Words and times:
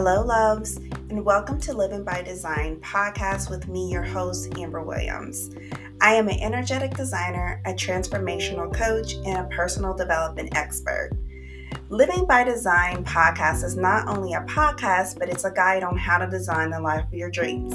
Hello, 0.00 0.22
loves, 0.22 0.76
and 1.10 1.24
welcome 1.24 1.58
to 1.58 1.72
Living 1.72 2.04
by 2.04 2.22
Design 2.22 2.76
podcast 2.76 3.50
with 3.50 3.66
me, 3.66 3.90
your 3.90 4.04
host, 4.04 4.56
Amber 4.56 4.80
Williams. 4.80 5.50
I 6.00 6.14
am 6.14 6.28
an 6.28 6.38
energetic 6.38 6.94
designer, 6.94 7.60
a 7.66 7.72
transformational 7.72 8.72
coach, 8.72 9.14
and 9.26 9.38
a 9.38 9.56
personal 9.56 9.94
development 9.94 10.56
expert. 10.56 11.10
Living 11.88 12.26
by 12.26 12.44
Design 12.44 13.02
podcast 13.02 13.64
is 13.64 13.74
not 13.74 14.06
only 14.06 14.34
a 14.34 14.42
podcast, 14.42 15.18
but 15.18 15.28
it's 15.28 15.44
a 15.44 15.50
guide 15.50 15.82
on 15.82 15.96
how 15.96 16.18
to 16.18 16.30
design 16.30 16.70
the 16.70 16.78
life 16.78 17.04
of 17.04 17.12
your 17.14 17.28
dreams. 17.28 17.74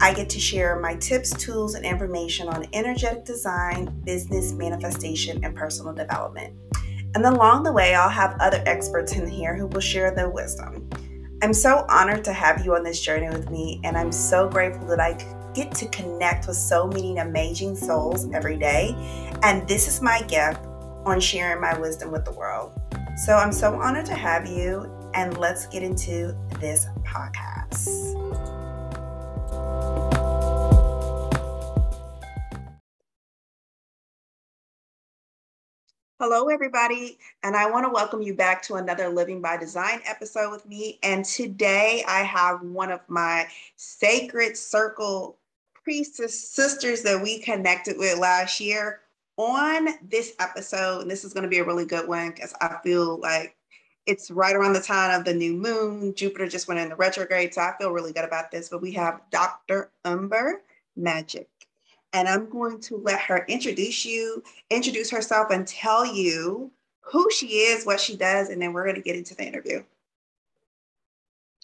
I 0.00 0.14
get 0.14 0.30
to 0.30 0.38
share 0.38 0.78
my 0.78 0.94
tips, 0.94 1.36
tools, 1.36 1.74
and 1.74 1.84
information 1.84 2.46
on 2.46 2.68
energetic 2.72 3.24
design, 3.24 3.86
business, 4.04 4.52
manifestation, 4.52 5.44
and 5.44 5.56
personal 5.56 5.92
development. 5.92 6.54
And 7.16 7.24
along 7.24 7.64
the 7.64 7.72
way, 7.72 7.96
I'll 7.96 8.08
have 8.08 8.36
other 8.38 8.62
experts 8.66 9.14
in 9.14 9.26
here 9.26 9.56
who 9.56 9.66
will 9.66 9.80
share 9.80 10.14
their 10.14 10.30
wisdom. 10.30 10.88
I'm 11.40 11.54
so 11.54 11.86
honored 11.88 12.24
to 12.24 12.32
have 12.32 12.64
you 12.64 12.74
on 12.74 12.82
this 12.82 13.00
journey 13.00 13.28
with 13.28 13.48
me, 13.48 13.80
and 13.84 13.96
I'm 13.96 14.10
so 14.10 14.48
grateful 14.48 14.88
that 14.88 14.98
I 14.98 15.12
get 15.54 15.72
to 15.76 15.86
connect 15.86 16.48
with 16.48 16.56
so 16.56 16.88
many 16.88 17.16
amazing 17.18 17.76
souls 17.76 18.28
every 18.32 18.56
day. 18.56 18.92
And 19.44 19.66
this 19.68 19.86
is 19.86 20.02
my 20.02 20.20
gift 20.22 20.60
on 21.06 21.20
sharing 21.20 21.60
my 21.60 21.78
wisdom 21.78 22.10
with 22.10 22.24
the 22.24 22.32
world. 22.32 22.72
So 23.24 23.36
I'm 23.36 23.52
so 23.52 23.72
honored 23.74 24.06
to 24.06 24.16
have 24.16 24.48
you, 24.48 24.90
and 25.14 25.38
let's 25.38 25.66
get 25.66 25.84
into 25.84 26.36
this 26.58 26.86
podcast. 27.04 28.57
Hello, 36.20 36.48
everybody, 36.48 37.16
and 37.44 37.54
I 37.54 37.70
want 37.70 37.86
to 37.86 37.92
welcome 37.92 38.20
you 38.22 38.34
back 38.34 38.60
to 38.62 38.74
another 38.74 39.08
Living 39.08 39.40
by 39.40 39.56
Design 39.56 40.00
episode 40.04 40.50
with 40.50 40.66
me. 40.66 40.98
And 41.04 41.24
today 41.24 42.02
I 42.08 42.24
have 42.24 42.60
one 42.60 42.90
of 42.90 42.98
my 43.06 43.46
sacred 43.76 44.56
circle 44.56 45.38
priestess 45.84 46.36
sisters 46.36 47.02
that 47.02 47.22
we 47.22 47.38
connected 47.38 47.98
with 47.98 48.18
last 48.18 48.58
year 48.58 48.98
on 49.36 49.90
this 50.02 50.32
episode. 50.40 51.02
And 51.02 51.10
this 51.10 51.22
is 51.22 51.32
going 51.32 51.44
to 51.44 51.48
be 51.48 51.60
a 51.60 51.64
really 51.64 51.86
good 51.86 52.08
one 52.08 52.30
because 52.30 52.52
I 52.60 52.78
feel 52.82 53.20
like 53.20 53.54
it's 54.06 54.28
right 54.28 54.56
around 54.56 54.72
the 54.72 54.80
time 54.80 55.16
of 55.16 55.24
the 55.24 55.34
new 55.34 55.52
moon. 55.52 56.16
Jupiter 56.16 56.48
just 56.48 56.66
went 56.66 56.80
into 56.80 56.96
retrograde, 56.96 57.54
so 57.54 57.60
I 57.60 57.74
feel 57.78 57.92
really 57.92 58.12
good 58.12 58.24
about 58.24 58.50
this. 58.50 58.70
But 58.70 58.82
we 58.82 58.90
have 58.94 59.20
Dr. 59.30 59.92
Umber 60.04 60.62
Magic 60.96 61.48
and 62.12 62.28
I'm 62.28 62.48
going 62.48 62.80
to 62.82 62.96
let 62.96 63.20
her 63.20 63.44
introduce 63.48 64.04
you, 64.04 64.42
introduce 64.70 65.10
herself, 65.10 65.50
and 65.50 65.66
tell 65.66 66.06
you 66.06 66.72
who 67.00 67.30
she 67.30 67.46
is, 67.46 67.84
what 67.84 68.00
she 68.00 68.16
does, 68.16 68.48
and 68.48 68.60
then 68.60 68.72
we're 68.72 68.84
going 68.84 68.96
to 68.96 69.02
get 69.02 69.16
into 69.16 69.34
the 69.34 69.44
interview. 69.44 69.82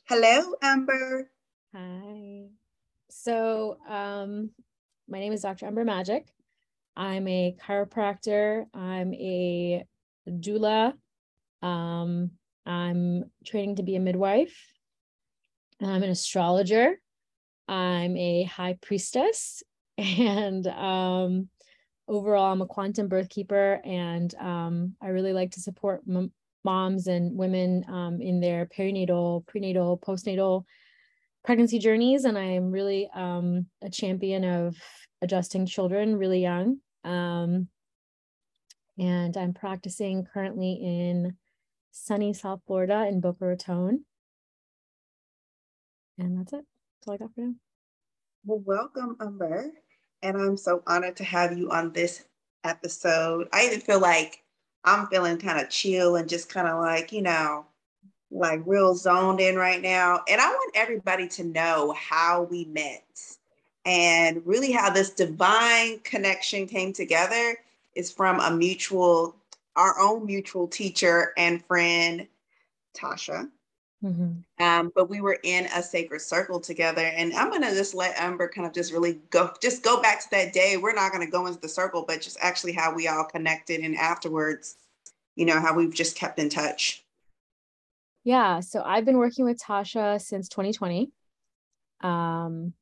Hello, 0.05 0.55
Amber. 0.63 1.31
Hi. 1.75 2.45
So, 3.11 3.79
um, 3.89 4.51
my 5.09 5.21
name 5.21 5.33
is 5.33 5.43
Dr. 5.43 5.67
Amber 5.67 5.85
Magic. 5.85 6.27
I'm 6.97 7.27
a 7.27 7.57
chiropractor. 7.67 8.67
I'm 8.75 9.15
a 9.15 9.85
doula. 10.29 10.95
Um, 11.63 12.31
I'm 12.67 13.25
training 13.45 13.77
to 13.77 13.83
be 13.83 13.97
a 13.97 14.01
midwife. 14.01 14.57
I'm 15.81 16.03
an 16.03 16.11
astrologer. 16.11 17.01
I'm 17.67 18.17
a 18.17 18.45
high 18.45 18.79
priestess 18.81 19.63
and 20.19 20.67
um, 20.67 21.49
overall 22.09 22.53
i'm 22.53 22.63
a 22.63 22.67
quantum 22.67 23.09
birth 23.09 23.29
keeper 23.29 23.81
and 23.85 24.35
um, 24.37 24.95
i 25.01 25.09
really 25.09 25.33
like 25.33 25.53
to 25.53 25.61
support 25.61 26.03
m- 26.09 26.33
moms 26.65 27.07
and 27.07 27.37
women 27.37 27.85
um, 27.89 28.21
in 28.21 28.41
their 28.41 28.67
perinatal 28.67 29.47
prenatal 29.47 29.99
postnatal 29.99 30.65
pregnancy 31.45 31.79
journeys. 31.79 32.25
And 32.25 32.37
i'm 32.39 32.71
really 32.71 33.09
um, 33.15 33.67
a 33.83 33.91
champion 33.91 34.45
of 34.45 34.77
adjusting 35.23 35.67
children 35.67 36.17
really 36.17 36.41
young. 36.41 36.79
Um, 37.05 37.69
and 38.99 39.37
i'm 39.37 39.53
practicing 39.53 40.25
currently 40.33 40.75
in 40.83 41.37
sunny 41.93 42.33
south 42.33 42.61
florida 42.67 43.07
in 43.09 43.21
boca 43.21 43.45
raton. 43.45 44.05
And 46.17 46.39
that's 46.39 46.53
it. 46.53 46.65
That's 46.65 47.09
all 47.09 47.15
i 47.15 47.17
got 47.19 47.35
for 47.35 47.41
now. 47.43 47.55
Well 48.45 48.63
welcome 48.65 49.17
umber 49.21 49.71
and 50.25 50.39
I'm 50.39 50.57
so 50.57 50.83
honored 50.87 51.17
to 51.17 51.25
have 51.25 51.57
you 51.57 51.71
on 51.71 51.93
this 51.93 52.25
episode. 52.65 53.47
I 53.53 53.67
even 53.67 53.81
feel 53.81 54.01
like 54.01 54.43
I'm 54.83 55.07
feeling 55.09 55.37
kind 55.37 55.61
of 55.61 55.69
chill 55.69 56.17
and 56.17 56.29
just 56.29 56.49
kind 56.49 56.67
of 56.67 56.81
like, 56.81 57.13
you 57.13 57.21
know, 57.21 57.67
like 58.31 58.63
real 58.65 58.95
zoned 58.95 59.41
in 59.41 59.57
right 59.57 59.83
now. 59.83 60.23
And 60.27 60.41
I 60.41 60.49
want 60.49 60.73
everybody 60.75 61.29
to 61.29 61.45
know 61.45 61.93
how 61.93 62.45
we 62.45 62.65
met 62.65 63.05
and 63.85 64.41
really 64.47 64.73
how 64.73 64.89
this 64.89 65.11
divine 65.11 66.01
connection 66.01 66.67
came 66.67 66.95
together 66.95 67.59
is 67.95 68.11
from 68.11 68.41
a 68.41 68.51
mutual, 68.51 69.37
our 69.77 70.01
own 70.01 70.25
mutual 70.25 70.67
teacher 70.67 71.35
and 71.37 71.63
friend, 71.67 72.27
Tasha. 72.97 73.51
Mm-hmm. 74.05 74.63
Um, 74.63 74.93
but 74.95 75.09
we 75.09 75.23
were 75.23 75.39
in 75.45 75.65
a 75.75 75.83
sacred 75.83 76.21
circle 76.21 76.61
together, 76.61 77.01
and 77.01 77.33
I'm 77.33 77.51
gonna 77.51 77.71
just 77.71 77.95
let 77.95 78.21
Umber 78.21 78.49
kind 78.49 78.67
of 78.67 78.75
just 78.75 78.93
really 78.93 79.19
go, 79.31 79.51
just 79.63 79.83
go 79.83 80.03
back 80.03 80.21
to 80.21 80.31
that 80.33 80.53
day. 80.53 80.77
We're 80.77 80.93
not 80.93 81.11
gonna 81.11 81.31
go 81.31 81.47
into 81.47 81.59
the 81.59 81.69
circle, 81.69 82.05
but 82.07 82.21
just 82.21 82.37
actually 82.41 82.73
how 82.73 82.95
we 82.95 83.09
all 83.09 83.25
connected, 83.25 83.81
and 83.81 83.97
afterwards, 83.97 84.77
you 85.37 85.47
know, 85.47 85.59
how 85.59 85.75
we've 85.75 85.95
just 85.95 86.17
kept 86.17 86.39
in 86.39 86.51
touch. 86.51 87.03
Yeah, 88.25 88.61
so 88.61 88.83
I've 88.85 89.07
been 89.07 89.19
working 89.19 89.47
with 89.47 89.59
Tasha 89.59 90.21
since 90.21 90.49
2020, 90.51 91.11
um, 92.03 92.75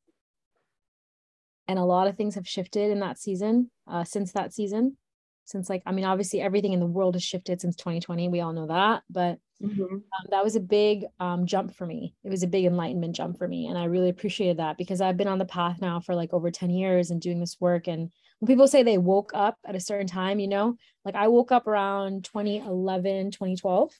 and 1.69 1.79
a 1.79 1.85
lot 1.85 2.07
of 2.07 2.17
things 2.17 2.35
have 2.35 2.47
shifted 2.47 2.91
in 2.91 2.99
that 2.99 3.17
season. 3.17 3.71
Uh, 3.87 4.03
since 4.03 4.33
that 4.33 4.53
season, 4.53 4.97
since 5.45 5.69
like 5.69 5.83
I 5.85 5.91
mean, 5.91 6.05
obviously 6.05 6.41
everything 6.41 6.73
in 6.73 6.79
the 6.79 6.85
world 6.85 7.15
has 7.15 7.23
shifted 7.23 7.61
since 7.61 7.75
2020. 7.75 8.29
We 8.29 8.41
all 8.41 8.53
know 8.53 8.67
that, 8.67 9.03
but 9.09 9.39
Mm-hmm. 9.63 9.81
Um, 9.81 10.01
that 10.29 10.43
was 10.43 10.55
a 10.55 10.59
big 10.59 11.05
um, 11.19 11.45
jump 11.45 11.75
for 11.75 11.85
me. 11.85 12.15
It 12.23 12.29
was 12.29 12.43
a 12.43 12.47
big 12.47 12.65
enlightenment 12.65 13.15
jump 13.15 13.37
for 13.37 13.47
me. 13.47 13.67
And 13.67 13.77
I 13.77 13.85
really 13.85 14.09
appreciated 14.09 14.57
that 14.57 14.77
because 14.77 14.99
I've 14.99 15.17
been 15.17 15.27
on 15.27 15.37
the 15.37 15.45
path 15.45 15.79
now 15.79 15.99
for 16.01 16.15
like 16.15 16.33
over 16.33 16.51
10 16.51 16.69
years 16.69 17.11
and 17.11 17.21
doing 17.21 17.39
this 17.39 17.57
work. 17.59 17.87
And 17.87 18.11
when 18.39 18.47
people 18.47 18.67
say 18.67 18.83
they 18.83 18.97
woke 18.97 19.31
up 19.33 19.57
at 19.65 19.75
a 19.75 19.79
certain 19.79 20.07
time, 20.07 20.39
you 20.39 20.47
know, 20.47 20.75
like 21.05 21.15
I 21.15 21.29
woke 21.29 21.51
up 21.51 21.67
around 21.67 22.25
2011, 22.25 23.31
2012. 23.31 23.93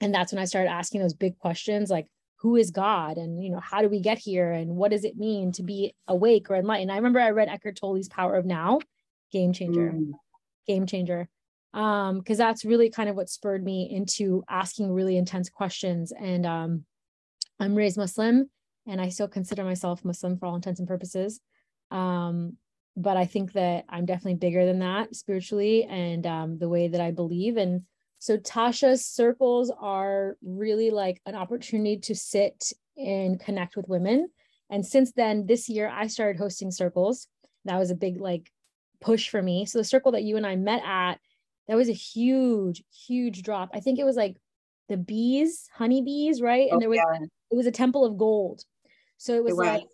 And 0.00 0.14
that's 0.14 0.32
when 0.32 0.40
I 0.40 0.44
started 0.44 0.70
asking 0.70 1.00
those 1.00 1.14
big 1.14 1.38
questions 1.38 1.90
like, 1.90 2.06
who 2.36 2.56
is 2.56 2.70
God? 2.70 3.16
And, 3.16 3.42
you 3.42 3.50
know, 3.50 3.60
how 3.60 3.80
do 3.80 3.88
we 3.88 4.00
get 4.00 4.18
here? 4.18 4.52
And 4.52 4.76
what 4.76 4.90
does 4.90 5.04
it 5.04 5.16
mean 5.16 5.50
to 5.52 5.62
be 5.62 5.94
awake 6.06 6.50
or 6.50 6.56
enlightened? 6.56 6.92
I 6.92 6.96
remember 6.96 7.18
I 7.18 7.30
read 7.30 7.48
Eckhart 7.48 7.76
Tolle's 7.76 8.08
Power 8.08 8.36
of 8.36 8.44
Now, 8.44 8.80
game 9.32 9.54
changer, 9.54 9.92
mm. 9.92 10.12
Game 10.66 10.86
changer. 10.86 11.28
Um 11.72 12.18
because 12.18 12.38
that's 12.38 12.64
really 12.64 12.90
kind 12.90 13.08
of 13.08 13.16
what 13.16 13.28
spurred 13.28 13.64
me 13.64 13.88
into 13.90 14.44
asking 14.48 14.92
really 14.92 15.16
intense 15.16 15.48
questions. 15.48 16.12
And 16.12 16.46
um 16.46 16.84
i'm 17.60 17.74
raised 17.74 17.96
muslim 17.96 18.50
and 18.86 19.00
i 19.00 19.08
still 19.08 19.28
consider 19.28 19.64
myself 19.64 20.04
muslim 20.04 20.38
for 20.38 20.46
all 20.46 20.56
intents 20.56 20.80
and 20.80 20.88
purposes. 20.88 21.40
Um 21.90 22.56
but 22.96 23.16
i 23.16 23.24
think 23.26 23.52
that 23.52 23.84
i'm 23.88 24.06
definitely 24.06 24.36
bigger 24.36 24.64
than 24.66 24.78
that 24.80 25.14
spiritually 25.16 25.84
and 25.84 26.26
um 26.26 26.58
the 26.58 26.68
way 26.68 26.88
that 26.88 27.00
i 27.00 27.10
believe. 27.10 27.56
And 27.56 27.82
so 28.18 28.38
tasha's 28.38 29.04
circles 29.04 29.70
are 29.78 30.36
really 30.42 30.90
like 30.90 31.20
an 31.26 31.34
opportunity 31.34 31.98
to 31.98 32.14
sit 32.14 32.72
and 32.96 33.38
connect 33.40 33.76
with 33.76 33.88
women. 33.88 34.28
And 34.70 34.86
since 34.86 35.12
then 35.12 35.46
this 35.46 35.68
year 35.68 35.88
i 35.92 36.06
started 36.06 36.38
hosting 36.38 36.70
circles. 36.70 37.26
That 37.64 37.78
was 37.78 37.90
a 37.90 37.96
big 37.96 38.20
like 38.20 38.50
push 39.04 39.28
for 39.28 39.42
me 39.42 39.66
so 39.66 39.76
the 39.76 39.84
circle 39.84 40.12
that 40.12 40.22
you 40.22 40.38
and 40.38 40.46
i 40.46 40.56
met 40.56 40.82
at 40.82 41.18
that 41.68 41.76
was 41.76 41.90
a 41.90 41.92
huge 41.92 42.82
huge 43.06 43.42
drop 43.42 43.68
i 43.74 43.80
think 43.80 43.98
it 43.98 44.04
was 44.04 44.16
like 44.16 44.34
the 44.88 44.96
bees 44.96 45.68
honeybees 45.74 46.40
right 46.40 46.70
and 46.70 46.76
oh, 46.76 46.80
there 46.80 46.88
was 46.88 46.96
yeah. 46.96 47.26
it 47.50 47.54
was 47.54 47.66
a 47.66 47.70
temple 47.70 48.06
of 48.06 48.16
gold 48.16 48.64
so 49.18 49.34
it 49.34 49.44
was 49.44 49.54
right. 49.58 49.80
like 49.80 49.88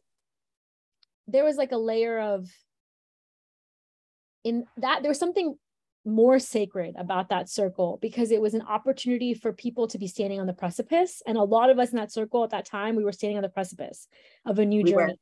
there 1.27 1.45
was 1.45 1.57
like 1.57 1.73
a 1.73 1.77
layer 1.77 2.21
of 2.21 2.49
in 4.45 4.65
that 4.77 5.03
there 5.03 5.11
was 5.11 5.19
something 5.19 5.57
more 6.05 6.39
sacred 6.39 6.95
about 6.97 7.29
that 7.29 7.49
circle 7.49 7.99
because 8.01 8.31
it 8.31 8.41
was 8.41 8.55
an 8.55 8.63
opportunity 8.63 9.35
for 9.35 9.53
people 9.53 9.87
to 9.87 9.99
be 9.99 10.07
standing 10.07 10.41
on 10.41 10.47
the 10.47 10.53
precipice 10.53 11.21
and 11.27 11.37
a 11.37 11.43
lot 11.43 11.69
of 11.69 11.79
us 11.79 11.91
in 11.91 11.97
that 11.97 12.13
circle 12.13 12.45
at 12.45 12.51
that 12.51 12.65
time 12.65 12.95
we 12.95 13.05
were 13.05 13.13
standing 13.13 13.37
on 13.37 13.43
the 13.43 13.49
precipice 13.49 14.09
of 14.47 14.59
a 14.59 14.65
new 14.65 14.83
we 14.83 14.93
journey 14.93 15.13
were. 15.13 15.19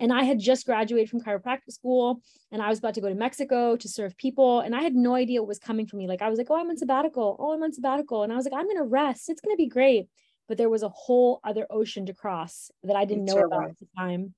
And 0.00 0.12
I 0.12 0.22
had 0.22 0.38
just 0.38 0.64
graduated 0.64 1.10
from 1.10 1.20
chiropractic 1.20 1.72
school 1.72 2.22
and 2.52 2.62
I 2.62 2.68
was 2.68 2.78
about 2.78 2.94
to 2.94 3.00
go 3.00 3.08
to 3.08 3.14
Mexico 3.14 3.76
to 3.76 3.88
serve 3.88 4.16
people. 4.16 4.60
And 4.60 4.74
I 4.74 4.82
had 4.82 4.94
no 4.94 5.14
idea 5.14 5.42
what 5.42 5.48
was 5.48 5.58
coming 5.58 5.86
for 5.86 5.96
me. 5.96 6.06
Like 6.06 6.22
I 6.22 6.28
was 6.28 6.38
like, 6.38 6.48
oh, 6.50 6.56
I'm 6.56 6.70
on 6.70 6.76
sabbatical. 6.76 7.36
Oh, 7.38 7.52
I'm 7.52 7.62
on 7.62 7.72
sabbatical. 7.72 8.22
And 8.22 8.32
I 8.32 8.36
was 8.36 8.44
like, 8.44 8.54
I'm 8.54 8.66
going 8.66 8.76
to 8.76 8.84
rest. 8.84 9.28
It's 9.28 9.40
going 9.40 9.54
to 9.54 9.60
be 9.60 9.68
great. 9.68 10.08
But 10.46 10.56
there 10.56 10.70
was 10.70 10.82
a 10.82 10.88
whole 10.88 11.40
other 11.44 11.66
ocean 11.68 12.06
to 12.06 12.14
cross 12.14 12.70
that 12.84 12.96
I 12.96 13.04
didn't 13.04 13.24
know 13.24 13.38
about 13.38 13.70
at 13.70 13.78
the 13.78 13.86
time. 13.96 14.34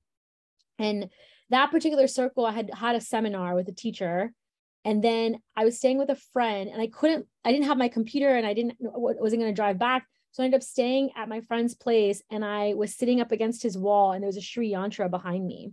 And 0.79 1.09
that 1.51 1.71
particular 1.71 2.07
circle, 2.07 2.45
I 2.45 2.51
had 2.51 2.71
had 2.73 2.95
a 2.95 3.01
seminar 3.01 3.55
with 3.55 3.67
a 3.67 3.73
teacher. 3.73 4.33
And 4.83 5.03
then 5.03 5.39
I 5.55 5.63
was 5.63 5.77
staying 5.77 5.99
with 5.99 6.09
a 6.09 6.17
friend 6.33 6.69
and 6.69 6.81
I 6.81 6.87
couldn't, 6.87 7.27
I 7.45 7.51
didn't 7.51 7.67
have 7.67 7.77
my 7.77 7.87
computer 7.87 8.35
and 8.35 8.47
I 8.47 8.53
didn't, 8.53 8.77
wasn't 8.79 9.41
going 9.41 9.53
to 9.53 9.55
drive 9.55 9.77
back. 9.77 10.07
So 10.31 10.41
I 10.41 10.45
ended 10.45 10.59
up 10.59 10.63
staying 10.63 11.11
at 11.15 11.27
my 11.27 11.41
friend's 11.41 11.75
place 11.75 12.21
and 12.31 12.43
I 12.43 12.73
was 12.73 12.95
sitting 12.95 13.19
up 13.19 13.31
against 13.31 13.61
his 13.61 13.77
wall 13.77 14.13
and 14.13 14.23
there 14.23 14.27
was 14.27 14.37
a 14.37 14.41
Sri 14.41 14.71
Yantra 14.71 15.09
behind 15.09 15.45
me. 15.45 15.71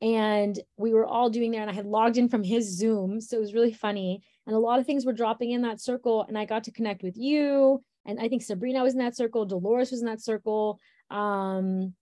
And 0.00 0.58
we 0.76 0.94
were 0.94 1.06
all 1.06 1.28
doing 1.28 1.50
there 1.50 1.60
and 1.60 1.70
I 1.70 1.74
had 1.74 1.86
logged 1.86 2.16
in 2.16 2.28
from 2.28 2.42
his 2.42 2.78
Zoom. 2.78 3.20
So 3.20 3.36
it 3.36 3.40
was 3.40 3.52
really 3.52 3.72
funny. 3.72 4.22
And 4.46 4.56
a 4.56 4.58
lot 4.58 4.78
of 4.78 4.86
things 4.86 5.04
were 5.04 5.12
dropping 5.12 5.50
in 5.50 5.62
that 5.62 5.80
circle. 5.80 6.24
And 6.26 6.38
I 6.38 6.46
got 6.46 6.64
to 6.64 6.72
connect 6.72 7.02
with 7.02 7.16
you. 7.16 7.82
And 8.06 8.18
I 8.18 8.28
think 8.28 8.42
Sabrina 8.42 8.82
was 8.82 8.94
in 8.94 9.00
that 9.00 9.16
circle. 9.16 9.44
Dolores 9.44 9.90
was 9.90 10.00
in 10.00 10.06
that 10.06 10.22
circle. 10.22 10.78
Um, 11.10 11.94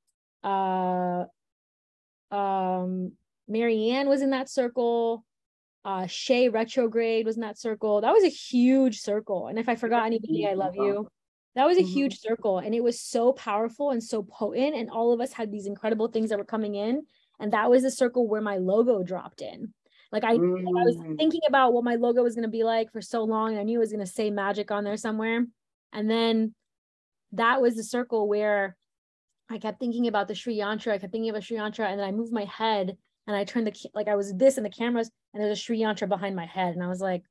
uh, 0.44 1.24
um, 2.30 3.12
Marianne 3.48 4.08
was 4.08 4.22
in 4.22 4.30
that 4.30 4.48
circle. 4.48 5.24
Uh, 5.84 6.06
Shay 6.06 6.48
retrograde 6.48 7.26
was 7.26 7.36
in 7.36 7.42
that 7.42 7.58
circle. 7.58 8.02
That 8.02 8.12
was 8.12 8.24
a 8.24 8.28
huge 8.28 9.00
circle. 9.00 9.48
And 9.48 9.58
if 9.58 9.68
I 9.68 9.74
forgot 9.74 10.06
anybody, 10.06 10.46
I 10.46 10.54
love 10.54 10.74
you. 10.76 11.08
That 11.56 11.66
was 11.66 11.78
a 11.78 11.80
mm-hmm. 11.80 11.88
huge 11.88 12.20
circle. 12.20 12.58
And 12.58 12.74
it 12.74 12.84
was 12.84 13.00
so 13.00 13.32
powerful 13.32 13.90
and 13.90 14.04
so 14.04 14.22
potent. 14.22 14.76
And 14.76 14.90
all 14.90 15.12
of 15.12 15.20
us 15.22 15.32
had 15.32 15.50
these 15.50 15.66
incredible 15.66 16.08
things 16.08 16.28
that 16.28 16.38
were 16.38 16.44
coming 16.44 16.74
in. 16.74 17.02
And 17.40 17.52
that 17.52 17.70
was 17.70 17.82
the 17.82 17.90
circle 17.90 18.28
where 18.28 18.42
my 18.42 18.58
logo 18.58 19.02
dropped 19.02 19.40
in. 19.40 19.72
Like 20.12 20.22
I, 20.22 20.36
mm. 20.36 20.58
I 20.58 20.84
was 20.84 20.96
mm. 20.96 21.16
thinking 21.16 21.40
about 21.48 21.72
what 21.72 21.82
my 21.82 21.94
logo 21.94 22.22
was 22.22 22.34
going 22.34 22.44
to 22.44 22.50
be 22.50 22.62
like 22.62 22.92
for 22.92 23.00
so 23.00 23.24
long. 23.24 23.52
And 23.52 23.58
I 23.58 23.62
knew 23.62 23.78
it 23.78 23.80
was 23.80 23.90
going 23.90 24.04
to 24.04 24.10
say 24.10 24.30
magic 24.30 24.70
on 24.70 24.84
there 24.84 24.98
somewhere. 24.98 25.46
And 25.92 26.10
then 26.10 26.54
that 27.32 27.62
was 27.62 27.74
the 27.74 27.82
circle 27.82 28.28
where 28.28 28.76
I 29.50 29.58
kept 29.58 29.80
thinking 29.80 30.08
about 30.08 30.28
the 30.28 30.34
Sri 30.34 30.58
Yantra. 30.58 30.92
I 30.92 30.98
kept 30.98 31.12
thinking 31.12 31.30
of 31.30 31.36
a 31.36 31.40
Sri 31.40 31.56
Yantra. 31.56 31.90
And 31.90 31.98
then 31.98 32.06
I 32.06 32.12
moved 32.12 32.32
my 32.32 32.44
head 32.44 32.96
and 33.26 33.34
I 33.34 33.44
turned 33.44 33.66
the, 33.66 33.90
like 33.94 34.08
I 34.08 34.14
was 34.14 34.34
this 34.34 34.58
in 34.58 34.62
the 34.62 34.70
cameras 34.70 35.10
and 35.32 35.42
there's 35.42 35.58
a 35.58 35.60
Sri 35.60 35.80
Yantra 35.80 36.06
behind 36.06 36.36
my 36.36 36.46
head. 36.46 36.74
And 36.74 36.82
I 36.82 36.88
was 36.88 37.00
like, 37.00 37.22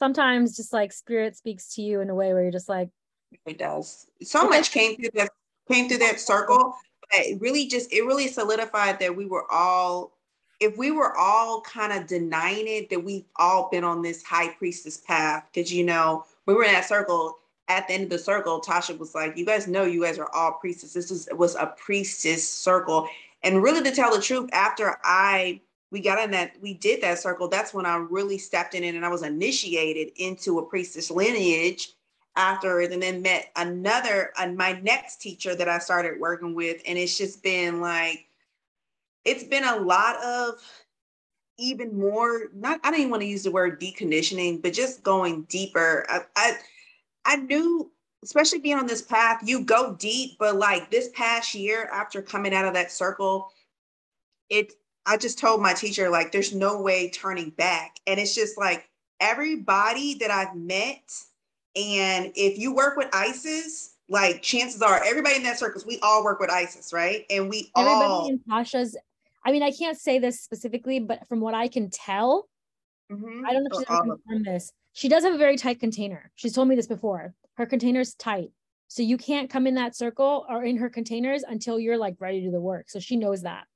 sometimes 0.00 0.56
just 0.56 0.72
like 0.72 0.92
spirit 0.92 1.36
speaks 1.36 1.74
to 1.74 1.82
you 1.82 2.00
in 2.00 2.10
a 2.10 2.14
way 2.14 2.32
where 2.32 2.42
you're 2.42 2.50
just 2.50 2.68
like 2.68 2.88
it 3.46 3.58
does. 3.58 4.06
So 4.22 4.48
much 4.48 4.72
came 4.72 4.96
through 4.96 5.10
that 5.14 5.30
came 5.70 5.88
through 5.88 5.98
that 5.98 6.18
circle 6.18 6.74
but 7.10 7.20
it 7.26 7.40
really 7.40 7.66
just 7.66 7.92
it 7.92 8.02
really 8.02 8.28
solidified 8.28 8.98
that 9.00 9.14
we 9.14 9.26
were 9.26 9.50
all 9.50 10.12
if 10.60 10.76
we 10.76 10.90
were 10.90 11.16
all 11.16 11.62
kind 11.62 11.92
of 11.92 12.06
denying 12.06 12.66
it 12.66 12.90
that 12.90 13.02
we've 13.02 13.24
all 13.36 13.68
been 13.70 13.84
on 13.84 14.02
this 14.02 14.22
high 14.22 14.48
priestess 14.48 14.98
path. 14.98 15.48
Because 15.52 15.72
you 15.72 15.84
know 15.84 16.24
we 16.46 16.54
were 16.54 16.64
in 16.64 16.72
that 16.72 16.86
circle 16.86 17.38
at 17.68 17.86
the 17.86 17.94
end 17.94 18.04
of 18.04 18.10
the 18.10 18.18
circle 18.18 18.60
tasha 18.60 18.98
was 18.98 19.14
like 19.14 19.36
you 19.36 19.46
guys 19.46 19.68
know 19.68 19.84
you 19.84 20.02
guys 20.02 20.18
are 20.18 20.30
all 20.32 20.52
priestess. 20.52 20.92
This 20.92 21.10
was 21.10 21.28
was 21.32 21.54
a 21.56 21.74
priestess 21.76 22.48
circle. 22.48 23.08
And 23.42 23.62
really 23.62 23.82
to 23.82 23.90
tell 23.90 24.14
the 24.14 24.20
truth 24.20 24.50
after 24.52 24.98
i 25.02 25.60
we 25.90 26.00
got 26.00 26.22
in 26.22 26.30
that 26.30 26.52
we 26.60 26.74
did 26.74 27.00
that 27.02 27.18
circle 27.18 27.48
that's 27.48 27.74
when 27.74 27.86
i 27.86 27.96
really 27.96 28.38
stepped 28.38 28.74
in 28.74 28.84
and 28.84 29.04
i 29.04 29.08
was 29.08 29.22
initiated 29.22 30.12
into 30.16 30.58
a 30.58 30.66
priestess 30.66 31.10
lineage 31.10 31.92
afterwards 32.36 32.92
and 32.92 33.02
then 33.02 33.22
met 33.22 33.50
another 33.56 34.30
uh, 34.38 34.46
my 34.48 34.72
next 34.80 35.20
teacher 35.20 35.54
that 35.54 35.68
i 35.68 35.78
started 35.78 36.20
working 36.20 36.54
with 36.54 36.80
and 36.86 36.96
it's 36.98 37.18
just 37.18 37.42
been 37.42 37.80
like 37.80 38.26
it's 39.24 39.44
been 39.44 39.64
a 39.64 39.76
lot 39.76 40.16
of 40.22 40.54
even 41.58 41.98
more 41.98 42.44
not 42.54 42.80
i 42.84 42.90
don't 42.90 43.00
even 43.00 43.10
want 43.10 43.22
to 43.22 43.28
use 43.28 43.42
the 43.42 43.50
word 43.50 43.80
deconditioning 43.80 44.62
but 44.62 44.72
just 44.72 45.02
going 45.02 45.42
deeper. 45.42 46.06
I 46.08 46.20
i, 46.36 46.52
I 47.26 47.36
knew 47.36 47.90
especially 48.22 48.60
being 48.60 48.78
on 48.78 48.86
this 48.86 49.02
path 49.02 49.40
you 49.44 49.64
go 49.64 49.94
deep 49.98 50.36
but 50.38 50.56
like 50.56 50.90
this 50.90 51.10
past 51.14 51.54
year 51.54 51.90
after 51.92 52.22
coming 52.22 52.54
out 52.54 52.64
of 52.64 52.74
that 52.74 52.92
circle 52.92 53.50
it 54.48 54.72
I 55.06 55.16
just 55.16 55.38
told 55.38 55.62
my 55.62 55.72
teacher, 55.72 56.10
like, 56.10 56.32
there's 56.32 56.54
no 56.54 56.80
way 56.80 57.10
turning 57.10 57.50
back. 57.50 57.96
And 58.06 58.20
it's 58.20 58.34
just 58.34 58.58
like 58.58 58.88
everybody 59.20 60.14
that 60.14 60.30
I've 60.30 60.54
met, 60.54 61.02
and 61.76 62.32
if 62.34 62.58
you 62.58 62.74
work 62.74 62.96
with 62.96 63.08
Isis, 63.12 63.94
like 64.08 64.42
chances 64.42 64.82
are 64.82 65.02
everybody 65.04 65.36
in 65.36 65.42
that 65.44 65.58
circus, 65.58 65.86
we 65.86 65.98
all 66.02 66.24
work 66.24 66.40
with 66.40 66.50
Isis, 66.50 66.92
right? 66.92 67.24
And 67.30 67.48
we 67.48 67.70
everybody 67.76 68.04
all 68.04 68.28
in 68.28 68.40
Tasha's, 68.40 68.96
I 69.44 69.52
mean, 69.52 69.62
I 69.62 69.70
can't 69.70 69.98
say 69.98 70.18
this 70.18 70.40
specifically, 70.40 70.98
but 70.98 71.26
from 71.28 71.40
what 71.40 71.54
I 71.54 71.68
can 71.68 71.90
tell, 71.90 72.48
mm-hmm. 73.10 73.46
I 73.46 73.52
don't 73.52 73.64
know 73.64 73.70
if 73.72 73.78
she's 73.78 73.86
ever 73.88 74.16
confirmed 74.16 74.44
this. 74.44 74.72
She 74.92 75.08
does 75.08 75.22
have 75.22 75.32
a 75.32 75.38
very 75.38 75.56
tight 75.56 75.78
container. 75.78 76.32
She's 76.34 76.52
told 76.52 76.68
me 76.68 76.74
this 76.74 76.88
before. 76.88 77.34
Her 77.54 77.66
container's 77.66 78.14
tight. 78.14 78.50
So 78.88 79.02
you 79.02 79.16
can't 79.16 79.48
come 79.48 79.68
in 79.68 79.76
that 79.76 79.94
circle 79.94 80.44
or 80.48 80.64
in 80.64 80.76
her 80.78 80.90
containers 80.90 81.44
until 81.44 81.78
you're 81.78 81.96
like 81.96 82.16
ready 82.18 82.40
to 82.40 82.46
do 82.46 82.50
the 82.50 82.60
work. 82.60 82.90
So 82.90 82.98
she 82.98 83.16
knows 83.16 83.42
that. 83.42 83.66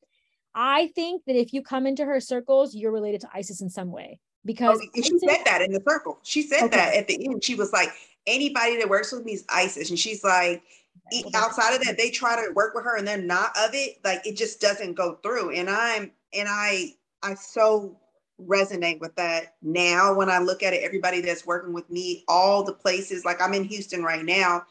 I 0.55 0.89
think 0.95 1.25
that 1.27 1.37
if 1.37 1.53
you 1.53 1.63
come 1.63 1.87
into 1.87 2.05
her 2.05 2.21
circles, 2.21 2.75
you're 2.75 2.93
related 2.93 3.21
to 3.23 3.29
Isis 3.35 3.61
in 3.61 3.69
some 3.69 3.91
way 3.91 4.21
because 4.45 4.81
oh, 4.81 5.03
she 5.03 5.19
said 5.19 5.43
that 5.45 5.63
in 5.63 5.73
the 5.73 5.83
circle. 5.87 6.19
She 6.23 6.43
said 6.43 6.65
okay. 6.65 6.77
that 6.77 6.95
at 6.95 7.09
the 7.09 7.27
end. 7.27 7.43
She 7.43 7.55
was 7.55 7.73
like, 7.73 7.89
anybody 8.27 8.77
that 8.79 8.89
works 8.89 9.13
with 9.13 9.25
me 9.25 9.33
is 9.33 9.45
Isis. 9.49 9.91
And 9.91 9.99
she's 9.99 10.23
like, 10.23 10.63
outside 11.35 11.75
of 11.75 11.85
that, 11.85 11.97
they 11.99 12.11
try 12.11 12.37
to 12.37 12.53
work 12.53 12.75
with 12.75 12.85
her 12.85 12.97
and 12.97 13.07
they're 13.07 13.19
not 13.21 13.51
of 13.59 13.71
it. 13.75 13.99
Like 14.05 14.27
it 14.27 14.37
just 14.37 14.61
doesn't 14.61 14.95
go 14.95 15.19
through. 15.23 15.51
And 15.51 15.69
I'm, 15.69 16.13
and 16.33 16.49
I, 16.49 16.95
I 17.23 17.35
so 17.35 17.99
resonate 18.41 19.01
with 19.01 19.15
that 19.17 19.55
now 19.63 20.15
when 20.15 20.31
I 20.31 20.39
look 20.39 20.63
at 20.63 20.73
it, 20.73 20.83
everybody 20.83 21.21
that's 21.21 21.47
working 21.47 21.73
with 21.73 21.89
me, 21.91 22.25
all 22.29 22.65
the 22.65 22.73
places, 22.73 23.25
like 23.25 23.41
I'm 23.41 23.55
in 23.55 23.65
Houston 23.65 24.03
right 24.03 24.25
now. 24.25 24.65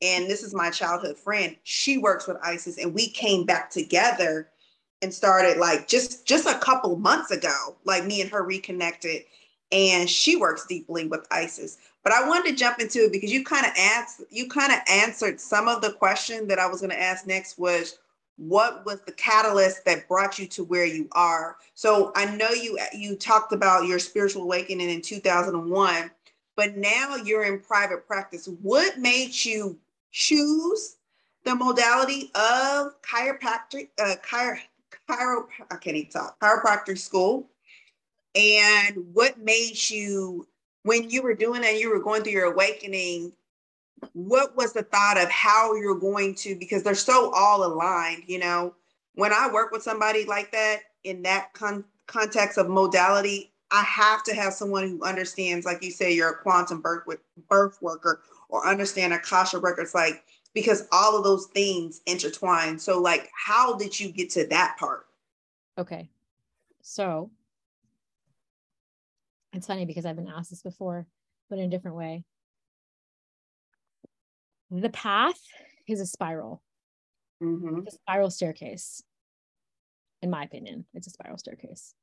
And 0.00 0.30
this 0.30 0.44
is 0.44 0.54
my 0.54 0.70
childhood 0.70 1.18
friend. 1.18 1.56
She 1.64 1.98
works 1.98 2.28
with 2.28 2.36
Isis, 2.40 2.78
and 2.78 2.94
we 2.94 3.08
came 3.08 3.44
back 3.44 3.68
together 3.68 4.48
and 5.02 5.12
started 5.12 5.58
like 5.58 5.88
just 5.88 6.26
just 6.26 6.46
a 6.46 6.58
couple 6.58 6.96
months 6.96 7.30
ago 7.30 7.76
like 7.84 8.04
me 8.04 8.20
and 8.20 8.30
her 8.30 8.42
reconnected 8.42 9.22
and 9.70 10.08
she 10.08 10.34
works 10.34 10.66
deeply 10.66 11.06
with 11.06 11.26
isis. 11.30 11.78
But 12.02 12.12
i 12.12 12.26
wanted 12.26 12.50
to 12.50 12.56
jump 12.56 12.80
into 12.80 13.04
it 13.04 13.12
because 13.12 13.32
you 13.32 13.44
kind 13.44 13.66
of 13.66 13.72
asked 13.78 14.22
you 14.30 14.48
kind 14.48 14.72
of 14.72 14.78
answered 14.88 15.40
some 15.40 15.68
of 15.68 15.82
the 15.82 15.92
question 15.92 16.48
that 16.48 16.58
i 16.58 16.66
was 16.66 16.80
going 16.80 16.90
to 16.90 17.00
ask 17.00 17.26
next 17.26 17.58
was 17.58 17.98
what 18.36 18.86
was 18.86 19.00
the 19.00 19.12
catalyst 19.12 19.84
that 19.84 20.06
brought 20.06 20.38
you 20.38 20.46
to 20.46 20.62
where 20.62 20.86
you 20.86 21.08
are? 21.12 21.56
So 21.74 22.12
i 22.16 22.24
know 22.36 22.50
you 22.50 22.78
you 22.94 23.16
talked 23.16 23.52
about 23.52 23.86
your 23.86 23.98
spiritual 23.98 24.42
awakening 24.42 24.90
in 24.90 25.02
2001 25.02 26.10
but 26.58 26.76
now 26.76 27.14
you're 27.14 27.44
in 27.44 27.60
private 27.60 28.04
practice. 28.04 28.48
What 28.62 28.98
made 28.98 29.32
you 29.44 29.78
choose 30.10 30.96
the 31.44 31.54
modality 31.54 32.32
of 32.34 33.00
chiropractic 33.00 33.90
uh, 33.96 34.16
chiro, 35.08 35.46
I 35.70 35.76
can't 35.76 35.96
even 35.96 36.10
talk, 36.10 36.38
chiropractor 36.40 36.98
school. 36.98 37.48
And 38.34 39.04
what 39.12 39.38
made 39.38 39.78
you, 39.90 40.46
when 40.82 41.10
you 41.10 41.22
were 41.22 41.34
doing 41.34 41.62
that, 41.62 41.78
you 41.78 41.90
were 41.90 42.00
going 42.00 42.22
through 42.22 42.32
your 42.32 42.52
awakening, 42.52 43.32
what 44.12 44.56
was 44.56 44.72
the 44.72 44.82
thought 44.82 45.20
of 45.20 45.28
how 45.28 45.74
you're 45.74 45.98
going 45.98 46.34
to, 46.36 46.54
because 46.56 46.82
they're 46.82 46.94
so 46.94 47.32
all 47.34 47.64
aligned, 47.64 48.24
you 48.26 48.38
know, 48.38 48.74
when 49.14 49.32
I 49.32 49.50
work 49.52 49.72
with 49.72 49.82
somebody 49.82 50.24
like 50.24 50.52
that 50.52 50.80
in 51.02 51.22
that 51.22 51.52
con- 51.52 51.84
context 52.06 52.58
of 52.58 52.68
modality, 52.68 53.52
I 53.70 53.82
have 53.82 54.22
to 54.24 54.34
have 54.34 54.52
someone 54.52 54.88
who 54.88 55.02
understands, 55.02 55.66
like 55.66 55.82
you 55.82 55.90
say, 55.90 56.14
you're 56.14 56.30
a 56.30 56.36
quantum 56.38 56.80
birth, 56.80 57.06
with, 57.06 57.18
birth 57.48 57.82
worker 57.82 58.22
or 58.48 58.66
understand 58.66 59.12
Akashic 59.12 59.62
records. 59.62 59.94
Like 59.94 60.24
because 60.54 60.86
all 60.92 61.16
of 61.16 61.24
those 61.24 61.46
things 61.46 62.00
intertwine. 62.06 62.78
So, 62.78 63.00
like, 63.00 63.30
how 63.34 63.76
did 63.76 63.98
you 63.98 64.10
get 64.10 64.30
to 64.30 64.46
that 64.48 64.76
part? 64.78 65.06
Okay. 65.76 66.08
So, 66.82 67.30
it's 69.52 69.66
funny 69.66 69.86
because 69.86 70.06
I've 70.06 70.16
been 70.16 70.28
asked 70.28 70.50
this 70.50 70.62
before, 70.62 71.06
but 71.48 71.58
in 71.58 71.66
a 71.66 71.70
different 71.70 71.96
way. 71.96 72.24
The 74.70 74.90
path 74.90 75.40
is 75.86 76.00
a 76.00 76.06
spiral. 76.06 76.62
Mm-hmm. 77.42 77.80
It's 77.86 77.94
a 77.94 77.98
spiral 77.98 78.30
staircase. 78.30 79.02
In 80.20 80.30
my 80.30 80.42
opinion, 80.42 80.84
it's 80.94 81.06
a 81.06 81.10
spiral 81.10 81.38
staircase. 81.38 81.94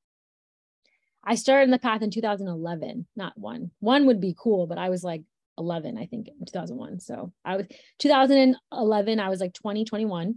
I 1.24 1.36
started 1.36 1.66
in 1.66 1.72
the 1.72 1.80
path 1.80 2.02
in 2.02 2.12
2011, 2.12 3.08
not 3.16 3.38
one. 3.38 3.72
One 3.80 4.06
would 4.06 4.22
be 4.22 4.36
cool, 4.38 4.68
but 4.68 4.78
I 4.78 4.90
was 4.90 5.04
like 5.04 5.24
11, 5.58 5.98
I 5.98 6.06
think, 6.06 6.28
in 6.28 6.46
2001. 6.46 7.00
So 7.00 7.32
I 7.44 7.58
was 7.58 7.66
2011, 8.00 9.20
I 9.20 9.30
was 9.30 9.40
like 9.40 9.54
20, 9.54 9.86
21. 9.86 10.36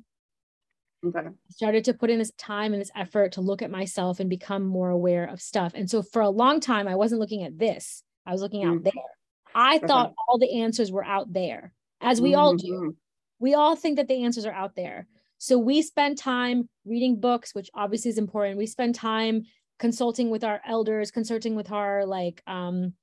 Okay. 1.06 1.28
Started 1.50 1.84
to 1.84 1.94
put 1.94 2.10
in 2.10 2.18
this 2.18 2.32
time 2.32 2.72
and 2.72 2.80
this 2.80 2.90
effort 2.96 3.32
to 3.32 3.40
look 3.40 3.62
at 3.62 3.70
myself 3.70 4.20
and 4.20 4.28
become 4.28 4.64
more 4.64 4.90
aware 4.90 5.24
of 5.24 5.40
stuff. 5.40 5.72
And 5.74 5.88
so 5.88 6.02
for 6.02 6.22
a 6.22 6.30
long 6.30 6.60
time, 6.60 6.88
I 6.88 6.96
wasn't 6.96 7.20
looking 7.20 7.44
at 7.44 7.58
this, 7.58 8.02
I 8.26 8.32
was 8.32 8.42
looking 8.42 8.64
out 8.64 8.76
mm-hmm. 8.76 8.84
there. 8.84 9.04
I 9.54 9.78
thought 9.78 10.12
all 10.28 10.38
the 10.38 10.60
answers 10.60 10.92
were 10.92 11.04
out 11.04 11.32
there, 11.32 11.72
as 12.00 12.20
we 12.20 12.32
mm-hmm. 12.32 12.40
all 12.40 12.56
do. 12.56 12.72
Mm-hmm. 12.72 12.90
We 13.40 13.54
all 13.54 13.76
think 13.76 13.96
that 13.96 14.08
the 14.08 14.24
answers 14.24 14.44
are 14.46 14.52
out 14.52 14.74
there. 14.74 15.06
So 15.38 15.56
we 15.58 15.82
spend 15.82 16.18
time 16.18 16.68
reading 16.84 17.20
books, 17.20 17.54
which 17.54 17.70
obviously 17.74 18.10
is 18.10 18.18
important. 18.18 18.58
We 18.58 18.66
spend 18.66 18.96
time 18.96 19.44
consulting 19.78 20.30
with 20.30 20.42
our 20.42 20.60
elders, 20.66 21.10
consulting 21.10 21.54
with 21.54 21.70
our 21.70 22.04
like 22.04 22.42
um 22.46 22.94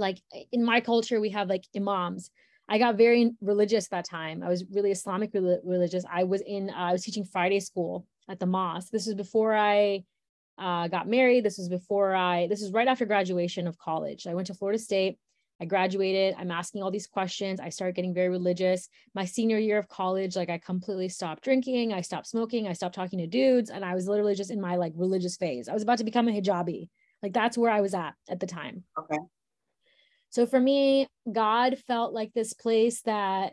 like 0.00 0.18
in 0.52 0.64
my 0.64 0.80
culture 0.80 1.20
we 1.20 1.30
have 1.30 1.48
like 1.48 1.64
imams 1.76 2.30
i 2.68 2.78
got 2.78 2.96
very 2.96 3.32
religious 3.40 3.88
that 3.88 4.04
time 4.08 4.42
i 4.42 4.48
was 4.48 4.64
really 4.72 4.90
islamic 4.90 5.32
religious 5.34 6.04
i 6.10 6.24
was 6.24 6.42
in 6.42 6.70
uh, 6.70 6.74
i 6.74 6.92
was 6.92 7.02
teaching 7.02 7.24
friday 7.24 7.60
school 7.60 8.06
at 8.28 8.38
the 8.38 8.46
mosque 8.46 8.90
this 8.90 9.06
was 9.06 9.14
before 9.14 9.54
i 9.54 10.02
uh, 10.58 10.86
got 10.88 11.08
married 11.08 11.44
this 11.44 11.58
was 11.58 11.68
before 11.68 12.14
i 12.14 12.46
this 12.48 12.60
was 12.60 12.72
right 12.72 12.88
after 12.88 13.04
graduation 13.04 13.66
of 13.66 13.78
college 13.78 14.26
i 14.26 14.34
went 14.34 14.46
to 14.46 14.54
florida 14.54 14.78
state 14.78 15.18
I 15.62 15.64
graduated. 15.64 16.34
I'm 16.36 16.50
asking 16.50 16.82
all 16.82 16.90
these 16.90 17.06
questions. 17.06 17.60
I 17.60 17.68
started 17.68 17.94
getting 17.94 18.12
very 18.12 18.28
religious. 18.28 18.88
My 19.14 19.24
senior 19.24 19.58
year 19.58 19.78
of 19.78 19.86
college, 19.86 20.34
like 20.34 20.50
I 20.50 20.58
completely 20.58 21.08
stopped 21.08 21.44
drinking. 21.44 21.92
I 21.92 22.00
stopped 22.00 22.26
smoking. 22.26 22.66
I 22.66 22.72
stopped 22.72 22.96
talking 22.96 23.20
to 23.20 23.28
dudes. 23.28 23.70
And 23.70 23.84
I 23.84 23.94
was 23.94 24.08
literally 24.08 24.34
just 24.34 24.50
in 24.50 24.60
my 24.60 24.74
like 24.74 24.92
religious 24.96 25.36
phase. 25.36 25.68
I 25.68 25.72
was 25.72 25.84
about 25.84 25.98
to 25.98 26.04
become 26.04 26.26
a 26.26 26.32
hijabi. 26.32 26.88
Like 27.22 27.32
that's 27.32 27.56
where 27.56 27.70
I 27.70 27.80
was 27.80 27.94
at 27.94 28.14
at 28.28 28.40
the 28.40 28.46
time. 28.48 28.82
Okay. 28.98 29.18
So 30.32 30.46
for 30.46 30.58
me, 30.58 31.06
God 31.30 31.78
felt 31.86 32.14
like 32.14 32.32
this 32.32 32.54
place 32.54 33.02
that 33.02 33.52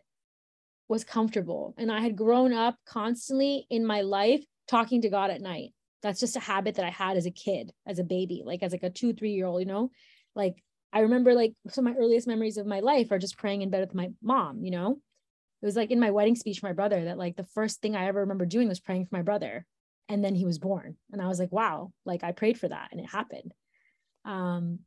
was 0.87 1.03
comfortable. 1.03 1.75
And 1.77 1.91
I 1.91 1.99
had 1.99 2.15
grown 2.15 2.53
up 2.53 2.75
constantly 2.85 3.67
in 3.69 3.85
my 3.85 4.01
life 4.01 4.43
talking 4.67 5.01
to 5.01 5.09
God 5.09 5.29
at 5.29 5.41
night. 5.41 5.71
That's 6.01 6.21
just 6.21 6.37
a 6.37 6.39
habit 6.39 6.75
that 6.75 6.85
I 6.85 6.89
had 6.89 7.17
as 7.17 7.25
a 7.25 7.31
kid, 7.31 7.73
as 7.85 7.99
a 7.99 8.05
baby, 8.05 8.43
like 8.45 8.63
as 8.63 8.71
like 8.71 8.83
a 8.83 8.89
two, 8.89 9.13
three 9.13 9.31
year 9.31 9.45
old, 9.45 9.59
you 9.59 9.67
know, 9.67 9.91
like 10.35 10.63
I 10.93 11.01
remember 11.01 11.33
like 11.33 11.53
some 11.69 11.85
of 11.85 11.93
my 11.93 11.99
earliest 11.99 12.27
memories 12.27 12.55
of 12.55 12.65
my 12.65 12.79
life 12.79 13.11
are 13.11 13.19
just 13.19 13.37
praying 13.37 13.61
in 13.61 13.69
bed 13.69 13.81
with 13.81 13.93
my 13.93 14.11
mom, 14.23 14.63
you 14.63 14.71
know? 14.71 15.01
It 15.61 15.65
was 15.65 15.75
like 15.75 15.91
in 15.91 15.99
my 15.99 16.11
wedding 16.11 16.37
speech 16.37 16.61
for 16.61 16.67
my 16.67 16.73
brother 16.73 17.03
that 17.05 17.17
like 17.17 17.35
the 17.35 17.43
first 17.43 17.81
thing 17.81 17.97
I 17.97 18.07
ever 18.07 18.21
remember 18.21 18.45
doing 18.45 18.69
was 18.69 18.79
praying 18.79 19.05
for 19.05 19.17
my 19.17 19.21
brother. 19.21 19.65
And 20.07 20.23
then 20.23 20.33
he 20.33 20.45
was 20.45 20.59
born. 20.59 20.95
And 21.11 21.21
I 21.21 21.27
was 21.27 21.39
like, 21.39 21.51
wow, 21.51 21.91
like 22.05 22.23
I 22.23 22.31
prayed 22.31 22.57
for 22.57 22.69
that 22.69 22.87
and 22.91 23.01
it 23.01 23.09
happened. 23.09 23.53
Um, 24.23 24.79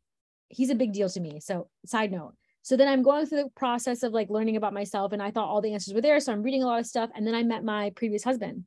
he's 0.52 0.70
a 0.70 0.74
big 0.74 0.92
deal 0.92 1.08
to 1.08 1.20
me. 1.20 1.40
So 1.40 1.68
side 1.86 2.12
note. 2.12 2.34
So 2.62 2.76
then 2.76 2.86
I'm 2.86 3.02
going 3.02 3.26
through 3.26 3.42
the 3.42 3.50
process 3.56 4.02
of 4.02 4.12
like 4.12 4.30
learning 4.30 4.56
about 4.56 4.72
myself 4.72 5.12
and 5.12 5.22
I 5.22 5.30
thought 5.30 5.48
all 5.48 5.60
the 5.60 5.72
answers 5.72 5.94
were 5.94 6.00
there. 6.00 6.20
So 6.20 6.32
I'm 6.32 6.42
reading 6.42 6.62
a 6.62 6.66
lot 6.66 6.78
of 6.78 6.86
stuff. 6.86 7.10
And 7.14 7.26
then 7.26 7.34
I 7.34 7.42
met 7.42 7.64
my 7.64 7.90
previous 7.90 8.22
husband. 8.22 8.64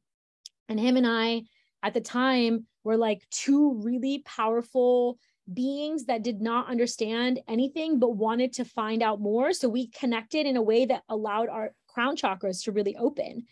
And 0.67 0.79
him 0.79 0.97
and 0.97 1.07
I 1.07 1.43
at 1.81 1.93
the 1.93 2.01
time 2.01 2.65
were 2.83 2.97
like 2.97 3.21
two 3.29 3.79
really 3.83 4.23
powerful 4.25 5.17
beings 5.53 6.05
that 6.05 6.23
did 6.23 6.41
not 6.41 6.67
understand 6.67 7.39
anything 7.47 7.99
but 7.99 8.17
wanted 8.17 8.53
to 8.53 8.65
find 8.65 9.01
out 9.03 9.21
more. 9.21 9.53
So 9.53 9.69
we 9.69 9.87
connected 9.87 10.45
in 10.45 10.57
a 10.57 10.61
way 10.61 10.85
that 10.85 11.03
allowed 11.07 11.49
our 11.49 11.71
crown 11.87 12.17
chakras 12.17 12.63
to 12.63 12.71
really 12.71 12.97
open. 12.97 13.45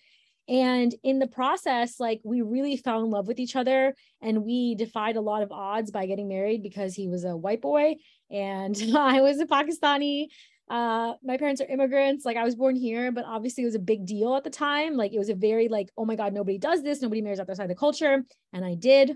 And 0.48 0.94
in 1.04 1.20
the 1.20 1.28
process, 1.28 2.00
like 2.00 2.20
we 2.24 2.42
really 2.42 2.76
fell 2.76 3.04
in 3.04 3.10
love 3.10 3.28
with 3.28 3.40
each 3.40 3.56
other 3.56 3.96
and 4.22 4.44
we 4.44 4.76
defied 4.76 5.16
a 5.16 5.22
lot 5.22 5.42
of 5.42 5.52
odds 5.52 5.90
by 5.90 6.06
getting 6.06 6.28
married 6.28 6.62
because 6.62 6.94
he 6.94 7.08
was 7.08 7.24
a 7.24 7.36
white 7.36 7.62
boy 7.62 7.96
and 8.30 8.76
I 8.98 9.22
was 9.22 9.40
a 9.40 9.46
Pakistani. 9.46 10.28
Uh, 10.70 11.14
my 11.24 11.38
parents 11.38 11.62
are 11.62 11.68
immigrants. 11.68 12.26
Like 12.26 12.38
I 12.38 12.44
was 12.44 12.56
born 12.56 12.76
here, 12.76 13.12
but 13.12 13.26
obviously 13.26 13.64
it 13.64 13.68
was 13.68 13.76
a 13.76 13.80
big 13.80 14.06
deal 14.06 14.36
at 14.36 14.44
the 14.44 14.50
time. 14.50 14.96
Like 14.96 15.14
it 15.14 15.20
was 15.20 15.30
a 15.30 15.36
very 15.36 15.70
like, 15.70 15.90
oh 15.98 16.06
my 16.06 16.16
God, 16.16 16.34
nobody 16.34 16.58
does 16.58 16.84
this. 16.84 17.02
Nobody 17.02 17.22
marries 17.22 17.40
outside 17.40 17.70
the 17.70 17.76
culture. 17.76 18.24
And 18.52 18.66
I 18.66 18.76
did. 18.76 19.16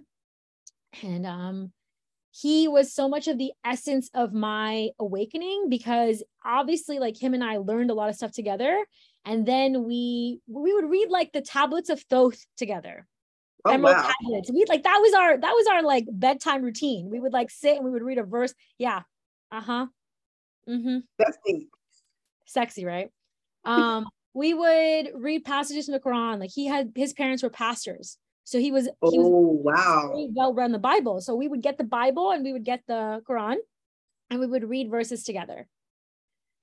And 1.03 1.25
um, 1.25 1.71
he 2.31 2.67
was 2.67 2.93
so 2.93 3.07
much 3.09 3.27
of 3.27 3.37
the 3.37 3.51
essence 3.65 4.09
of 4.13 4.33
my 4.33 4.89
awakening 4.99 5.69
because 5.69 6.23
obviously 6.45 6.99
like 6.99 7.21
him 7.21 7.33
and 7.33 7.43
I 7.43 7.57
learned 7.57 7.89
a 7.89 7.93
lot 7.93 8.09
of 8.09 8.15
stuff 8.15 8.31
together. 8.31 8.85
And 9.25 9.45
then 9.45 9.83
we 9.85 10.39
we 10.47 10.73
would 10.73 10.89
read 10.89 11.09
like 11.09 11.31
the 11.33 11.41
tablets 11.41 11.89
of 11.89 12.01
Thoth 12.03 12.45
together. 12.55 13.07
Oh, 13.65 13.71
emerald 13.71 13.97
wow. 13.97 14.11
tablets. 14.21 14.51
We 14.51 14.65
like 14.69 14.83
that 14.83 14.99
was 15.01 15.13
our 15.13 15.37
that 15.37 15.51
was 15.51 15.67
our 15.67 15.81
like 15.81 16.05
bedtime 16.09 16.61
routine. 16.63 17.09
We 17.09 17.19
would 17.19 17.33
like 17.33 17.49
sit 17.49 17.75
and 17.75 17.85
we 17.85 17.91
would 17.91 18.03
read 18.03 18.17
a 18.17 18.23
verse. 18.23 18.53
Yeah. 18.77 19.01
Uh-huh. 19.51 19.87
Mm-hmm. 20.69 20.99
That's 21.17 21.37
deep. 21.45 21.69
sexy 22.45 22.85
right? 22.85 23.09
Um 23.65 24.07
we 24.33 24.53
would 24.53 25.09
read 25.15 25.43
passages 25.43 25.85
from 25.85 25.93
the 25.93 25.99
quran. 25.99 26.39
Like 26.39 26.51
he 26.53 26.67
had 26.67 26.91
his 26.95 27.13
parents 27.13 27.41
were 27.41 27.49
pastors 27.49 28.17
so 28.47 28.59
he 28.59 28.71
was 28.71 28.87
he 29.03 29.19
was 29.19 29.27
Oh, 29.27 29.51
wow. 29.63 30.13
very 30.13 30.29
well 30.33 30.53
read 30.53 30.73
the 30.73 30.79
Bible. 30.79 31.19
So 31.21 31.35
we 31.35 31.49
would 31.49 31.61
get 31.61 31.77
the 31.77 31.83
Bible 31.83 32.31
and 32.31 32.45
we 32.45 32.53
would 32.53 32.63
get 32.63 32.83
the 32.87 33.21
Quran 33.29 33.57
and 34.29 34.39
we 34.39 34.47
would 34.47 34.69
read 34.69 34.89
verses 34.89 35.23
together. 35.23 35.67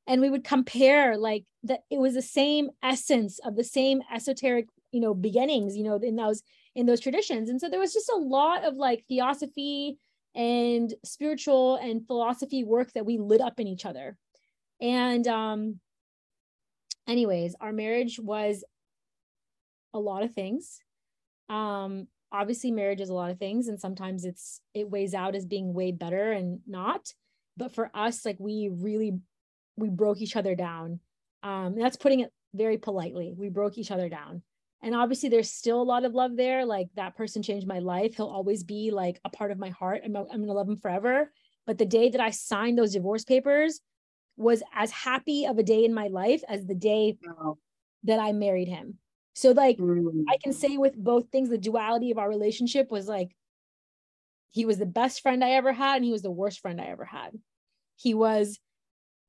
And 0.06 0.22
we 0.22 0.30
would 0.30 0.44
compare 0.44 1.18
like 1.18 1.44
that 1.64 1.80
it 1.90 1.98
was 1.98 2.14
the 2.14 2.22
same 2.22 2.70
essence 2.82 3.38
of 3.40 3.56
the 3.56 3.64
same 3.64 4.02
esoteric, 4.12 4.68
you 4.92 5.00
know, 5.00 5.12
beginnings, 5.14 5.76
you 5.76 5.84
know, 5.84 5.96
in 5.96 6.16
those 6.16 6.42
in 6.74 6.86
those 6.86 7.00
traditions. 7.00 7.50
And 7.50 7.60
so 7.60 7.68
there 7.68 7.80
was 7.80 7.92
just 7.92 8.10
a 8.10 8.16
lot 8.16 8.64
of 8.64 8.76
like 8.76 9.04
theosophy 9.06 9.98
and 10.34 10.94
spiritual 11.04 11.76
and 11.76 12.06
philosophy 12.06 12.64
work 12.64 12.92
that 12.92 13.06
we 13.06 13.18
lit 13.18 13.42
up 13.42 13.60
in 13.60 13.66
each 13.66 13.86
other. 13.86 14.16
And 14.80 15.28
um 15.28 15.80
anyways, 17.06 17.54
our 17.60 17.72
marriage 17.72 18.18
was 18.20 18.64
a 19.92 19.98
lot 20.00 20.22
of 20.22 20.34
things 20.34 20.80
um 21.48 22.06
obviously 22.32 22.70
marriage 22.70 23.00
is 23.00 23.10
a 23.10 23.14
lot 23.14 23.30
of 23.30 23.38
things 23.38 23.68
and 23.68 23.78
sometimes 23.78 24.24
it's 24.24 24.60
it 24.74 24.90
weighs 24.90 25.14
out 25.14 25.34
as 25.34 25.46
being 25.46 25.72
way 25.74 25.92
better 25.92 26.32
and 26.32 26.60
not. 26.66 27.12
But 27.56 27.74
for 27.74 27.90
us 27.94 28.24
like 28.24 28.36
we 28.40 28.70
really 28.72 29.18
we 29.76 29.88
broke 29.88 30.20
each 30.20 30.36
other 30.36 30.54
down. 30.54 31.00
Um 31.42 31.76
that's 31.78 31.96
putting 31.96 32.20
it 32.20 32.32
very 32.54 32.78
politely 32.78 33.32
we 33.36 33.48
broke 33.48 33.78
each 33.78 33.90
other 33.90 34.08
down. 34.08 34.42
And 34.82 34.94
obviously 34.94 35.28
there's 35.30 35.50
still 35.50 35.80
a 35.80 35.82
lot 35.82 36.04
of 36.04 36.12
love 36.14 36.36
there 36.36 36.66
like 36.66 36.88
that 36.96 37.16
person 37.16 37.42
changed 37.42 37.66
my 37.66 37.78
life 37.78 38.16
he'll 38.16 38.26
always 38.26 38.62
be 38.64 38.90
like 38.90 39.18
a 39.24 39.30
part 39.30 39.50
of 39.50 39.58
my 39.58 39.70
heart 39.70 40.02
i'm, 40.04 40.14
I'm 40.16 40.26
gonna 40.26 40.52
love 40.52 40.68
him 40.68 40.78
forever. 40.78 41.30
But 41.66 41.78
the 41.78 41.86
day 41.86 42.10
that 42.10 42.20
i 42.20 42.30
signed 42.30 42.76
those 42.76 42.92
divorce 42.92 43.24
papers 43.24 43.80
was 44.36 44.62
as 44.74 44.90
happy 44.90 45.46
of 45.46 45.58
a 45.58 45.62
day 45.62 45.84
in 45.84 45.94
my 45.94 46.08
life 46.08 46.42
as 46.48 46.66
the 46.66 46.74
day 46.74 47.16
Wow. 47.24 47.58
that 48.02 48.18
i 48.18 48.32
married 48.32 48.68
him 48.68 48.98
so 49.34 49.50
like 49.52 49.76
Mm. 49.78 50.24
I 50.28 50.38
can 50.42 50.52
say 50.52 50.76
with 50.78 50.96
both 50.96 51.28
things, 51.30 51.48
the 51.50 51.58
duality 51.58 52.10
of 52.10 52.18
our 52.18 52.28
relationship 52.28 52.90
was 52.90 53.08
like, 53.08 53.36
he 54.50 54.64
was 54.64 54.78
the 54.78 54.86
best 54.86 55.20
friend 55.20 55.44
I 55.44 55.50
ever 55.50 55.72
had, 55.72 55.96
and 55.96 56.04
he 56.04 56.12
was 56.12 56.22
the 56.22 56.30
worst 56.30 56.60
friend 56.60 56.80
I 56.80 56.84
ever 56.86 57.04
had. 57.04 57.32
He 57.96 58.14
was 58.14 58.58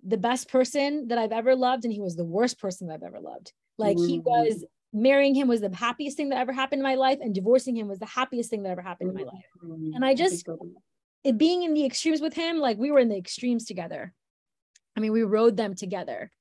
the 0.03 0.17
best 0.17 0.49
person 0.49 1.07
that 1.07 1.17
I've 1.17 1.31
ever 1.31 1.55
loved, 1.55 1.83
and 1.83 1.93
he 1.93 1.99
was 2.01 2.15
the 2.15 2.23
worst 2.25 2.59
person 2.59 2.87
that 2.87 2.93
I've 2.95 3.03
ever 3.03 3.19
loved. 3.19 3.51
Like 3.77 3.97
he 3.97 4.19
Mm. 4.19 4.23
was 4.23 4.63
marrying 4.93 5.35
him 5.35 5.47
was 5.47 5.61
the 5.61 5.75
happiest 5.75 6.15
thing 6.15 6.29
that 6.29 6.37
ever 6.39 6.53
happened 6.53 6.79
in 6.79 6.83
my 6.83 6.95
life, 6.95 7.19
and 7.21 7.33
divorcing 7.33 7.75
him 7.75 7.87
was 7.87 7.99
the 7.99 8.05
happiest 8.05 8.49
thing 8.51 8.63
that 8.63 8.69
ever 8.69 8.81
happened 8.81 9.09
in 9.09 9.15
my 9.15 9.23
life. 9.23 9.45
Mm. 9.63 9.95
And 9.95 10.05
I 10.05 10.13
just- 10.13 10.47
It 11.23 11.39
being 11.39 11.63
in 11.63 11.73
the 11.73 11.83
extremes 11.85 12.21
with 12.21 12.35
him, 12.35 12.59
like 12.59 12.77
we 12.77 12.91
were 12.91 12.99
in 12.99 13.09
the 13.09 13.17
extremes 13.17 13.65
together. 13.65 14.13
I 14.95 14.99
mean, 14.99 15.11
we 15.11 15.23
rode 15.23 15.57
them 15.57 15.73
together. 15.73 16.31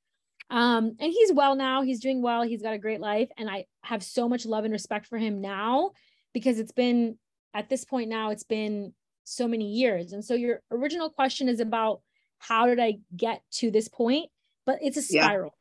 Um, 0.51 0.97
and 1.01 1.13
he's 1.13 1.33
well 1.33 1.55
now. 1.57 1.83
He's 1.83 2.01
doing 2.01 2.23
well. 2.23 2.43
He's 2.43 2.63
got 2.63 2.75
a 2.75 2.79
great 2.79 3.01
life. 3.01 3.29
And 3.37 3.49
I 3.49 3.67
have 3.83 4.03
so 4.03 4.29
much 4.29 4.47
love 4.47 4.65
and 4.65 4.73
respect 4.73 5.07
for 5.07 5.19
him 5.19 5.41
now 5.41 5.93
because 6.33 6.59
it's 6.59 6.73
been 6.73 7.19
at 7.55 7.69
this 7.69 7.85
point 7.85 8.09
now, 8.09 8.31
it's 8.31 8.45
been 8.45 8.93
so 9.25 9.49
many 9.49 9.73
years. 9.73 10.13
And 10.13 10.25
so 10.25 10.35
your 10.35 10.61
original 10.71 11.09
question 11.09 11.49
is 11.49 11.61
about 11.61 12.03
how 12.39 12.67
did 12.67 12.79
I 12.79 12.99
get 13.17 13.43
to 13.53 13.71
this 13.71 13.89
point? 13.89 14.31
But 14.67 14.79
it's 14.83 14.97
a 14.97 15.15
Yeah. 15.15 15.25
spiral. 15.25 15.57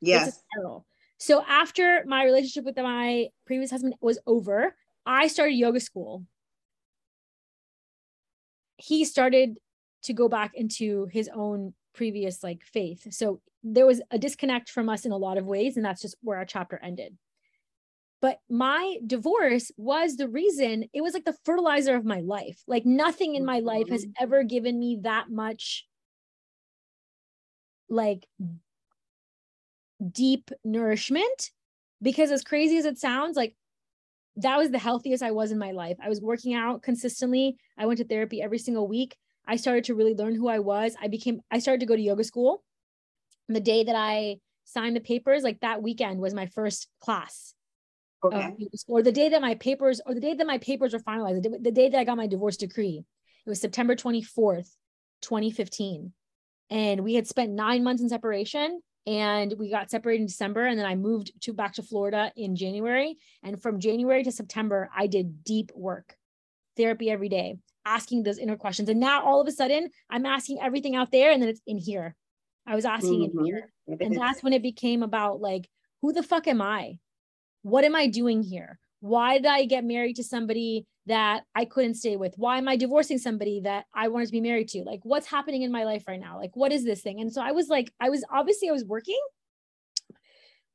Yes. 0.00 0.28
It's 0.28 0.36
a 0.36 0.40
spiral. 0.40 0.86
So 1.18 1.42
after 1.46 2.04
my 2.06 2.24
relationship 2.24 2.64
with 2.64 2.76
my 2.76 3.28
previous 3.46 3.70
husband 3.70 3.94
was 4.00 4.18
over, 4.26 4.74
I 5.06 5.28
started 5.28 5.54
yoga 5.54 5.80
school. 5.80 6.26
He 8.76 9.04
started 9.04 9.58
to 10.02 10.12
go 10.12 10.28
back 10.28 10.52
into 10.54 11.06
his 11.06 11.28
own 11.28 11.74
previous 12.00 12.42
like 12.42 12.64
faith. 12.64 13.12
So 13.12 13.42
there 13.62 13.84
was 13.84 14.00
a 14.10 14.18
disconnect 14.18 14.70
from 14.70 14.88
us 14.88 15.04
in 15.04 15.12
a 15.12 15.18
lot 15.18 15.36
of 15.36 15.44
ways, 15.44 15.76
and 15.76 15.84
that's 15.84 16.00
just 16.00 16.16
where 16.22 16.38
our 16.38 16.46
chapter 16.46 16.80
ended. 16.82 17.14
But 18.22 18.38
my 18.48 18.96
divorce 19.06 19.70
was 19.76 20.16
the 20.16 20.26
reason, 20.26 20.86
it 20.94 21.02
was 21.02 21.12
like 21.12 21.26
the 21.26 21.36
fertilizer 21.44 21.94
of 21.94 22.06
my 22.06 22.20
life. 22.20 22.62
Like 22.66 22.86
nothing 22.86 23.34
in 23.34 23.44
my 23.44 23.58
life 23.58 23.90
has 23.90 24.06
mm-hmm. 24.06 24.24
ever 24.24 24.44
given 24.44 24.78
me 24.78 25.00
that 25.02 25.26
much 25.28 25.86
like 27.90 28.26
deep 30.10 30.50
nourishment 30.64 31.50
because 32.00 32.30
as 32.30 32.42
crazy 32.42 32.78
as 32.78 32.86
it 32.86 32.96
sounds 32.96 33.36
like 33.36 33.54
that 34.36 34.56
was 34.56 34.70
the 34.70 34.78
healthiest 34.78 35.22
i 35.22 35.32
was 35.32 35.50
in 35.52 35.58
my 35.58 35.72
life 35.72 35.98
i 36.02 36.08
was 36.08 36.22
working 36.22 36.54
out 36.54 36.82
consistently 36.82 37.56
i 37.76 37.84
went 37.84 37.98
to 37.98 38.04
therapy 38.04 38.40
every 38.40 38.58
single 38.58 38.88
week 38.88 39.18
i 39.46 39.56
started 39.56 39.84
to 39.84 39.94
really 39.94 40.14
learn 40.14 40.34
who 40.34 40.48
i 40.48 40.58
was. 40.58 40.94
I 41.00 41.08
became 41.08 41.40
i 41.50 41.58
started 41.58 41.80
to 41.80 41.86
go 41.86 41.96
to 41.96 42.02
yoga 42.02 42.24
school. 42.24 42.62
And 43.48 43.56
the 43.56 43.60
day 43.60 43.84
that 43.84 43.96
i 43.96 44.36
signed 44.64 44.94
the 44.96 45.00
papers 45.00 45.42
like 45.42 45.60
that 45.60 45.82
weekend 45.82 46.20
was 46.20 46.34
my 46.34 46.46
first 46.46 46.88
class 47.00 47.54
Okay. 48.22 48.54
or 48.86 49.02
the 49.02 49.12
day 49.12 49.30
that 49.30 49.40
my 49.40 49.54
papers 49.54 50.00
or 50.04 50.14
the 50.14 50.20
day 50.20 50.34
that 50.34 50.46
my 50.46 50.58
papers 50.58 50.92
were 50.92 51.00
finalized 51.00 51.42
the 51.42 51.58
the 51.58 51.70
day 51.72 51.88
that 51.88 51.98
i 51.98 52.04
got 52.04 52.16
my 52.18 52.26
divorce 52.26 52.56
decree. 52.56 53.02
It 53.46 53.48
was 53.48 53.60
september 53.60 53.94
24th 53.96 54.68
2015 55.22 56.12
and 56.68 57.00
we 57.00 57.14
had 57.14 57.26
spent 57.26 57.52
nine 57.52 57.82
months 57.82 58.02
in 58.02 58.08
separation 58.08 58.80
and 59.06 59.54
we 59.58 59.70
got 59.70 59.90
separated 59.90 60.20
in 60.20 60.26
december 60.26 60.64
and 60.66 60.78
then 60.78 60.86
i 60.86 60.94
moved 60.94 61.32
to 61.42 61.52
back 61.54 61.72
to 61.74 61.82
florida 61.82 62.30
in 62.36 62.54
january. 62.56 63.16
And 63.42 63.60
from 63.60 63.80
january 63.80 64.22
to 64.24 64.32
september 64.32 64.90
i 64.96 65.06
did 65.06 65.42
deep 65.42 65.72
work 65.74 66.16
therapy 66.76 67.10
every 67.10 67.28
day 67.28 67.56
asking 67.86 68.22
those 68.22 68.38
inner 68.38 68.56
questions 68.56 68.88
and 68.88 69.00
now 69.00 69.24
all 69.24 69.40
of 69.40 69.48
a 69.48 69.52
sudden 69.52 69.88
i'm 70.10 70.26
asking 70.26 70.58
everything 70.60 70.94
out 70.94 71.10
there 71.10 71.30
and 71.32 71.40
then 71.42 71.48
it's 71.48 71.62
in 71.66 71.78
here 71.78 72.14
i 72.66 72.74
was 72.74 72.84
asking 72.84 73.24
in 73.24 73.30
Mhm. 73.30 73.44
here 73.46 73.72
and 73.88 74.14
that's 74.16 74.42
when 74.42 74.52
it 74.52 74.62
became 74.62 75.02
about 75.02 75.40
like 75.40 75.68
who 76.02 76.12
the 76.12 76.22
fuck 76.22 76.46
am 76.46 76.60
i 76.60 76.98
what 77.62 77.84
am 77.84 77.94
i 77.94 78.06
doing 78.06 78.42
here 78.42 78.78
why 79.00 79.38
did 79.38 79.46
i 79.46 79.64
get 79.64 79.84
married 79.84 80.16
to 80.16 80.24
somebody 80.24 80.86
that 81.06 81.42
I 81.54 81.64
couldn't 81.64 81.94
stay 81.94 82.16
with? 82.16 82.34
Why 82.36 82.58
am 82.58 82.68
I 82.68 82.76
divorcing 82.76 83.18
somebody 83.18 83.62
that 83.62 83.86
I 83.92 84.08
wanted 84.08 84.26
to 84.26 84.32
be 84.32 84.40
married 84.42 84.68
to? 84.68 84.84
Like, 84.84 85.00
what's 85.02 85.26
happening 85.26 85.62
in 85.62 85.72
my 85.72 85.84
life 85.84 86.04
right 86.06 86.20
now? 86.20 86.36
Like, 86.38 86.54
what 86.54 86.72
is 86.72 86.84
this 86.84 87.00
thing? 87.00 87.20
And 87.20 87.32
so 87.32 87.40
I 87.42 87.50
was 87.52 87.68
like, 87.68 87.90
I 87.98 88.10
was 88.10 88.22
obviously 88.30 88.68
I 88.68 88.72
was 88.72 88.84
working, 88.84 89.18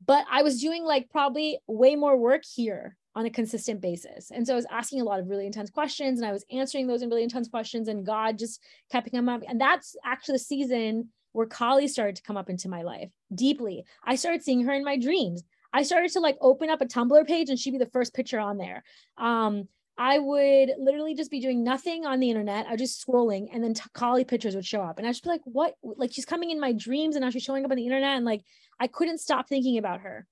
but 0.05 0.25
I 0.29 0.43
was 0.43 0.59
doing 0.59 0.83
like 0.83 1.09
probably 1.09 1.59
way 1.67 1.95
more 1.95 2.17
work 2.17 2.41
here 2.43 2.97
on 3.15 3.25
a 3.25 3.29
consistent 3.29 3.81
basis. 3.81 4.29
And 4.31 4.45
so 4.45 4.53
I 4.53 4.55
was 4.57 4.67
asking 4.69 5.01
a 5.01 5.05
lot 5.05 5.19
of 5.19 5.29
really 5.29 5.45
intense 5.45 5.69
questions 5.69 6.19
and 6.19 6.27
I 6.27 6.33
was 6.33 6.45
answering 6.51 6.85
those 6.85 7.01
in 7.01 7.09
really 7.09 7.23
intense 7.23 7.47
questions 7.47 7.87
and 7.87 8.05
God 8.05 8.37
just 8.37 8.61
kept 8.91 9.09
coming 9.11 9.33
up. 9.33 9.41
And 9.47 9.59
that's 9.59 9.95
actually 10.03 10.33
the 10.33 10.39
season 10.39 11.09
where 11.31 11.47
Kali 11.47 11.87
started 11.87 12.17
to 12.17 12.23
come 12.23 12.37
up 12.37 12.49
into 12.49 12.69
my 12.69 12.81
life 12.81 13.09
deeply. 13.33 13.85
I 14.03 14.15
started 14.15 14.43
seeing 14.43 14.63
her 14.65 14.73
in 14.73 14.83
my 14.83 14.97
dreams. 14.97 15.43
I 15.71 15.83
started 15.83 16.11
to 16.11 16.19
like 16.19 16.37
open 16.41 16.69
up 16.69 16.81
a 16.81 16.85
Tumblr 16.85 17.25
page 17.27 17.49
and 17.49 17.57
she'd 17.57 17.71
be 17.71 17.77
the 17.77 17.85
first 17.85 18.13
picture 18.13 18.39
on 18.39 18.57
there. 18.57 18.83
Um, 19.17 19.67
I 19.97 20.19
would 20.19 20.71
literally 20.77 21.15
just 21.15 21.31
be 21.31 21.39
doing 21.39 21.63
nothing 21.63 22.05
on 22.05 22.19
the 22.19 22.29
internet. 22.29 22.67
I 22.67 22.71
was 22.71 22.81
just 22.81 23.05
scrolling 23.05 23.47
and 23.53 23.63
then 23.63 23.73
t- 23.73 23.83
Kali 23.93 24.25
pictures 24.25 24.55
would 24.55 24.65
show 24.65 24.81
up. 24.81 24.97
And 24.97 25.07
I'd 25.07 25.11
just 25.11 25.23
be 25.23 25.29
like, 25.29 25.41
what? 25.45 25.75
Like 25.83 26.11
she's 26.11 26.25
coming 26.25 26.51
in 26.51 26.59
my 26.59 26.73
dreams 26.73 27.15
and 27.15 27.23
now 27.23 27.29
she's 27.29 27.43
showing 27.43 27.63
up 27.63 27.71
on 27.71 27.77
the 27.77 27.85
internet. 27.85 28.17
And 28.17 28.25
like 28.25 28.41
I 28.77 28.87
couldn't 28.87 29.19
stop 29.19 29.47
thinking 29.47 29.77
about 29.77 30.01
her 30.01 30.27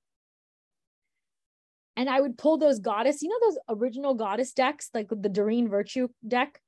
and 1.95 2.09
I 2.09 2.21
would 2.21 2.37
pull 2.37 2.57
those 2.57 2.79
goddess, 2.79 3.21
you 3.21 3.29
know, 3.29 3.37
those 3.41 3.57
original 3.69 4.13
goddess 4.13 4.53
decks, 4.53 4.89
like 4.93 5.09
the 5.09 5.29
Doreen 5.29 5.67
Virtue 5.67 6.07
deck. 6.27 6.59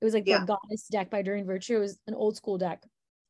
It 0.00 0.04
was 0.04 0.14
like 0.14 0.26
yeah. 0.26 0.40
the 0.40 0.46
goddess 0.46 0.88
deck 0.88 1.10
by 1.10 1.22
Doreen 1.22 1.46
Virtue. 1.46 1.76
It 1.76 1.80
was 1.80 1.98
an 2.08 2.14
old 2.14 2.36
school 2.36 2.58
deck. 2.58 2.82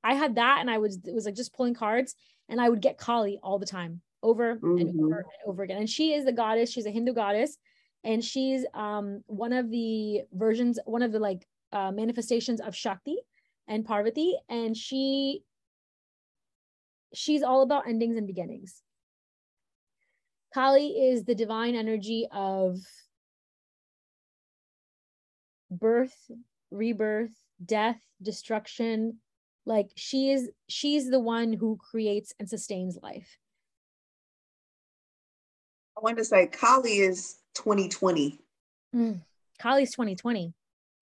I 0.03 0.15
had 0.15 0.37
that, 0.37 0.59
and 0.61 0.71
I 0.71 0.79
was 0.79 0.99
it 1.05 1.15
was 1.15 1.27
like 1.27 1.35
just 1.35 1.55
pulling 1.55 1.75
cards, 1.75 2.15
and 2.49 2.61
I 2.61 2.69
would 2.69 2.81
get 2.81 2.99
Kali 2.99 3.39
all 3.43 3.59
the 3.59 3.67
time, 3.67 4.01
over 4.23 4.57
mm-hmm. 4.57 4.79
and 4.79 5.01
over 5.01 5.19
and 5.19 5.27
over 5.47 5.63
again. 5.63 5.79
And 5.79 5.91
she 5.91 6.15
is 6.15 6.25
the 6.25 6.33
goddess. 6.33 6.73
She's 6.73 6.87
a 6.87 6.91
Hindu 6.91 7.13
goddess, 7.13 7.59
and 8.03 8.25
she's 8.25 8.65
um 8.75 9.23
one 9.27 9.53
of 9.53 9.71
the 9.71 10.23
versions, 10.33 10.79
one 10.87 11.03
of 11.03 11.13
the 11.13 11.21
like 11.21 11.47
uh, 11.73 11.93
manifestations 11.93 12.61
of 12.61 12.75
Shakti 12.75 13.17
and 13.69 13.85
Parvati, 13.85 14.37
and 14.49 14.77
she 14.77 15.43
she's 17.15 17.43
all 17.43 17.63
about 17.63 17.87
endings 17.87 18.17
and 18.17 18.27
beginnings 18.27 18.83
Kali 20.53 20.89
is 20.89 21.25
the 21.25 21.35
divine 21.35 21.75
energy 21.75 22.27
of 22.31 22.79
birth, 25.71 26.31
rebirth, 26.71 27.35
death, 27.65 28.01
destruction. 28.21 29.19
Like 29.65 29.91
she 29.97 30.31
is, 30.31 30.51
she's 30.69 31.09
the 31.09 31.21
one 31.21 31.53
who 31.53 31.79
creates 31.79 32.35
and 32.39 32.49
sustains 32.49 32.99
life. 33.03 33.39
I 35.97 36.01
wanted 36.03 36.19
to 36.19 36.25
say 36.25 36.47
Kali 36.47 36.99
is 36.99 37.39
2020. 37.55 38.39
Mm. 38.95 39.21
Kali's 39.59 39.93
2020. 39.93 40.53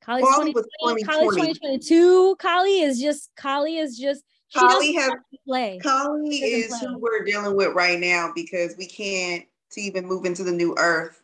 Kali's 0.05 0.25
2020. 0.25 1.03
Kali's 1.03 1.31
2022. 1.31 2.37
Kali 2.39 2.81
is 2.81 3.01
just 3.01 3.31
Kali 3.37 3.79
is 3.79 3.99
just 3.99 4.25
Kali 4.55 4.93
has 4.95 5.13
play. 5.47 5.79
Kali 5.79 6.37
is 6.37 6.69
play. 6.69 6.89
who 6.89 6.99
we're 6.99 7.25
dealing 7.25 7.57
with 7.57 7.75
right 7.75 7.99
now 7.99 8.33
because 8.35 8.75
we 8.77 8.87
can't 8.87 9.45
to 9.71 9.81
even 9.81 10.07
move 10.07 10.25
into 10.25 10.43
the 10.43 10.53
new 10.53 10.75
earth. 10.79 11.23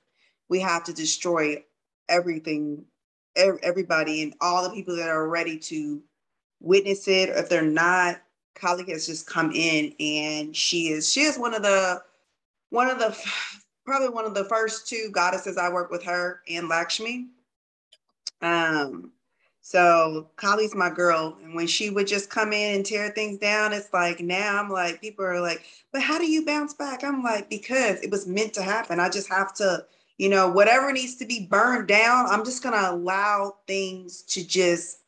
We 0.49 0.61
have 0.61 0.85
to 0.85 0.93
destroy 0.93 1.65
everything, 2.09 2.85
everybody, 3.37 4.23
and 4.23 4.35
all 4.41 4.63
the 4.63 4.75
people 4.75 4.97
that 4.97 5.09
are 5.09 5.29
ready 5.29 5.59
to 5.59 6.03
witness 6.61 7.09
it. 7.09 7.31
If 7.31 7.49
they're 7.49 7.63
not, 7.63 8.21
Kali 8.55 8.91
has 8.93 9.07
just 9.07 9.27
come 9.27 9.51
in, 9.53 9.93
and 9.99 10.57
she 10.57 10.89
is 10.89 11.13
she 11.13 11.23
is 11.23 11.39
one 11.39 11.55
of 11.55 11.63
the 11.63 12.03
one 12.71 12.89
of 12.89 12.99
the 12.99 13.17
probably 13.85 14.09
one 14.09 14.25
of 14.25 14.35
the 14.35 14.45
first 14.45 14.89
two 14.89 15.11
goddesses 15.13 15.57
I 15.57 15.69
work 15.69 15.91
with 15.91 16.03
her 16.05 16.43
and 16.49 16.69
Lakshmi. 16.69 17.29
Um, 18.43 19.13
so 19.67 20.31
Kali's 20.37 20.77
my 20.77 20.89
girl. 20.89 21.37
And 21.43 21.53
when 21.53 21.67
she 21.67 21.91
would 21.91 22.07
just 22.07 22.31
come 22.31 22.53
in 22.53 22.77
and 22.77 22.87
tear 22.87 23.11
things 23.11 23.39
down, 23.39 23.73
it's 23.73 23.93
like 23.93 24.21
now 24.21 24.61
I'm 24.63 24.71
like, 24.71 25.01
people 25.01 25.25
are 25.25 25.41
like, 25.41 25.65
but 25.93 26.03
how 26.03 26.19
do 26.19 26.31
you 26.31 26.47
bounce 26.47 26.73
back? 26.73 27.03
I'm 27.03 27.21
like, 27.25 27.51
because 27.51 28.01
it 28.01 28.13
was 28.13 28.29
meant 28.29 28.55
to 28.55 28.63
happen. 28.63 29.01
I 29.01 29.09
just 29.09 29.29
have 29.29 29.53
to, 29.55 29.85
you 30.19 30.29
know, 30.29 30.49
whatever 30.49 30.93
needs 30.93 31.17
to 31.17 31.27
be 31.27 31.49
burned 31.51 31.89
down, 31.89 32.27
I'm 32.27 32.45
just 32.45 32.63
gonna 32.63 32.93
allow 32.93 33.57
things 33.67 34.23
to 34.29 34.47
just 34.47 35.01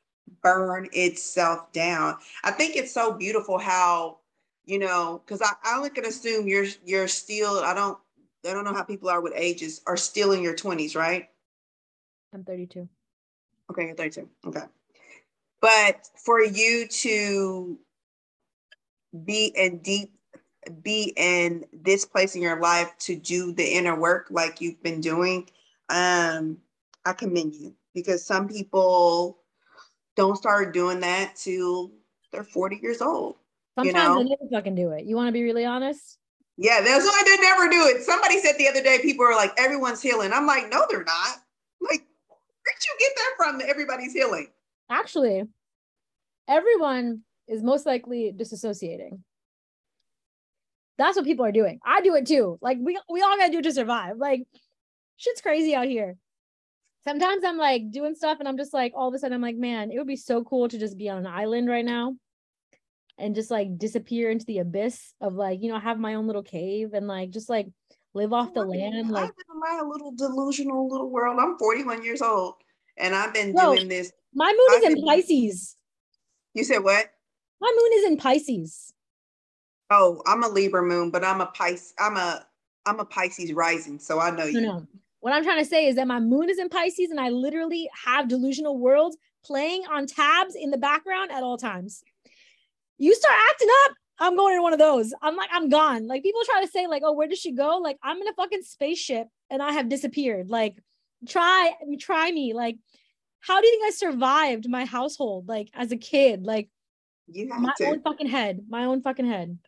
burn 0.42 0.88
itself 0.92 1.70
down. 1.70 2.16
I 2.42 2.50
think 2.50 2.74
it's 2.74 2.92
so 2.92 3.12
beautiful 3.12 3.58
how, 3.58 4.18
you 4.64 4.80
know, 4.80 5.22
because 5.24 5.40
I, 5.40 5.52
I 5.62 5.76
only 5.76 5.90
can 5.90 6.04
assume 6.04 6.48
you're 6.48 6.66
you're 6.84 7.06
still, 7.06 7.60
I 7.60 7.74
don't 7.74 7.96
I 8.44 8.54
don't 8.54 8.64
know 8.64 8.74
how 8.74 8.82
people 8.82 9.08
are 9.08 9.20
with 9.20 9.34
ages, 9.36 9.82
are 9.86 9.96
still 9.96 10.32
in 10.32 10.42
your 10.42 10.56
20s, 10.56 10.96
right? 10.96 11.28
I'm 12.34 12.42
32. 12.42 12.88
Okay, 13.70 13.86
you're 13.86 13.94
32. 13.94 14.28
Okay. 14.46 14.62
But 15.60 16.08
for 16.16 16.42
you 16.42 16.86
to 16.88 17.78
be 19.24 19.52
in 19.56 19.78
deep, 19.78 20.12
be 20.82 21.12
in 21.16 21.64
this 21.72 22.04
place 22.04 22.36
in 22.36 22.42
your 22.42 22.60
life 22.60 22.92
to 23.00 23.16
do 23.16 23.52
the 23.52 23.64
inner 23.64 23.98
work 23.98 24.28
like 24.30 24.60
you've 24.60 24.82
been 24.82 25.00
doing, 25.00 25.48
um, 25.88 26.58
I 27.04 27.12
commend 27.12 27.54
you 27.54 27.74
because 27.94 28.24
some 28.24 28.48
people 28.48 29.38
don't 30.16 30.36
start 30.36 30.74
doing 30.74 31.00
that 31.00 31.36
till 31.36 31.92
they're 32.32 32.44
40 32.44 32.78
years 32.82 33.00
old. 33.00 33.36
Sometimes 33.76 33.96
you 33.96 34.02
know? 34.02 34.18
they 34.18 34.24
never 34.24 34.50
fucking 34.50 34.74
do 34.74 34.90
it. 34.90 35.04
You 35.04 35.16
want 35.16 35.28
to 35.28 35.32
be 35.32 35.42
really 35.42 35.64
honest? 35.64 36.18
Yeah, 36.56 36.80
that's 36.80 37.04
why 37.04 37.22
they 37.24 37.40
never 37.40 37.68
do 37.68 37.86
it. 37.86 38.02
Somebody 38.02 38.40
said 38.40 38.56
the 38.58 38.68
other 38.68 38.82
day, 38.82 38.98
people 39.00 39.24
are 39.24 39.36
like, 39.36 39.52
everyone's 39.56 40.02
healing. 40.02 40.32
I'm 40.32 40.46
like, 40.46 40.68
no, 40.70 40.84
they're 40.90 41.04
not. 41.04 41.36
Like, 42.98 43.08
get 43.08 43.12
that 43.16 43.34
from? 43.36 43.60
Everybody's 43.68 44.12
healing. 44.12 44.48
Actually, 44.90 45.44
everyone 46.48 47.22
is 47.46 47.62
most 47.62 47.86
likely 47.86 48.32
disassociating. 48.36 49.20
That's 50.96 51.16
what 51.16 51.24
people 51.24 51.44
are 51.44 51.52
doing. 51.52 51.78
I 51.84 52.00
do 52.00 52.14
it 52.16 52.26
too. 52.26 52.58
Like 52.60 52.78
we 52.80 52.98
we 53.08 53.22
all 53.22 53.36
gotta 53.36 53.52
do 53.52 53.62
to 53.62 53.72
survive. 53.72 54.16
Like 54.16 54.42
shit's 55.16 55.40
crazy 55.40 55.74
out 55.74 55.86
here. 55.86 56.16
Sometimes 57.04 57.44
I'm 57.44 57.56
like 57.56 57.90
doing 57.90 58.14
stuff 58.14 58.38
and 58.40 58.48
I'm 58.48 58.56
just 58.56 58.74
like 58.74 58.92
all 58.94 59.08
of 59.08 59.14
a 59.14 59.18
sudden 59.18 59.34
I'm 59.34 59.42
like, 59.42 59.56
man, 59.56 59.92
it 59.92 59.98
would 59.98 60.08
be 60.08 60.16
so 60.16 60.42
cool 60.42 60.68
to 60.68 60.78
just 60.78 60.98
be 60.98 61.08
on 61.08 61.18
an 61.18 61.26
island 61.26 61.68
right 61.68 61.84
now 61.84 62.16
and 63.16 63.34
just 63.34 63.50
like 63.50 63.78
disappear 63.78 64.30
into 64.30 64.44
the 64.46 64.58
abyss 64.58 65.14
of 65.20 65.34
like, 65.34 65.62
you 65.62 65.70
know, 65.70 65.78
have 65.78 65.98
my 66.00 66.14
own 66.14 66.26
little 66.26 66.42
cave 66.42 66.94
and 66.94 67.06
like 67.06 67.30
just 67.30 67.48
like 67.48 67.68
live 68.14 68.32
off 68.32 68.52
the 68.52 68.64
land. 68.64 69.10
Like 69.10 69.30
in 69.30 69.60
my 69.60 69.80
little 69.86 70.12
delusional 70.12 70.88
little 70.88 71.10
world. 71.10 71.38
I'm 71.40 71.56
41 71.58 72.02
years 72.02 72.22
old 72.22 72.54
and 72.98 73.14
I've 73.14 73.32
been 73.32 73.54
doing 73.54 73.88
this. 73.88 74.12
My 74.34 74.52
moon 74.52 74.76
I've 74.76 74.82
is 74.82 74.98
in 74.98 75.04
Pisces. 75.04 75.76
You 76.54 76.64
said 76.64 76.78
what? 76.78 77.06
My 77.60 77.74
moon 77.76 77.90
is 77.94 78.04
in 78.06 78.16
Pisces. 78.16 78.92
Oh, 79.90 80.22
I'm 80.26 80.44
a 80.44 80.48
Libra 80.48 80.82
moon, 80.82 81.10
but 81.10 81.24
I'm 81.24 81.40
a 81.40 81.46
Pisces. 81.46 81.94
I'm 81.98 82.16
a 82.16 82.46
I'm 82.86 83.00
a 83.00 83.04
Pisces 83.04 83.52
rising, 83.52 83.98
so 83.98 84.20
I 84.20 84.30
know 84.30 84.44
you. 84.44 84.60
No, 84.60 84.78
no. 84.78 84.86
What 85.20 85.32
I'm 85.32 85.42
trying 85.42 85.58
to 85.58 85.68
say 85.68 85.86
is 85.86 85.96
that 85.96 86.06
my 86.06 86.20
moon 86.20 86.48
is 86.48 86.58
in 86.58 86.68
Pisces, 86.68 87.10
and 87.10 87.20
I 87.20 87.30
literally 87.30 87.88
have 88.04 88.28
delusional 88.28 88.78
worlds 88.78 89.16
playing 89.44 89.84
on 89.90 90.06
tabs 90.06 90.54
in 90.54 90.70
the 90.70 90.78
background 90.78 91.32
at 91.32 91.42
all 91.42 91.56
times. 91.56 92.02
You 92.98 93.14
start 93.14 93.34
acting 93.50 93.68
up, 93.84 93.92
I'm 94.20 94.36
going 94.36 94.56
in 94.56 94.62
one 94.62 94.72
of 94.72 94.78
those. 94.78 95.14
I'm 95.22 95.36
like, 95.36 95.50
I'm 95.52 95.68
gone. 95.68 96.06
Like 96.06 96.22
people 96.22 96.40
try 96.44 96.64
to 96.64 96.70
say, 96.70 96.86
like, 96.86 97.02
oh, 97.04 97.12
where 97.12 97.28
did 97.28 97.38
she 97.38 97.52
go? 97.52 97.78
Like, 97.78 97.98
I'm 98.02 98.20
in 98.20 98.28
a 98.28 98.32
fucking 98.34 98.62
spaceship 98.62 99.28
and 99.50 99.62
I 99.62 99.72
have 99.72 99.88
disappeared. 99.88 100.50
Like, 100.50 100.76
try, 101.26 101.72
try 101.98 102.30
me. 102.30 102.52
Like, 102.52 102.76
how 103.40 103.60
do 103.60 103.66
you 103.66 103.72
think 103.72 103.84
I 103.86 103.90
survived 103.96 104.68
my 104.68 104.84
household? 104.84 105.48
Like 105.48 105.70
as 105.74 105.92
a 105.92 105.96
kid, 105.96 106.44
like 106.44 106.68
you 107.26 107.46
my 107.48 107.72
to. 107.78 107.86
own 107.86 108.02
fucking 108.02 108.28
head, 108.28 108.64
my 108.68 108.84
own 108.84 109.02
fucking 109.02 109.26
head. 109.26 109.58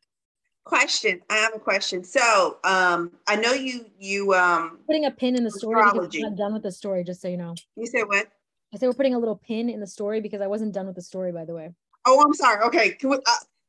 Question. 0.65 1.21
I 1.31 1.37
have 1.37 1.55
a 1.55 1.59
question. 1.59 2.05
So 2.05 2.59
um 2.65 3.13
I 3.27 3.37
know 3.37 3.53
you 3.53 3.87
you 3.99 4.35
um 4.35 4.79
putting 4.87 5.07
a 5.07 5.11
pin 5.11 5.37
in 5.37 5.45
the 5.45 5.51
story 5.51 5.85
because 5.93 6.23
I'm 6.25 6.37
done 6.37 6.53
with 6.53 6.63
the 6.63 6.73
story, 6.73 7.05
just 7.05 7.21
so 7.23 7.29
you 7.29 7.37
know. 7.37 7.55
You 7.77 7.87
said 7.87 8.05
what? 8.05 8.29
I 8.73 8.79
said 8.79 8.87
we're 8.87 8.95
putting 8.95 9.15
a 9.15 9.19
little 9.19 9.37
pin 9.37 9.69
in 9.69 9.81
the 9.81 9.87
story 9.87 10.21
because 10.21 10.41
I 10.41 10.47
wasn't 10.47 10.75
done 10.75 10.87
with 10.87 10.97
the 10.97 11.03
story, 11.03 11.33
by 11.33 11.45
the 11.45 11.55
way. 11.55 11.71
Oh, 12.07 12.23
I'm 12.25 12.35
sorry. 12.35 12.63
Okay. 12.65 12.97
We, 13.03 13.15
uh, 13.15 13.21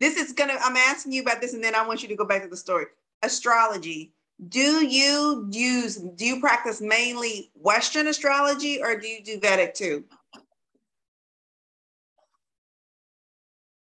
this 0.02 0.18
is 0.18 0.34
gonna 0.34 0.58
i'm 0.66 0.76
asking 0.76 1.14
you 1.14 1.22
about 1.22 1.40
this 1.40 1.54
and 1.54 1.64
then 1.64 1.76
i 1.76 1.88
want 1.88 2.02
you 2.02 2.10
to 2.10 2.16
go 2.16 2.26
back 2.26 2.42
to 2.42 2.50
the 2.50 2.58
story 2.58 2.86
astrology 3.24 4.12
do 4.48 4.86
you 4.86 5.48
use 5.52 5.98
do 5.98 6.26
you 6.26 6.40
practice 6.40 6.82
mainly 6.82 7.52
western 7.54 8.08
astrology 8.08 8.82
or 8.82 8.96
do 8.96 9.08
you 9.08 9.24
do 9.24 9.40
vedic 9.40 9.74
too? 9.76 10.04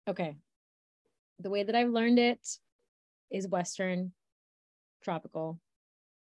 Okay. 0.08 0.36
The 1.39 1.50
way 1.50 1.63
that 1.63 1.76
i've 1.76 1.89
learned 1.89 2.17
it 2.17 2.39
is 3.30 3.48
western 3.48 4.13
tropical. 5.04 5.60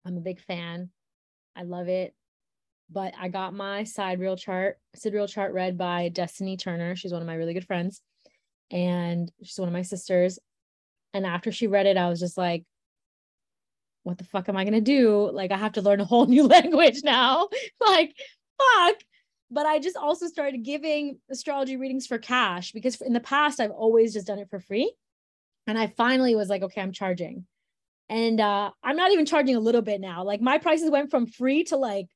I'm 0.06 0.18
a 0.18 0.22
big 0.22 0.40
fan. 0.40 0.90
I 1.56 1.64
love 1.64 1.88
it. 1.88 2.14
But 2.92 3.14
i 3.20 3.30
got 3.30 3.54
my 3.54 3.86
sidereal 3.86 4.36
chart 4.36 4.78
sidereal 4.96 5.28
chart 5.28 5.54
read 5.54 5.78
by 5.78 6.10
destiny 6.10 6.58
turner. 6.58 6.96
She's 6.96 7.14
one 7.14 7.22
of 7.22 7.28
my 7.28 7.36
really 7.36 7.54
good 7.54 7.66
friends. 7.66 8.02
And 8.70 9.32
she's 9.42 9.58
one 9.58 9.68
of 9.70 9.74
my 9.74 9.82
sisters. 9.82 10.38
And 11.14 11.26
after 11.26 11.52
she 11.52 11.68
read 11.68 11.88
it, 11.88 11.98
I 11.98 12.08
was 12.08 12.20
just 12.20 12.38
like, 12.38 12.64
what 14.04 14.18
the 14.18 14.24
fuck 14.24 14.50
am 14.50 14.58
I 14.58 14.64
gonna 14.64 14.82
do? 14.82 15.30
Like, 15.32 15.52
I 15.52 15.58
have 15.58 15.74
to 15.74 15.82
learn 15.82 16.02
a 16.02 16.06
whole 16.06 16.26
new 16.28 16.48
language 16.48 17.02
now. 17.04 17.50
like, 17.86 18.16
fuck? 18.58 18.96
But 19.50 19.66
I 19.66 19.80
just 19.80 19.98
also 19.98 20.28
started 20.28 20.64
giving 20.64 21.20
astrology 21.30 21.76
readings 21.76 22.08
for 22.08 22.18
cash 22.18 22.72
because 22.72 23.02
in 23.02 23.14
the 23.14 23.20
past 23.20 23.60
I've 23.60 23.72
always 23.72 24.14
just 24.14 24.28
done 24.28 24.40
it 24.40 24.50
for 24.50 24.60
free. 24.60 24.94
And 25.68 25.78
I 25.78 25.88
finally 25.88 26.36
was 26.36 26.50
like, 26.50 26.64
okay, 26.64 26.82
I'm 26.82 26.94
charging. 26.94 27.46
And 28.10 28.40
uh, 28.40 28.72
I'm 28.84 28.96
not 28.96 29.12
even 29.12 29.26
charging 29.26 29.56
a 29.56 29.60
little 29.60 29.82
bit 29.82 30.02
now. 30.02 30.24
Like 30.24 30.42
my 30.42 30.58
prices 30.58 30.90
went 30.90 31.12
from 31.12 31.28
free 31.28 31.64
to 31.66 31.78
like 31.78 32.08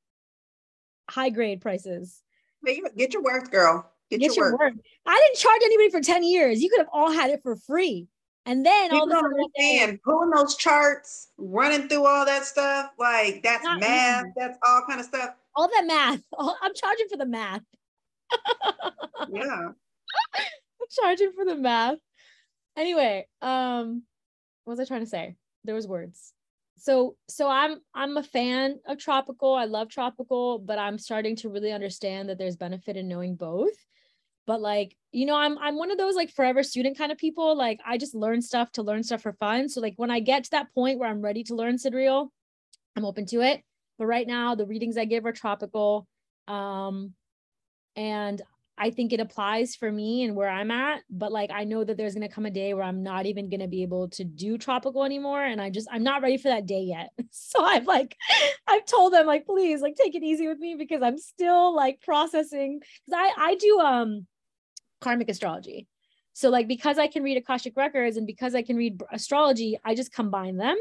high 1.09 1.29
grade 1.29 1.61
prices. 1.61 2.21
Get 2.65 3.13
your 3.13 3.21
worth, 3.21 3.51
girl. 3.51 3.91
Get, 4.09 4.19
Get 4.19 4.35
your, 4.35 4.49
your 4.49 4.57
worth. 4.57 4.73
I 5.05 5.23
didn't 5.25 5.37
charge 5.37 5.61
anybody 5.63 5.89
for 5.89 6.01
10 6.01 6.23
years. 6.23 6.61
You 6.61 6.69
could 6.69 6.79
have 6.79 6.89
all 6.91 7.11
had 7.11 7.31
it 7.31 7.41
for 7.43 7.55
free. 7.55 8.07
And 8.45 8.63
then 8.63 8.91
People 8.91 9.11
all 9.11 9.25
of 9.25 9.31
a 9.31 9.61
sudden, 9.61 9.99
pulling 10.03 10.29
those 10.29 10.55
charts, 10.55 11.29
running 11.37 11.87
through 11.87 12.05
all 12.05 12.25
that 12.25 12.45
stuff, 12.45 12.91
like 12.99 13.41
that's 13.41 13.63
math, 13.79 14.25
that's 14.35 14.57
all 14.65 14.83
kind 14.87 14.99
of 14.99 15.07
stuff. 15.07 15.31
All 15.55 15.67
that 15.67 15.85
math. 15.87 16.21
I'm 16.61 16.73
charging 16.75 17.07
for 17.09 17.17
the 17.17 17.25
math. 17.25 17.63
yeah. 19.33 19.69
I'm 20.35 20.87
charging 21.01 21.31
for 21.31 21.43
the 21.43 21.55
math. 21.55 21.97
Anyway, 22.77 23.25
um, 23.41 24.03
what 24.65 24.73
was 24.73 24.79
I 24.79 24.85
trying 24.85 25.03
to 25.03 25.09
say? 25.09 25.35
There 25.63 25.75
was 25.75 25.87
words. 25.87 26.33
So 26.77 27.15
so 27.27 27.49
I'm 27.49 27.77
I'm 27.95 28.17
a 28.17 28.23
fan 28.23 28.79
of 28.85 28.99
tropical. 28.99 29.55
I 29.55 29.65
love 29.65 29.89
tropical, 29.89 30.59
but 30.59 30.77
I'm 30.77 30.99
starting 30.99 31.35
to 31.37 31.49
really 31.49 31.71
understand 31.71 32.29
that 32.29 32.37
there's 32.37 32.57
benefit 32.57 32.95
in 32.95 33.07
knowing 33.07 33.35
both 33.35 33.73
but 34.47 34.61
like 34.61 34.95
you 35.11 35.25
know 35.25 35.35
i'm 35.35 35.57
i'm 35.59 35.77
one 35.77 35.91
of 35.91 35.97
those 35.97 36.15
like 36.15 36.29
forever 36.29 36.63
student 36.63 36.97
kind 36.97 37.11
of 37.11 37.17
people. 37.17 37.55
Like 37.55 37.79
i 37.85 37.97
just 37.97 38.15
learn 38.15 38.41
stuff 38.41 38.71
to 38.73 38.83
learn 38.83 39.03
stuff 39.03 39.21
for 39.21 39.33
fun. 39.33 39.69
So 39.69 39.81
like 39.81 39.93
when 39.97 40.11
i 40.11 40.19
get 40.19 40.45
to 40.45 40.51
that 40.51 40.73
point 40.73 40.99
where 40.99 41.09
i'm 41.09 41.21
ready 41.21 41.43
to 41.45 41.55
learn 41.55 41.77
sidereal 41.77 42.31
i'm 42.95 43.05
open 43.05 43.25
to 43.27 43.41
it. 43.41 43.61
But 43.97 44.07
right 44.07 44.27
now 44.27 44.55
the 44.55 44.65
readings 44.65 44.97
i 44.97 45.05
give 45.05 45.25
are 45.25 45.31
tropical. 45.31 46.07
Um 46.47 47.13
and 47.95 48.41
i 48.77 48.89
think 48.89 49.13
it 49.13 49.21
applies 49.21 49.73
for 49.73 49.89
me 49.89 50.23
and 50.23 50.35
where 50.35 50.49
i'm 50.49 50.69
at. 50.69 51.01
But 51.09 51.31
like 51.31 51.49
i 51.51 51.63
know 51.63 51.83
that 51.83 51.95
there's 51.95 52.13
going 52.13 52.27
to 52.27 52.33
come 52.33 52.45
a 52.45 52.51
day 52.51 52.73
where 52.73 52.83
i'm 52.83 53.01
not 53.01 53.25
even 53.25 53.49
going 53.49 53.61
to 53.61 53.67
be 53.67 53.83
able 53.83 54.09
to 54.09 54.25
do 54.25 54.57
tropical 54.57 55.05
anymore. 55.05 55.43
And 55.43 55.61
i 55.61 55.69
just 55.69 55.87
i'm 55.91 56.03
not 56.03 56.21
ready 56.21 56.37
for 56.37 56.49
that 56.49 56.65
day 56.65 56.81
yet. 56.81 57.11
So 57.31 57.63
i've 57.63 57.87
like 57.87 58.17
i've 58.67 58.85
told 58.85 59.13
them 59.13 59.27
like 59.27 59.45
please 59.45 59.81
like 59.81 59.95
take 59.95 60.13
it 60.13 60.23
easy 60.23 60.47
with 60.47 60.59
me 60.59 60.75
because 60.75 61.01
i'm 61.01 61.17
still 61.17 61.73
like 61.73 62.01
processing. 62.01 62.79
Because 62.79 63.17
i 63.17 63.51
i 63.51 63.55
do 63.55 63.79
um 63.79 64.27
karmic 65.01 65.29
astrology. 65.29 65.87
So 66.33 66.49
like 66.49 66.67
because 66.67 66.97
I 66.97 67.07
can 67.07 67.23
read 67.23 67.37
Akashic 67.37 67.77
records 67.77 68.17
and 68.17 68.27
because 68.27 68.55
I 68.55 68.61
can 68.61 68.75
read 68.75 69.01
astrology, 69.11 69.79
I 69.85 69.95
just 69.95 70.13
combine 70.13 70.57
them. 70.57 70.77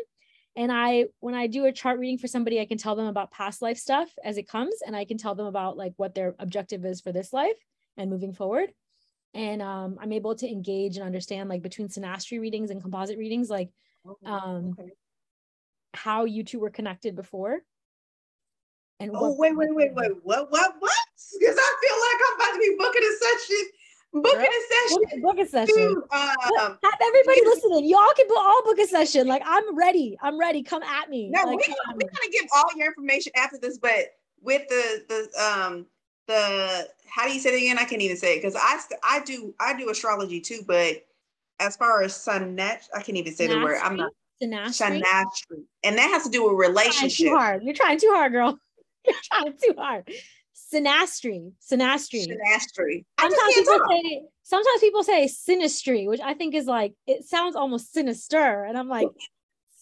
And 0.57 0.71
I 0.73 1.07
when 1.21 1.35
I 1.35 1.47
do 1.47 1.67
a 1.67 1.73
chart 1.73 1.99
reading 1.99 2.19
for 2.19 2.27
somebody, 2.27 2.61
I 2.61 2.67
can 2.67 2.79
tell 2.79 2.97
them 2.97 3.07
about 3.07 3.31
past 3.31 3.63
life 3.63 3.79
stuff 3.79 4.09
as 4.25 4.37
it 4.37 4.49
comes 4.49 4.75
and 4.87 4.97
I 4.97 5.05
can 5.05 5.17
tell 5.17 5.35
them 5.35 5.47
about 5.47 5.77
like 5.77 5.93
what 5.97 6.15
their 6.15 6.35
objective 6.39 6.85
is 6.85 7.01
for 7.01 7.13
this 7.13 7.33
life 7.33 7.57
and 7.97 8.11
moving 8.11 8.33
forward. 8.33 8.73
And 9.33 9.63
um, 9.63 9.99
I'm 10.01 10.13
able 10.13 10.35
to 10.37 10.49
engage 10.49 10.97
and 10.97 11.05
understand 11.05 11.49
like 11.49 11.63
between 11.63 11.89
synastry 11.89 12.41
readings 12.41 12.71
and 12.71 12.81
composite 12.81 13.19
readings, 13.19 13.51
like 13.51 13.71
um, 14.25 14.77
okay. 14.79 14.91
how 15.93 16.25
you 16.25 16.45
two 16.45 16.61
were 16.61 16.71
connected 16.71 17.17
before. 17.17 17.61
And 19.01 19.11
oh, 19.13 19.35
wait, 19.37 19.57
wait, 19.57 19.75
wait, 19.75 19.93
wait, 19.93 20.13
what, 20.23 20.51
what, 20.53 20.75
what? 20.79 21.05
Because 21.39 21.57
I 21.59 21.75
feel 21.83 21.97
like 22.01 22.21
I'm 22.27 22.35
about 22.37 22.53
to 22.53 22.59
be 22.59 22.77
booking 22.79 23.03
a 23.03 23.15
session 23.25 23.67
Book 24.15 24.27
a 24.27 24.91
session. 24.91 25.21
Book, 25.21 25.39
a 25.39 25.47
session. 25.47 25.75
To, 25.75 26.17
um, 26.17 26.79
Have 26.83 26.95
everybody 27.03 27.41
listening. 27.47 27.89
Y'all 27.89 28.13
can 28.17 28.27
all 28.37 28.63
book 28.65 28.79
a 28.79 28.87
session. 28.87 29.27
Like 29.27 29.43
I'm 29.45 29.77
ready. 29.77 30.17
I'm 30.23 30.39
ready. 30.39 30.63
Come 30.63 30.85
at 30.85 31.11
me. 31.11 31.31
No, 31.31 31.41
like, 31.43 31.59
we, 31.59 31.75
we're 31.95 31.99
gonna 31.99 32.31
give 32.31 32.47
all 32.55 32.71
your 32.77 32.87
information 32.87 33.33
after 33.37 33.59
this, 33.59 33.79
but 33.79 34.15
with 34.41 34.63
the 34.69 35.05
the 35.09 35.43
um 35.43 35.87
the 36.29 36.89
how 37.09 37.27
do 37.27 37.35
you 37.35 37.41
say 37.41 37.55
it 37.55 37.59
again? 37.59 37.79
I 37.79 37.85
can't 37.85 38.03
even 38.03 38.17
say 38.17 38.35
it 38.35 38.43
because 38.43 38.57
I 38.57 38.79
I 39.03 39.21
do 39.25 39.53
I 39.59 39.77
do 39.77 39.91
astrology 39.91 40.41
too, 40.41 40.61
but 40.67 41.05
as 41.59 41.77
far 41.77 42.03
as 42.03 42.15
sun 42.15 42.55
net, 42.55 42.87
I 42.95 43.03
can't 43.03 43.19
even 43.19 43.35
say 43.35 43.49
the 43.49 43.59
word. 43.59 43.79
I'm 43.83 43.97
not 43.97 44.13
Synastry. 44.43 45.65
And 45.83 45.99
that 45.99 46.11
has 46.11 46.25
to 46.25 46.31
do 46.31 46.45
with 46.45 46.59
relationship. 46.59 47.27
You're 47.27 47.35
trying 47.35 47.35
too 47.35 47.37
hard. 47.37 47.63
You're 47.65 47.75
trying 47.75 47.99
too 47.99 48.11
hard, 48.13 48.33
girl. 48.33 48.59
You're 49.07 49.15
trying 49.33 49.53
too 49.63 49.75
hard. 49.77 50.09
Synastry. 50.75 51.53
Synastry. 51.61 52.27
Synastry. 52.27 53.05
Sometimes 53.21 53.55
people 53.55 53.79
say 53.89 54.23
sometimes 54.43 54.81
people 54.81 55.03
say 55.03 55.27
synastry, 55.27 56.09
which 56.09 56.21
I 56.21 56.35
think 56.35 56.55
is 56.55 56.67
like 56.67 56.95
it 57.07 57.25
sounds 57.25 57.57
almost 57.57 57.93
sinister. 57.93 58.65
And 58.65 58.77
I'm 58.77 58.89
like, 58.89 59.09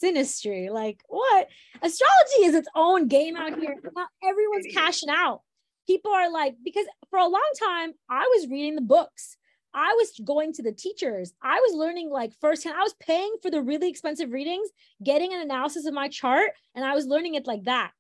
synastry. 0.03 0.71
Like 0.71 1.03
what? 1.09 1.49
Astrology 1.81 2.45
is 2.45 2.55
its 2.55 2.69
own 2.75 3.09
game 3.09 3.37
out 3.37 3.59
here. 3.59 3.77
Not 3.95 4.09
everyone's 4.23 4.67
cashing 4.73 5.11
out. 5.11 5.41
People 5.87 6.13
are 6.13 6.31
like, 6.31 6.55
because 6.65 6.87
for 7.11 7.19
a 7.19 7.27
long 7.27 7.51
time, 7.59 7.93
I 8.09 8.31
was 8.37 8.49
reading 8.49 8.77
the 8.77 8.83
books. 8.83 9.37
I 9.75 9.95
was 9.95 10.13
going 10.23 10.53
to 10.55 10.63
the 10.63 10.73
teachers. 10.73 11.33
I 11.43 11.59
was 11.59 11.75
learning 11.75 12.11
like 12.11 12.33
firsthand. 12.41 12.77
I 12.77 12.83
was 12.83 12.95
paying 13.01 13.35
for 13.41 13.51
the 13.51 13.63
really 13.63 13.89
expensive 13.89 14.31
readings, 14.31 14.69
getting 15.03 15.33
an 15.33 15.41
analysis 15.41 15.87
of 15.87 15.95
my 15.95 16.09
chart, 16.09 16.51
and 16.75 16.85
I 16.85 16.95
was 16.95 17.07
learning 17.07 17.35
it 17.35 17.47
like 17.47 17.65
that. 17.65 17.93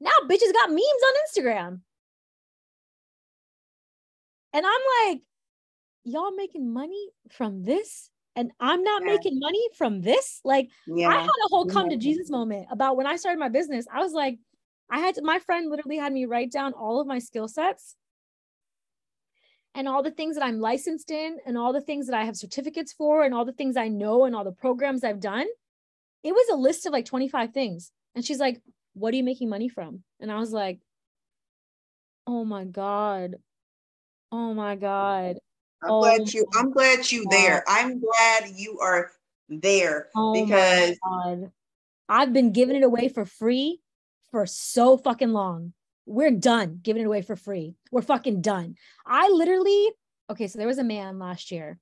Now 0.00 0.10
bitches 0.24 0.52
got 0.52 0.70
memes 0.70 0.80
on 0.80 1.14
Instagram. 1.26 1.80
And 4.52 4.64
I'm 4.66 5.08
like, 5.08 5.22
y'all 6.04 6.34
making 6.34 6.72
money 6.72 7.08
from 7.30 7.62
this? 7.62 8.10
And 8.34 8.52
I'm 8.60 8.82
not 8.82 9.02
yeah. 9.02 9.12
making 9.12 9.38
money 9.38 9.62
from 9.76 10.02
this. 10.02 10.40
Like, 10.44 10.70
yeah. 10.86 11.08
I 11.08 11.20
had 11.20 11.26
a 11.26 11.48
whole 11.48 11.66
come 11.66 11.90
to 11.90 11.96
Jesus 11.96 12.30
moment 12.30 12.66
about 12.70 12.96
when 12.96 13.06
I 13.06 13.16
started 13.16 13.38
my 13.38 13.48
business. 13.48 13.86
I 13.92 14.00
was 14.00 14.12
like, 14.12 14.38
I 14.90 15.00
had 15.00 15.16
to, 15.16 15.22
my 15.22 15.38
friend 15.40 15.70
literally 15.70 15.96
had 15.96 16.12
me 16.12 16.26
write 16.26 16.52
down 16.52 16.72
all 16.74 17.00
of 17.00 17.06
my 17.06 17.18
skill 17.18 17.48
sets 17.48 17.96
and 19.74 19.88
all 19.88 20.02
the 20.02 20.10
things 20.10 20.36
that 20.36 20.44
I'm 20.44 20.60
licensed 20.60 21.10
in 21.10 21.38
and 21.46 21.58
all 21.58 21.72
the 21.72 21.80
things 21.80 22.06
that 22.06 22.16
I 22.16 22.24
have 22.24 22.36
certificates 22.36 22.92
for 22.92 23.24
and 23.24 23.34
all 23.34 23.44
the 23.44 23.52
things 23.52 23.76
I 23.76 23.88
know 23.88 24.24
and 24.24 24.34
all 24.34 24.44
the 24.44 24.52
programs 24.52 25.04
I've 25.04 25.20
done. 25.20 25.46
It 26.22 26.32
was 26.32 26.48
a 26.50 26.56
list 26.56 26.86
of 26.86 26.92
like 26.92 27.04
25 27.04 27.52
things. 27.52 27.90
And 28.14 28.24
she's 28.24 28.38
like, 28.38 28.62
what 28.96 29.12
are 29.12 29.16
you 29.16 29.24
making 29.24 29.50
money 29.50 29.68
from? 29.68 30.02
And 30.20 30.32
I 30.32 30.38
was 30.38 30.52
like, 30.52 30.80
oh 32.26 32.44
my 32.44 32.64
God. 32.64 33.36
Oh 34.32 34.54
my 34.54 34.74
God. 34.74 35.36
I'm 35.82 35.90
oh 35.90 36.00
glad 36.00 36.32
you 36.32 36.46
I'm 36.54 36.72
glad 36.72 37.12
you 37.12 37.24
God. 37.24 37.32
there. 37.32 37.64
I'm 37.68 38.00
glad 38.00 38.50
you 38.56 38.80
are 38.80 39.12
there 39.48 40.08
oh 40.16 40.32
because 40.32 40.96
I've 42.08 42.32
been 42.32 42.52
giving 42.52 42.76
it 42.76 42.82
away 42.82 43.08
for 43.08 43.26
free 43.26 43.80
for 44.30 44.46
so 44.46 44.96
fucking 44.96 45.32
long. 45.32 45.74
We're 46.06 46.30
done 46.30 46.80
giving 46.82 47.02
it 47.02 47.06
away 47.06 47.20
for 47.20 47.36
free. 47.36 47.74
We're 47.92 48.02
fucking 48.02 48.40
done. 48.40 48.76
I 49.04 49.28
literally, 49.28 49.90
okay, 50.30 50.46
so 50.46 50.58
there 50.58 50.68
was 50.68 50.78
a 50.78 50.84
man 50.84 51.18
last 51.18 51.50
year 51.50 51.78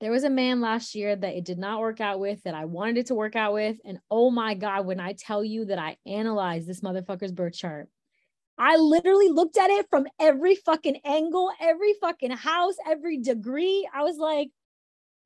there 0.00 0.12
was 0.12 0.24
a 0.24 0.30
man 0.30 0.60
last 0.60 0.94
year 0.94 1.16
that 1.16 1.34
it 1.34 1.44
did 1.44 1.58
not 1.58 1.80
work 1.80 2.00
out 2.00 2.20
with 2.20 2.42
that 2.44 2.54
I 2.54 2.66
wanted 2.66 2.98
it 2.98 3.06
to 3.06 3.14
work 3.14 3.34
out 3.34 3.52
with. 3.52 3.78
And 3.84 3.98
oh 4.10 4.30
my 4.30 4.54
God, 4.54 4.86
when 4.86 5.00
I 5.00 5.12
tell 5.12 5.44
you 5.44 5.64
that 5.66 5.78
I 5.78 5.96
analyzed 6.06 6.68
this 6.68 6.80
motherfucker's 6.80 7.32
birth 7.32 7.54
chart, 7.54 7.88
I 8.56 8.76
literally 8.76 9.28
looked 9.28 9.56
at 9.56 9.70
it 9.70 9.86
from 9.90 10.06
every 10.20 10.54
fucking 10.56 11.00
angle, 11.04 11.50
every 11.60 11.94
fucking 12.00 12.32
house, 12.32 12.74
every 12.86 13.18
degree. 13.18 13.88
I 13.92 14.02
was 14.02 14.18
like, 14.18 14.50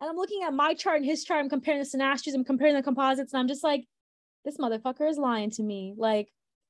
and 0.01 0.11
I'm 0.11 0.17
looking 0.17 0.43
at 0.43 0.55
my 0.55 0.75
chart 0.75 0.97
and 0.97 1.07
his 1.07 1.25
chart. 1.25 1.41
I'm 1.41 1.49
comparing 1.51 1.81
the 1.81 1.87
synastries, 1.87 2.35
I'm 2.35 2.45
comparing 2.45 2.75
the 2.75 2.83
composites, 2.83 3.33
and 3.33 3.41
I'm 3.41 3.49
just 3.49 3.65
like, 3.65 3.87
this 4.45 4.59
motherfucker 4.59 5.09
is 5.09 5.19
lying 5.19 5.51
to 5.53 5.63
me. 5.63 5.95
Like, 5.97 6.29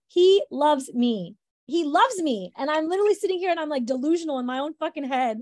he 0.09 0.43
loves 0.51 0.93
me. 0.93 1.37
He 1.67 1.85
loves 1.85 2.21
me. 2.21 2.53
And 2.57 2.71
I'm 2.71 2.89
literally 2.89 3.15
sitting 3.15 3.39
here 3.39 3.51
and 3.51 3.59
I'm 3.59 3.71
like 3.71 3.87
delusional 3.87 4.39
in 4.39 4.47
my 4.47 4.59
own 4.59 4.75
fucking 4.75 5.05
head 5.05 5.41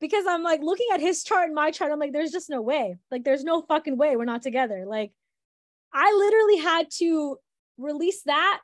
because 0.00 0.26
I'm 0.26 0.42
like 0.42 0.60
looking 0.62 0.86
at 0.92 1.00
his 1.00 1.24
chart 1.24 1.46
and 1.46 1.54
my 1.54 1.70
chart. 1.70 1.92
I'm 1.92 1.98
like, 1.98 2.12
there's 2.12 2.32
just 2.32 2.50
no 2.50 2.60
way. 2.60 2.96
Like, 3.10 3.24
there's 3.24 3.44
no 3.44 3.62
fucking 3.62 3.96
way 3.96 4.16
we're 4.16 4.24
not 4.24 4.42
together. 4.42 4.84
Like, 4.86 5.12
I 5.92 6.12
literally 6.12 6.58
had 6.58 6.90
to 6.98 7.38
release 7.78 8.22
that 8.22 8.60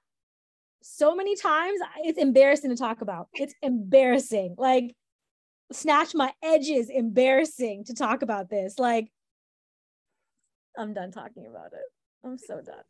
so 0.82 1.14
many 1.14 1.36
times. 1.36 1.80
It's 2.04 2.18
embarrassing 2.18 2.70
to 2.70 2.76
talk 2.76 3.00
about. 3.00 3.28
It's 3.34 3.54
embarrassing. 3.62 4.56
Like, 4.58 4.94
snatch 5.72 6.14
my 6.14 6.32
edges, 6.42 6.90
embarrassing 6.90 7.84
to 7.84 7.94
talk 7.94 8.22
about 8.22 8.50
this. 8.50 8.78
Like, 8.78 9.10
I'm 10.76 10.92
done 10.92 11.10
talking 11.10 11.46
about 11.46 11.72
it. 11.72 11.80
I'm 12.24 12.38
so 12.38 12.60
done 12.60 12.84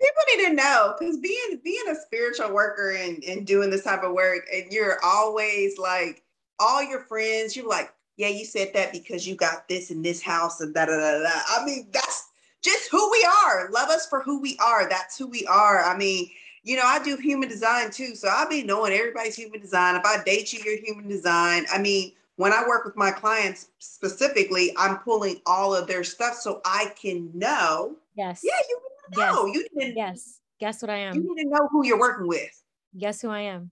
people 0.00 0.22
need 0.36 0.48
to 0.48 0.54
know 0.54 0.94
because 0.98 1.18
being 1.18 1.60
being 1.64 1.84
a 1.88 1.94
spiritual 1.94 2.52
worker 2.52 2.90
and, 2.90 3.22
and 3.24 3.46
doing 3.46 3.70
this 3.70 3.84
type 3.84 4.02
of 4.02 4.12
work 4.12 4.44
and 4.52 4.70
you're 4.70 4.98
always 5.04 5.78
like 5.78 6.22
all 6.58 6.82
your 6.82 7.00
friends 7.00 7.56
you're 7.56 7.68
like 7.68 7.92
yeah 8.16 8.28
you 8.28 8.44
said 8.44 8.70
that 8.74 8.92
because 8.92 9.26
you 9.26 9.34
got 9.34 9.68
this 9.68 9.90
in 9.90 10.02
this 10.02 10.22
house 10.22 10.60
and 10.60 10.74
da 10.74 10.86
da 10.86 10.96
da 10.96 11.22
da. 11.22 11.30
I 11.48 11.64
mean 11.64 11.88
that's 11.92 12.28
just 12.62 12.90
who 12.90 13.10
we 13.12 13.28
are. 13.44 13.70
Love 13.70 13.90
us 13.90 14.06
for 14.08 14.22
who 14.22 14.40
we 14.40 14.58
are. 14.64 14.88
That's 14.88 15.16
who 15.16 15.28
we 15.28 15.46
are. 15.46 15.84
I 15.84 15.96
mean 15.96 16.28
you 16.62 16.76
know 16.76 16.82
i 16.84 17.02
do 17.02 17.16
human 17.16 17.48
design 17.48 17.92
too 17.92 18.16
so 18.16 18.28
i'll 18.28 18.48
be 18.48 18.64
knowing 18.64 18.92
everybody's 18.92 19.36
human 19.36 19.60
design. 19.60 19.94
If 19.94 20.04
i 20.04 20.22
date 20.24 20.52
you 20.52 20.60
you're 20.64 20.78
human 20.78 21.08
design. 21.08 21.64
I 21.72 21.78
mean 21.78 22.12
when 22.36 22.52
i 22.52 22.62
work 22.66 22.84
with 22.84 22.96
my 22.96 23.10
clients 23.10 23.68
specifically 23.78 24.74
i'm 24.76 24.98
pulling 24.98 25.40
all 25.46 25.74
of 25.74 25.86
their 25.86 26.04
stuff 26.04 26.34
so 26.34 26.60
i 26.64 26.92
can 27.00 27.30
know 27.32 27.96
yes. 28.16 28.42
Yeah 28.44 28.58
you 28.68 28.78
Yes. 29.16 29.36
You 29.52 29.66
to, 29.80 29.92
yes. 29.94 30.40
Guess 30.58 30.82
what 30.82 30.90
I 30.90 30.98
am. 30.98 31.16
You 31.16 31.34
need 31.34 31.42
to 31.44 31.48
know 31.48 31.68
who 31.70 31.86
you're 31.86 31.98
working 31.98 32.26
with. 32.26 32.50
Guess 32.98 33.20
who 33.20 33.28
I 33.28 33.40
am. 33.40 33.70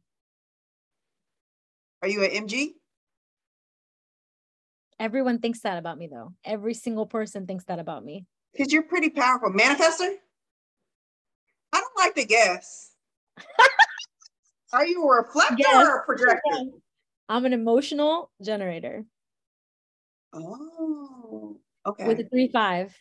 Are 2.03 2.09
you 2.09 2.23
an 2.23 2.31
MG? 2.31 2.73
Everyone 5.01 5.39
thinks 5.39 5.61
that 5.61 5.79
about 5.79 5.99
me, 5.99 6.07
though. 6.07 6.35
Every 6.45 6.75
single 6.75 7.07
person 7.07 7.47
thinks 7.47 7.65
that 7.65 7.79
about 7.79 8.05
me. 8.05 8.27
Because 8.53 8.73
you're 8.73 8.83
pretty 8.83 9.11
powerful. 9.11 9.51
Manifester? 9.51 10.15
I 11.73 11.81
don't 11.81 11.97
like 11.99 12.15
to 12.15 12.25
guess. 12.25 12.93
Are 14.73 14.87
you 14.87 15.03
a 15.03 15.23
reflector 15.23 15.57
yes. 15.59 15.87
or 15.87 15.99
a 15.99 16.05
projector? 16.05 16.71
I'm 17.29 17.47
an 17.47 17.53
emotional 17.53 18.31
generator. 18.43 19.05
Oh, 20.33 21.59
okay. 21.87 22.07
With 22.07 22.21
a 22.21 22.25
three 22.25 22.49
five, 22.49 22.95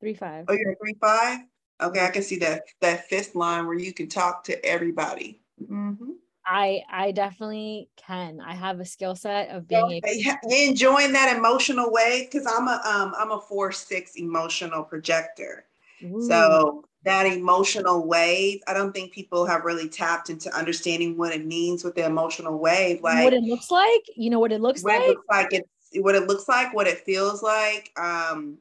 three 0.00 0.14
five. 0.14 0.44
Oh, 0.48 0.52
you're 0.52 0.72
a 0.72 0.76
three 0.76 0.96
five. 1.00 1.40
Okay, 1.82 2.04
I 2.04 2.10
can 2.10 2.22
see 2.22 2.38
that 2.38 2.62
that 2.80 3.08
fifth 3.08 3.34
line 3.34 3.66
where 3.66 3.78
you 3.78 3.92
can 3.92 4.08
talk 4.08 4.44
to 4.44 4.64
everybody. 4.64 5.40
Mm-hmm. 5.62 6.12
I 6.44 6.82
I 6.90 7.12
definitely 7.12 7.88
can. 7.96 8.40
I 8.40 8.54
have 8.54 8.80
a 8.80 8.84
skill 8.84 9.14
set 9.14 9.50
of 9.50 9.68
being 9.68 9.84
okay. 9.84 10.24
able. 10.44 10.50
Enjoying 10.50 11.12
that 11.12 11.36
emotional 11.36 11.92
wave 11.92 12.30
because 12.30 12.46
I'm 12.46 12.68
a 12.68 12.80
um 12.84 13.14
I'm 13.16 13.30
a 13.30 13.40
four 13.40 13.72
six 13.72 14.16
emotional 14.16 14.82
projector. 14.82 15.64
Ooh. 16.04 16.26
So 16.26 16.84
that 17.04 17.26
emotional 17.26 18.06
wave, 18.06 18.60
I 18.66 18.74
don't 18.74 18.92
think 18.92 19.12
people 19.12 19.44
have 19.46 19.64
really 19.64 19.88
tapped 19.88 20.30
into 20.30 20.54
understanding 20.56 21.16
what 21.16 21.32
it 21.32 21.44
means 21.44 21.84
with 21.84 21.94
the 21.94 22.04
emotional 22.04 22.58
wave. 22.58 23.02
Like 23.02 23.24
what 23.24 23.34
it 23.34 23.42
looks 23.42 23.70
like. 23.70 24.02
You 24.16 24.30
know 24.30 24.40
what 24.40 24.52
it 24.52 24.60
looks 24.60 24.82
what 24.82 25.00
like. 25.00 25.02
It 25.02 25.08
looks 25.08 25.26
like 25.28 25.48
it's 25.52 25.68
what 26.00 26.14
it 26.14 26.26
looks 26.26 26.48
like, 26.48 26.74
what 26.74 26.86
it 26.86 26.98
feels 26.98 27.42
like. 27.42 27.90
Um, 27.96 28.58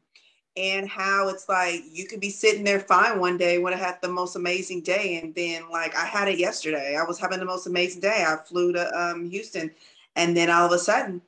and 0.57 0.89
how 0.89 1.29
it's 1.29 1.47
like 1.47 1.81
you 1.91 2.05
could 2.05 2.19
be 2.19 2.29
sitting 2.29 2.63
there 2.63 2.79
fine 2.79 3.19
one 3.19 3.37
day 3.37 3.57
when 3.57 3.73
I 3.73 3.77
had 3.77 3.99
the 4.01 4.09
most 4.09 4.35
amazing 4.35 4.81
day, 4.81 5.19
and 5.21 5.33
then 5.33 5.69
like 5.69 5.95
I 5.95 6.05
had 6.05 6.27
it 6.27 6.37
yesterday. 6.39 6.97
I 6.97 7.03
was 7.03 7.19
having 7.19 7.39
the 7.39 7.45
most 7.45 7.67
amazing 7.67 8.01
day. 8.01 8.25
I 8.27 8.35
flew 8.37 8.73
to 8.73 8.99
um, 8.99 9.29
Houston, 9.29 9.71
and 10.15 10.35
then 10.35 10.49
all 10.49 10.65
of 10.65 10.71
a 10.71 10.79
sudden, 10.79 11.21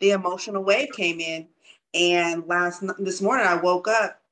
the 0.00 0.10
emotional 0.10 0.62
wave 0.62 0.90
came 0.92 1.20
in. 1.20 1.46
And 1.94 2.46
last 2.46 2.82
this 2.98 3.20
morning, 3.20 3.46
I 3.46 3.56
woke 3.56 3.88
up 3.88 4.22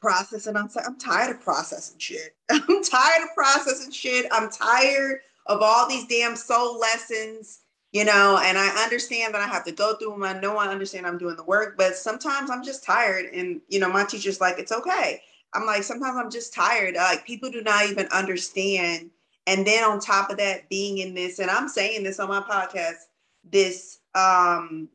processing. 0.00 0.56
I'm 0.56 0.68
I'm 0.84 0.98
tired 0.98 1.34
of 1.34 1.42
processing 1.42 1.98
shit. 1.98 2.36
I'm 2.50 2.82
tired 2.84 3.22
of 3.22 3.34
processing 3.34 3.92
shit. 3.92 4.26
I'm 4.30 4.50
tired 4.50 5.20
of 5.46 5.62
all 5.62 5.88
these 5.88 6.06
damn 6.06 6.36
soul 6.36 6.78
lessons 6.78 7.61
you 7.92 8.04
know, 8.06 8.40
and 8.42 8.56
I 8.56 8.68
understand 8.82 9.34
that 9.34 9.42
I 9.42 9.46
have 9.46 9.64
to 9.66 9.72
go 9.72 9.94
through 9.96 10.12
them. 10.12 10.22
I 10.24 10.32
know 10.40 10.56
I 10.56 10.68
understand 10.68 11.06
I'm 11.06 11.18
doing 11.18 11.36
the 11.36 11.44
work, 11.44 11.76
but 11.76 11.94
sometimes 11.94 12.50
I'm 12.50 12.64
just 12.64 12.82
tired. 12.82 13.26
And, 13.26 13.60
you 13.68 13.78
know, 13.78 13.92
my 13.92 14.04
teacher's 14.04 14.40
like, 14.40 14.58
it's 14.58 14.72
okay. 14.72 15.22
I'm 15.52 15.66
like, 15.66 15.82
sometimes 15.82 16.16
I'm 16.16 16.30
just 16.30 16.54
tired. 16.54 16.94
Like, 16.94 17.26
people 17.26 17.50
do 17.50 17.62
not 17.62 17.90
even 17.90 18.06
understand. 18.06 19.10
And 19.46 19.66
then 19.66 19.84
on 19.84 20.00
top 20.00 20.30
of 20.30 20.38
that, 20.38 20.70
being 20.70 20.98
in 20.98 21.14
this, 21.14 21.38
and 21.38 21.50
I'm 21.50 21.68
saying 21.68 22.02
this 22.02 22.18
on 22.18 22.30
my 22.30 22.40
podcast, 22.40 23.08
this, 23.44 23.98
um, 24.14 24.88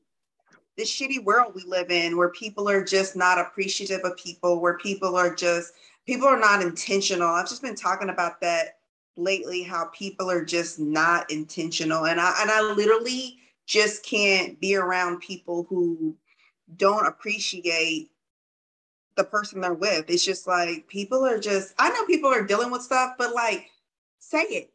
this 0.76 0.92
shitty 0.92 1.24
world 1.24 1.54
we 1.56 1.64
live 1.66 1.92
in 1.92 2.18
where 2.18 2.30
people 2.30 2.68
are 2.68 2.84
just 2.84 3.16
not 3.16 3.38
appreciative 3.38 4.02
of 4.06 4.18
people, 4.18 4.60
where 4.60 4.78
people 4.80 5.16
are 5.16 5.36
just, 5.36 5.74
people 6.08 6.28
are 6.28 6.40
not 6.40 6.64
intentional. 6.64 7.28
I've 7.28 7.50
just 7.50 7.62
been 7.62 7.76
talking 7.76 8.10
about 8.10 8.42
that 8.42 8.77
lately 9.18 9.64
how 9.64 9.86
people 9.86 10.30
are 10.30 10.46
just 10.46 10.80
not 10.80 11.30
intentional 11.32 12.06
and 12.06 12.20
I 12.20 12.34
and 12.42 12.52
I 12.52 12.62
literally 12.74 13.40
just 13.66 14.06
can't 14.06 14.60
be 14.60 14.76
around 14.76 15.20
people 15.20 15.66
who 15.70 16.16
don't 16.76 17.06
appreciate 17.06 18.10
the 19.16 19.24
person 19.24 19.62
they're 19.62 19.74
with. 19.74 20.06
It's 20.10 20.24
just 20.24 20.48
like 20.48 20.88
people 20.88 21.26
are 21.26 21.40
just 21.40 21.74
I 21.78 21.90
know 21.90 22.06
people 22.06 22.30
are 22.30 22.46
dealing 22.46 22.72
with 22.72 22.82
stuff 22.84 23.16
but 23.18 23.34
like 23.34 23.68
say 24.20 24.44
it. 24.44 24.72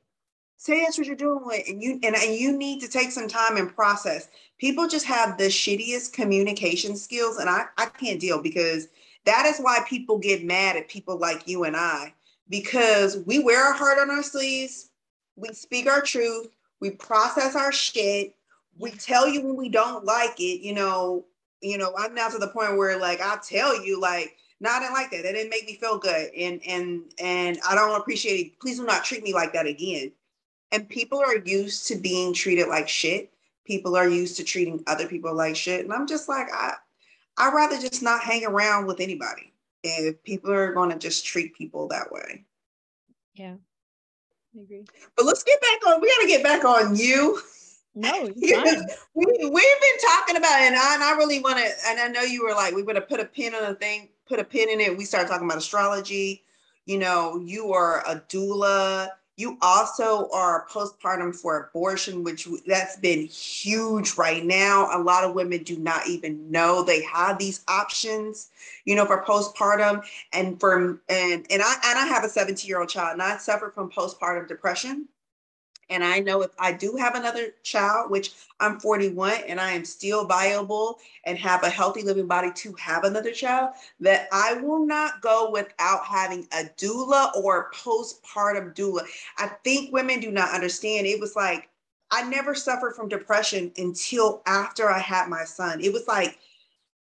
Say 0.56 0.82
that's 0.82 0.96
what 0.96 1.06
you're 1.06 1.16
doing 1.16 1.44
with 1.44 1.68
and 1.68 1.82
you 1.82 1.98
and, 2.02 2.14
and 2.14 2.34
you 2.34 2.56
need 2.56 2.80
to 2.80 2.88
take 2.88 3.10
some 3.10 3.28
time 3.28 3.56
and 3.56 3.74
process. 3.74 4.28
People 4.58 4.88
just 4.88 5.06
have 5.06 5.38
the 5.38 5.44
shittiest 5.44 6.12
communication 6.12 6.96
skills 6.96 7.38
and 7.38 7.48
I 7.48 7.66
I 7.78 7.86
can't 7.86 8.20
deal 8.20 8.40
because 8.40 8.88
that 9.24 9.46
is 9.46 9.58
why 9.58 9.80
people 9.88 10.18
get 10.18 10.44
mad 10.44 10.76
at 10.76 10.88
people 10.88 11.16
like 11.16 11.46
you 11.46 11.64
and 11.64 11.76
I 11.76 12.12
because 12.48 13.18
we 13.18 13.38
wear 13.38 13.64
our 13.64 13.72
heart 13.72 13.98
on 13.98 14.10
our 14.10 14.22
sleeves, 14.22 14.90
we 15.36 15.48
speak 15.52 15.86
our 15.86 16.02
truth, 16.02 16.48
we 16.80 16.90
process 16.90 17.56
our 17.56 17.72
shit, 17.72 18.34
we 18.78 18.90
tell 18.92 19.28
you 19.28 19.42
when 19.42 19.56
we 19.56 19.68
don't 19.68 20.04
like 20.04 20.38
it, 20.40 20.60
you 20.60 20.74
know, 20.74 21.24
you 21.60 21.78
know, 21.78 21.94
I'm 21.96 22.14
now 22.14 22.28
to 22.28 22.38
the 22.38 22.48
point 22.48 22.76
where 22.76 22.98
like 22.98 23.20
I'll 23.20 23.38
tell 23.38 23.82
you 23.84 24.00
like, 24.00 24.36
no, 24.60 24.70
I 24.70 24.80
didn't 24.80 24.94
like 24.94 25.10
that. 25.10 25.22
That 25.22 25.32
didn't 25.32 25.50
make 25.50 25.66
me 25.66 25.76
feel 25.76 25.98
good. 25.98 26.30
And 26.34 26.60
and 26.66 27.12
and 27.18 27.58
I 27.68 27.74
don't 27.74 28.00
appreciate 28.00 28.46
it. 28.46 28.60
Please 28.60 28.78
do 28.78 28.86
not 28.86 29.04
treat 29.04 29.22
me 29.22 29.32
like 29.34 29.52
that 29.52 29.66
again. 29.66 30.12
And 30.72 30.88
people 30.88 31.18
are 31.18 31.36
used 31.36 31.86
to 31.88 31.96
being 31.96 32.32
treated 32.32 32.68
like 32.68 32.88
shit. 32.88 33.30
People 33.64 33.96
are 33.96 34.08
used 34.08 34.36
to 34.38 34.44
treating 34.44 34.82
other 34.86 35.06
people 35.06 35.34
like 35.34 35.56
shit. 35.56 35.84
And 35.84 35.92
I'm 35.92 36.06
just 36.06 36.28
like, 36.28 36.48
I 36.52 36.74
I'd 37.38 37.54
rather 37.54 37.78
just 37.78 38.02
not 38.02 38.22
hang 38.22 38.44
around 38.44 38.86
with 38.86 39.00
anybody 39.00 39.51
if 39.82 40.22
people 40.22 40.50
are 40.52 40.72
going 40.72 40.90
to 40.90 40.98
just 40.98 41.24
treat 41.24 41.54
people 41.54 41.88
that 41.88 42.10
way. 42.12 42.44
Yeah, 43.34 43.54
I 44.56 44.62
agree. 44.62 44.84
But 45.16 45.26
let's 45.26 45.42
get 45.42 45.60
back 45.60 45.86
on. 45.86 46.00
We 46.00 46.08
got 46.08 46.22
to 46.22 46.28
get 46.28 46.42
back 46.42 46.64
on 46.64 46.96
you. 46.96 47.40
No, 47.94 48.10
we, 48.36 49.26
we've 49.26 49.40
been 49.44 50.08
talking 50.08 50.36
about 50.36 50.62
it, 50.62 50.66
and 50.66 50.76
I, 50.76 50.94
and 50.94 51.04
I 51.04 51.14
really 51.16 51.40
want 51.40 51.58
to. 51.58 51.70
And 51.86 52.00
I 52.00 52.08
know 52.08 52.22
you 52.22 52.44
were 52.44 52.54
like, 52.54 52.74
we 52.74 52.82
would 52.82 52.96
have 52.96 53.08
put 53.08 53.20
a 53.20 53.24
pin 53.24 53.54
on 53.54 53.64
a 53.64 53.74
thing, 53.74 54.08
put 54.26 54.40
a 54.40 54.44
pin 54.44 54.70
in 54.70 54.80
it. 54.80 54.96
We 54.96 55.04
started 55.04 55.28
talking 55.28 55.46
about 55.46 55.58
astrology. 55.58 56.42
You 56.86 56.98
know, 56.98 57.40
you 57.44 57.72
are 57.72 58.02
a 58.06 58.20
doula 58.28 59.08
you 59.42 59.58
also 59.60 60.30
are 60.32 60.66
postpartum 60.70 61.34
for 61.34 61.64
abortion, 61.64 62.22
which 62.22 62.46
that's 62.64 62.96
been 62.96 63.26
huge 63.26 64.14
right 64.16 64.44
now. 64.44 64.88
A 64.96 65.02
lot 65.02 65.24
of 65.24 65.34
women 65.34 65.64
do 65.64 65.76
not 65.76 66.06
even 66.06 66.48
know 66.48 66.84
they 66.84 67.02
have 67.02 67.38
these 67.38 67.64
options, 67.66 68.50
you 68.84 68.94
know, 68.94 69.04
for 69.04 69.24
postpartum. 69.24 70.04
And 70.32 70.60
for 70.60 71.00
and 71.08 71.44
and 71.50 71.62
I 71.62 71.74
and 71.84 71.98
I 71.98 72.06
have 72.06 72.22
a 72.22 72.28
17 72.28 72.68
year 72.68 72.78
old 72.78 72.88
child, 72.88 73.14
and 73.14 73.22
I 73.22 73.36
suffer 73.38 73.72
from 73.74 73.90
postpartum 73.90 74.46
depression. 74.46 75.08
And 75.92 76.02
I 76.02 76.20
know 76.20 76.40
if 76.40 76.50
I 76.58 76.72
do 76.72 76.96
have 76.96 77.14
another 77.14 77.54
child, 77.62 78.10
which 78.10 78.32
I'm 78.60 78.80
41 78.80 79.42
and 79.46 79.60
I 79.60 79.72
am 79.72 79.84
still 79.84 80.26
viable 80.26 80.98
and 81.24 81.36
have 81.36 81.62
a 81.62 81.68
healthy 81.70 82.02
living 82.02 82.26
body 82.26 82.50
to 82.50 82.72
have 82.74 83.04
another 83.04 83.30
child, 83.30 83.74
that 84.00 84.26
I 84.32 84.54
will 84.54 84.86
not 84.86 85.20
go 85.20 85.50
without 85.50 86.06
having 86.06 86.48
a 86.52 86.64
doula 86.78 87.36
or 87.36 87.70
postpartum 87.74 88.74
doula. 88.74 89.02
I 89.36 89.48
think 89.64 89.92
women 89.92 90.18
do 90.18 90.30
not 90.30 90.54
understand. 90.54 91.06
It 91.06 91.20
was 91.20 91.36
like, 91.36 91.68
I 92.10 92.22
never 92.28 92.54
suffered 92.54 92.96
from 92.96 93.08
depression 93.08 93.70
until 93.76 94.42
after 94.46 94.90
I 94.90 94.98
had 94.98 95.28
my 95.28 95.44
son. 95.44 95.82
It 95.82 95.92
was 95.92 96.08
like, 96.08 96.38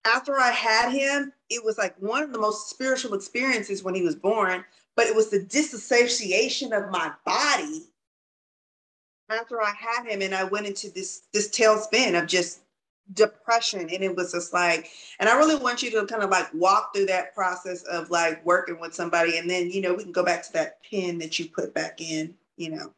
after 0.05 0.39
I 0.39 0.49
had 0.49 0.91
him, 0.91 1.31
it 1.51 1.63
was 1.63 1.77
like 1.77 1.95
one 2.01 2.23
of 2.23 2.33
the 2.33 2.39
most 2.39 2.69
spiritual 2.69 3.13
experiences 3.13 3.83
when 3.83 3.93
he 3.93 4.01
was 4.01 4.15
born, 4.15 4.65
but 4.95 5.05
it 5.05 5.15
was 5.15 5.29
the 5.29 5.43
disassociation 5.43 6.73
of 6.73 6.89
my 6.89 7.11
body 7.25 7.90
after 9.31 9.61
I 9.61 9.73
had 9.77 10.07
him 10.07 10.21
and 10.21 10.35
I 10.35 10.43
went 10.43 10.67
into 10.67 10.89
this 10.91 11.23
this 11.33 11.49
tailspin 11.49 12.19
of 12.19 12.27
just 12.27 12.61
depression. 13.13 13.81
And 13.81 14.03
it 14.03 14.15
was 14.15 14.31
just 14.31 14.53
like 14.53 14.89
and 15.19 15.29
I 15.29 15.37
really 15.37 15.55
want 15.55 15.83
you 15.83 15.91
to 15.91 16.05
kind 16.05 16.23
of 16.23 16.29
like 16.29 16.53
walk 16.53 16.93
through 16.93 17.07
that 17.07 17.35
process 17.35 17.83
of 17.83 18.09
like 18.09 18.45
working 18.45 18.79
with 18.79 18.93
somebody. 18.93 19.37
And 19.37 19.49
then 19.49 19.69
you 19.69 19.81
know 19.81 19.93
we 19.93 20.03
can 20.03 20.11
go 20.11 20.23
back 20.23 20.43
to 20.47 20.53
that 20.53 20.81
pin 20.83 21.17
that 21.19 21.39
you 21.39 21.49
put 21.49 21.73
back 21.73 22.01
in 22.01 22.35
you 22.57 22.69
know. 22.71 22.93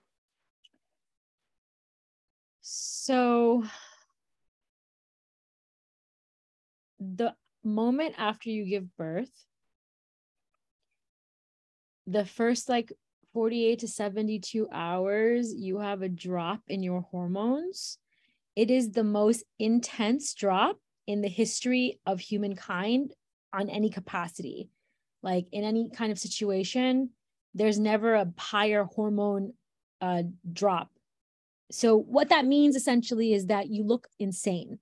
So 2.61 3.63
the 6.99 7.35
moment 7.63 8.15
after 8.17 8.49
you 8.49 8.65
give 8.65 8.95
birth 8.97 9.31
the 12.07 12.25
first 12.25 12.67
like 12.69 12.91
48 13.33 13.79
to 13.79 13.87
72 13.87 14.67
hours, 14.71 15.53
you 15.53 15.79
have 15.79 16.01
a 16.01 16.09
drop 16.09 16.61
in 16.67 16.83
your 16.83 17.01
hormones. 17.01 17.97
It 18.55 18.69
is 18.69 18.91
the 18.91 19.03
most 19.03 19.43
intense 19.57 20.33
drop 20.33 20.77
in 21.07 21.21
the 21.21 21.29
history 21.29 21.99
of 22.05 22.19
humankind 22.19 23.13
on 23.51 23.69
any 23.69 23.89
capacity. 23.89 24.69
Like 25.23 25.47
in 25.51 25.63
any 25.63 25.89
kind 25.89 26.11
of 26.11 26.19
situation, 26.19 27.09
there's 27.55 27.79
never 27.79 28.15
a 28.15 28.31
higher 28.37 28.83
hormone 28.83 29.53
uh, 30.01 30.23
drop. 30.51 30.89
So, 31.71 31.97
what 31.97 32.29
that 32.29 32.45
means 32.45 32.75
essentially 32.75 33.33
is 33.33 33.47
that 33.47 33.69
you 33.69 33.83
look 33.83 34.07
insane. 34.19 34.79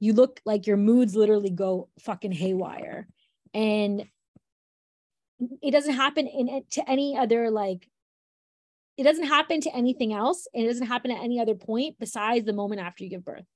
You 0.00 0.12
look 0.12 0.40
like 0.46 0.66
your 0.66 0.76
moods 0.76 1.14
literally 1.14 1.50
go 1.50 1.88
fucking 2.00 2.32
haywire. 2.32 3.08
And 3.52 4.06
it 5.62 5.70
doesn't 5.70 5.94
happen 5.94 6.26
in 6.26 6.62
to 6.70 6.88
any 6.88 7.16
other 7.16 7.50
like 7.50 7.88
it 8.96 9.02
doesn't 9.02 9.26
happen 9.26 9.60
to 9.60 9.74
anything 9.74 10.12
else 10.12 10.46
and 10.54 10.64
it 10.64 10.68
doesn't 10.68 10.86
happen 10.86 11.10
at 11.10 11.22
any 11.22 11.40
other 11.40 11.54
point 11.54 11.96
besides 11.98 12.44
the 12.44 12.52
moment 12.52 12.80
after 12.80 13.04
you 13.04 13.10
give 13.10 13.24
birth 13.24 13.46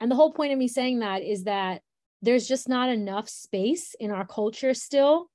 and 0.00 0.10
the 0.10 0.16
whole 0.16 0.32
point 0.32 0.52
of 0.52 0.58
me 0.58 0.66
saying 0.66 1.00
that 1.00 1.22
is 1.22 1.44
that 1.44 1.82
there's 2.22 2.48
just 2.48 2.68
not 2.68 2.88
enough 2.88 3.28
space 3.28 3.94
in 3.98 4.10
our 4.10 4.26
culture 4.26 4.74
still 4.74 5.30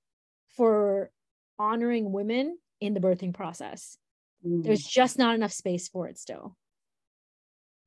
for 0.57 1.11
honoring 1.57 2.11
women 2.11 2.57
in 2.81 2.93
the 2.93 2.99
birthing 2.99 3.33
process. 3.33 3.97
Mm. 4.45 4.63
There's 4.63 4.83
just 4.83 5.17
not 5.17 5.35
enough 5.35 5.51
space 5.51 5.87
for 5.87 6.07
it 6.07 6.17
still. 6.17 6.55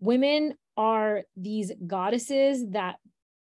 Women 0.01 0.55
are 0.77 1.23
these 1.37 1.73
goddesses 1.87 2.71
that 2.71 2.97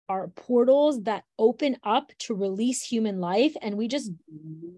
are 0.08 0.28
portals 0.28 1.02
that 1.04 1.24
open 1.38 1.76
up 1.82 2.12
to 2.18 2.34
release 2.34 2.82
human 2.82 3.20
life, 3.20 3.54
and 3.60 3.76
we 3.76 3.88
just 3.88 4.12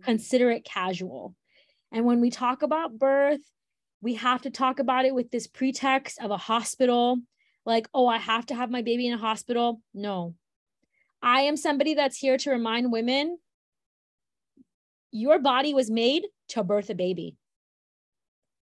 consider 0.03 0.51
it 0.51 0.65
casual. 0.65 1.35
And 1.93 2.05
when 2.05 2.21
we 2.21 2.31
talk 2.31 2.63
about 2.63 2.99
birth, 2.99 3.41
we 4.01 4.15
have 4.15 4.43
to 4.43 4.51
talk 4.51 4.79
about 4.79 5.05
it 5.05 5.15
with 5.15 5.31
this 5.31 5.47
pretext 5.47 6.21
of 6.21 6.31
a 6.31 6.37
hospital 6.37 7.19
like, 7.67 7.89
oh, 7.93 8.07
I 8.07 8.19
have 8.19 8.47
to 8.47 8.55
have 8.55 8.71
my 8.71 8.83
baby 8.83 9.07
in 9.07 9.13
a 9.13 9.19
hospital. 9.19 9.83
No. 9.93 10.35
I 11.21 11.43
am 11.43 11.57
somebody 11.57 11.95
that's 11.95 12.17
here 12.17 12.39
to 12.39 12.51
remind 12.51 12.93
women 12.93 13.39
your 15.11 15.39
body 15.39 15.75
was 15.75 15.91
made 15.91 16.27
to 16.51 16.63
birth 16.63 16.91
a 16.91 16.95
baby. 16.95 17.37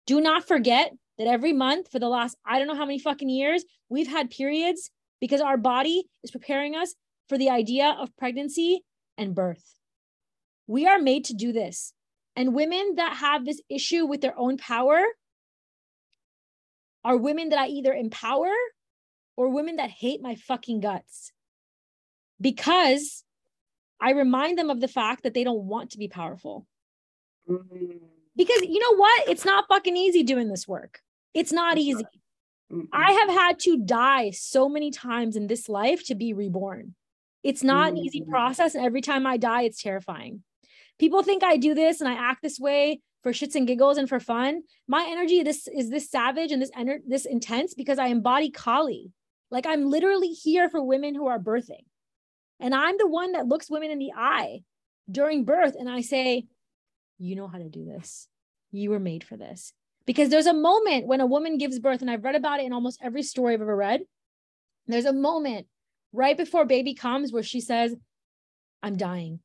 Do 0.06 0.20
not 0.20 0.46
forget 0.46 0.92
that 1.18 1.26
every 1.26 1.52
month 1.52 1.90
for 1.90 1.98
the 1.98 2.08
last, 2.08 2.36
I 2.44 2.58
don't 2.58 2.68
know 2.68 2.76
how 2.76 2.86
many 2.86 2.98
fucking 2.98 3.28
years, 3.28 3.64
we've 3.88 4.08
had 4.08 4.30
periods 4.30 4.90
because 5.22 5.40
our 5.40 5.56
body 5.56 6.02
is 6.24 6.32
preparing 6.32 6.74
us 6.74 6.96
for 7.28 7.38
the 7.38 7.48
idea 7.48 7.96
of 7.96 8.14
pregnancy 8.16 8.82
and 9.16 9.36
birth. 9.36 9.76
We 10.66 10.88
are 10.88 10.98
made 10.98 11.26
to 11.26 11.34
do 11.34 11.52
this. 11.52 11.92
And 12.34 12.56
women 12.56 12.94
that 12.96 13.18
have 13.18 13.44
this 13.44 13.60
issue 13.70 14.04
with 14.04 14.20
their 14.20 14.36
own 14.36 14.56
power 14.56 15.00
are 17.04 17.16
women 17.16 17.50
that 17.50 17.60
I 17.60 17.68
either 17.68 17.92
empower 17.92 18.50
or 19.36 19.48
women 19.48 19.76
that 19.76 19.90
hate 19.90 20.20
my 20.20 20.34
fucking 20.34 20.80
guts 20.80 21.30
because 22.40 23.22
I 24.00 24.10
remind 24.10 24.58
them 24.58 24.70
of 24.70 24.80
the 24.80 24.88
fact 24.88 25.22
that 25.22 25.34
they 25.34 25.44
don't 25.44 25.66
want 25.66 25.90
to 25.90 25.98
be 25.98 26.08
powerful. 26.08 26.66
Mm-hmm. 27.48 28.06
Because 28.34 28.62
you 28.62 28.80
know 28.80 28.96
what? 28.96 29.28
It's 29.28 29.44
not 29.44 29.68
fucking 29.68 29.96
easy 29.96 30.24
doing 30.24 30.48
this 30.48 30.66
work. 30.66 30.98
It's 31.32 31.52
not 31.52 31.78
easy. 31.78 32.02
Mm-hmm. 32.72 32.86
I 32.92 33.12
have 33.12 33.28
had 33.28 33.58
to 33.60 33.78
die 33.78 34.30
so 34.30 34.68
many 34.68 34.90
times 34.90 35.36
in 35.36 35.46
this 35.46 35.68
life 35.68 36.04
to 36.06 36.14
be 36.14 36.32
reborn. 36.32 36.94
It's 37.42 37.62
not 37.62 37.88
mm-hmm. 37.88 37.96
an 37.96 38.04
easy 38.04 38.20
mm-hmm. 38.22 38.30
process. 38.30 38.74
And 38.74 38.84
every 38.84 39.02
time 39.02 39.26
I 39.26 39.36
die, 39.36 39.62
it's 39.62 39.82
terrifying. 39.82 40.42
People 40.98 41.22
think 41.22 41.42
I 41.42 41.56
do 41.56 41.74
this 41.74 42.00
and 42.00 42.08
I 42.08 42.14
act 42.14 42.42
this 42.42 42.58
way 42.58 43.00
for 43.22 43.32
shits 43.32 43.54
and 43.54 43.66
giggles 43.66 43.98
and 43.98 44.08
for 44.08 44.20
fun. 44.20 44.62
My 44.88 45.06
energy 45.08 45.42
this 45.42 45.68
is 45.68 45.90
this 45.90 46.10
savage 46.10 46.52
and 46.52 46.62
this 46.62 46.70
ener- 46.72 47.00
this 47.06 47.24
intense 47.24 47.74
because 47.74 47.98
I 47.98 48.06
embody 48.06 48.50
Kali. 48.50 49.12
Like 49.50 49.66
I'm 49.66 49.90
literally 49.90 50.28
here 50.28 50.68
for 50.68 50.82
women 50.82 51.14
who 51.14 51.26
are 51.26 51.38
birthing. 51.38 51.84
And 52.60 52.74
I'm 52.74 52.96
the 52.98 53.08
one 53.08 53.32
that 53.32 53.46
looks 53.46 53.70
women 53.70 53.90
in 53.90 53.98
the 53.98 54.12
eye 54.16 54.62
during 55.10 55.44
birth 55.44 55.74
and 55.78 55.90
I 55.90 56.00
say, 56.00 56.46
you 57.18 57.36
know 57.36 57.48
how 57.48 57.58
to 57.58 57.68
do 57.68 57.84
this. 57.84 58.28
You 58.70 58.90
were 58.90 59.00
made 59.00 59.24
for 59.24 59.36
this. 59.36 59.72
Because 60.06 60.30
there's 60.30 60.46
a 60.46 60.54
moment 60.54 61.06
when 61.06 61.20
a 61.20 61.26
woman 61.26 61.58
gives 61.58 61.78
birth, 61.78 62.00
and 62.00 62.10
I've 62.10 62.24
read 62.24 62.34
about 62.34 62.60
it 62.60 62.66
in 62.66 62.72
almost 62.72 63.00
every 63.02 63.22
story 63.22 63.54
I've 63.54 63.62
ever 63.62 63.76
read. 63.76 64.02
There's 64.86 65.04
a 65.04 65.12
moment 65.12 65.66
right 66.12 66.36
before 66.36 66.64
baby 66.64 66.94
comes 66.94 67.32
where 67.32 67.42
she 67.42 67.60
says, 67.60 67.94
I'm 68.82 68.96
dying. 68.96 69.40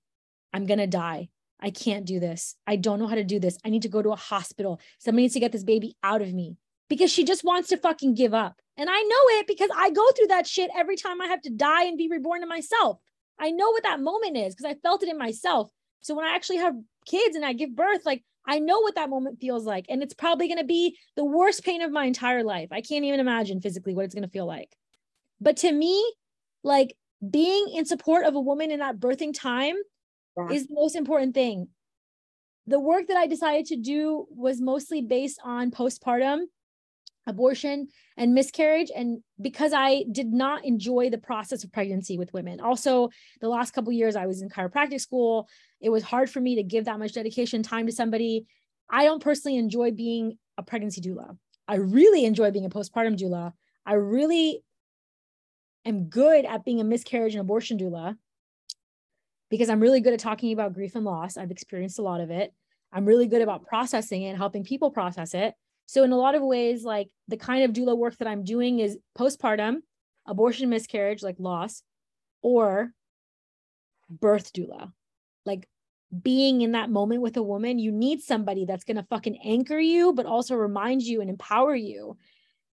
I'm 0.54 0.66
going 0.66 0.80
to 0.80 0.88
die. 0.88 1.30
I 1.60 1.70
can't 1.70 2.06
do 2.06 2.20
this. 2.20 2.56
I 2.66 2.76
don't 2.76 3.00
know 3.00 3.08
how 3.08 3.16
to 3.16 3.24
do 3.24 3.40
this. 3.40 3.58
I 3.66 3.70
need 3.70 3.84
to 3.84 3.90
go 3.90 4.02
to 4.02 4.12
a 4.12 4.16
hospital. 4.16 4.80
Somebody 5.00 5.24
needs 5.24 5.34
to 5.34 5.40
get 5.40 5.52
this 5.52 5.64
baby 5.64 5.96
out 6.04 6.22
of 6.22 6.34
me 6.34 6.58
because 6.90 7.12
she 7.12 7.24
just 7.24 7.44
wants 7.44 7.70
to 7.70 7.78
fucking 7.78 8.14
give 8.14 8.34
up. 8.34 8.60
And 8.78 8.90
I 8.90 9.02
know 9.02 9.40
it 9.40 9.48
because 9.48 9.70
I 9.76 9.90
go 9.90 10.06
through 10.12 10.28
that 10.28 10.48
shit 10.48 10.70
every 10.76 10.96
time 10.96 11.20
I 11.20 11.28
have 11.28 11.42
to 11.44 11.50
die 11.50 11.86
and 11.86 11.98
be 11.98 12.08
reborn 12.10 12.42
to 12.42 12.48
myself. 12.48 13.00
I 13.40 13.52
know 13.52 13.72
what 13.72 13.84
that 13.84 14.02
moment 14.02 14.38
is 14.38 14.56
because 14.56 14.70
I 14.70 14.80
felt 14.82 15.04
it 15.04 15.10
in 15.10 15.18
myself. 15.18 15.70
So 16.02 16.16
when 16.16 16.26
I 16.26 16.36
actually 16.36 16.58
have 16.58 16.76
kids 17.06 17.36
and 17.36 17.44
I 17.44 17.54
give 17.54 17.76
birth, 17.76 18.06
like 18.06 18.24
I 18.48 18.60
know 18.60 18.80
what 18.80 18.96
that 18.96 19.10
moment 19.10 19.40
feels 19.40 19.66
like. 19.66 19.86
And 19.90 20.02
it's 20.02 20.14
probably 20.14 20.48
going 20.48 20.60
to 20.60 20.66
be 20.66 20.98
the 21.16 21.26
worst 21.26 21.64
pain 21.64 21.82
of 21.82 21.92
my 21.92 22.06
entire 22.06 22.44
life. 22.44 22.70
I 22.72 22.82
can't 22.82 23.04
even 23.04 23.20
imagine 23.20 23.62
physically 23.62 23.94
what 23.94 24.06
it's 24.06 24.16
going 24.16 24.24
to 24.24 24.30
feel 24.30 24.46
like. 24.46 24.76
But 25.42 25.58
to 25.58 25.72
me, 25.72 26.14
like 26.64 26.96
being 27.30 27.70
in 27.76 27.86
support 27.86 28.26
of 28.26 28.36
a 28.36 28.40
woman 28.40 28.72
in 28.72 28.80
that 28.80 29.00
birthing 29.00 29.38
time 29.38 29.76
yeah. 30.38 30.50
is 30.50 30.68
the 30.68 30.76
most 30.76 30.96
important 30.96 31.34
thing. 31.34 31.68
The 32.68 32.80
work 32.80 33.08
that 33.08 33.18
I 33.18 33.28
decided 33.28 33.66
to 33.68 33.78
do 33.78 34.26
was 34.30 34.62
mostly 34.62 35.02
based 35.02 35.40
on 35.44 35.72
postpartum 35.72 36.44
abortion 37.28 37.90
and 38.16 38.34
miscarriage 38.34 38.90
and 38.96 39.22
because 39.40 39.74
i 39.74 40.06
did 40.12 40.28
not 40.28 40.64
enjoy 40.64 41.10
the 41.10 41.18
process 41.18 41.64
of 41.64 41.72
pregnancy 41.74 42.18
with 42.18 42.34
women 42.34 42.62
also 42.62 43.10
the 43.42 43.50
last 43.50 43.72
couple 43.72 43.92
years 43.92 44.16
i 44.16 44.26
was 44.26 44.42
in 44.42 44.50
chiropractic 44.50 45.02
school 45.02 45.48
it 45.82 45.90
was 45.90 46.04
hard 46.04 46.30
for 46.30 46.40
me 46.40 46.56
to 46.56 46.64
give 46.64 46.86
that 46.86 47.00
much 47.00 47.14
dedication 47.14 47.64
time 47.64 47.86
to 47.86 47.92
somebody. 47.92 48.46
I 48.90 49.06
don't 49.06 49.22
personally 49.22 49.58
enjoy 49.58 49.92
being 49.92 50.38
a 50.58 50.64
pregnancy 50.64 51.02
doula. 51.02 51.38
I 51.68 51.76
really 51.76 52.26
enjoy 52.26 52.52
being 52.52 52.66
a 52.66 52.70
postpartum 52.70 53.18
doula. 53.18 53.54
I 53.86 53.94
really 53.94 54.64
am 55.86 56.06
good 56.06 56.46
at 56.46 56.66
being 56.66 56.82
a 56.82 56.84
miscarriage 56.84 57.34
and 57.34 57.42
abortion 57.42 57.78
doula 57.78 58.18
because 59.50 59.70
i'm 59.70 59.80
really 59.80 60.02
good 60.02 60.14
at 60.14 60.20
talking 60.20 60.52
about 60.52 60.74
grief 60.74 60.96
and 60.96 61.06
loss. 61.06 61.38
I've 61.38 61.52
experienced 61.52 62.00
a 62.00 62.02
lot 62.02 62.22
of 62.22 62.30
it. 62.30 62.54
I'm 62.92 63.06
really 63.06 63.28
good 63.28 63.42
about 63.42 63.66
processing 63.66 64.24
it 64.24 64.30
and 64.30 64.38
helping 64.38 64.64
people 64.64 64.92
process 64.92 65.34
it. 65.34 65.54
So 65.86 66.04
in 66.04 66.12
a 66.12 66.18
lot 66.18 66.36
of 66.36 66.42
ways, 66.42 66.84
like 66.84 67.10
the 67.28 67.38
kind 67.38 67.64
of 67.64 67.72
doula 67.72 67.98
work 67.98 68.18
that 68.18 68.28
I'm 68.28 68.44
doing 68.44 68.80
is 68.80 68.98
postpartum, 69.18 69.78
abortion, 70.26 70.70
miscarriage, 70.70 71.24
like 71.24 71.36
loss, 71.40 71.84
or 72.42 72.92
birth 74.10 74.52
doula. 74.52 74.92
Like 75.48 75.68
being 76.22 76.62
in 76.62 76.74
that 76.74 76.90
moment 76.90 77.22
with 77.22 77.38
a 77.38 77.44
woman, 77.44 77.80
you 77.80 77.92
need 77.92 78.22
somebody 78.22 78.66
that's 78.66 78.84
gonna 78.84 79.08
fucking 79.10 79.40
anchor 79.44 79.80
you, 79.80 80.14
but 80.14 80.26
also 80.28 80.56
remind 80.56 81.02
you 81.02 81.22
and 81.22 81.30
empower 81.30 81.76
you. 81.76 82.18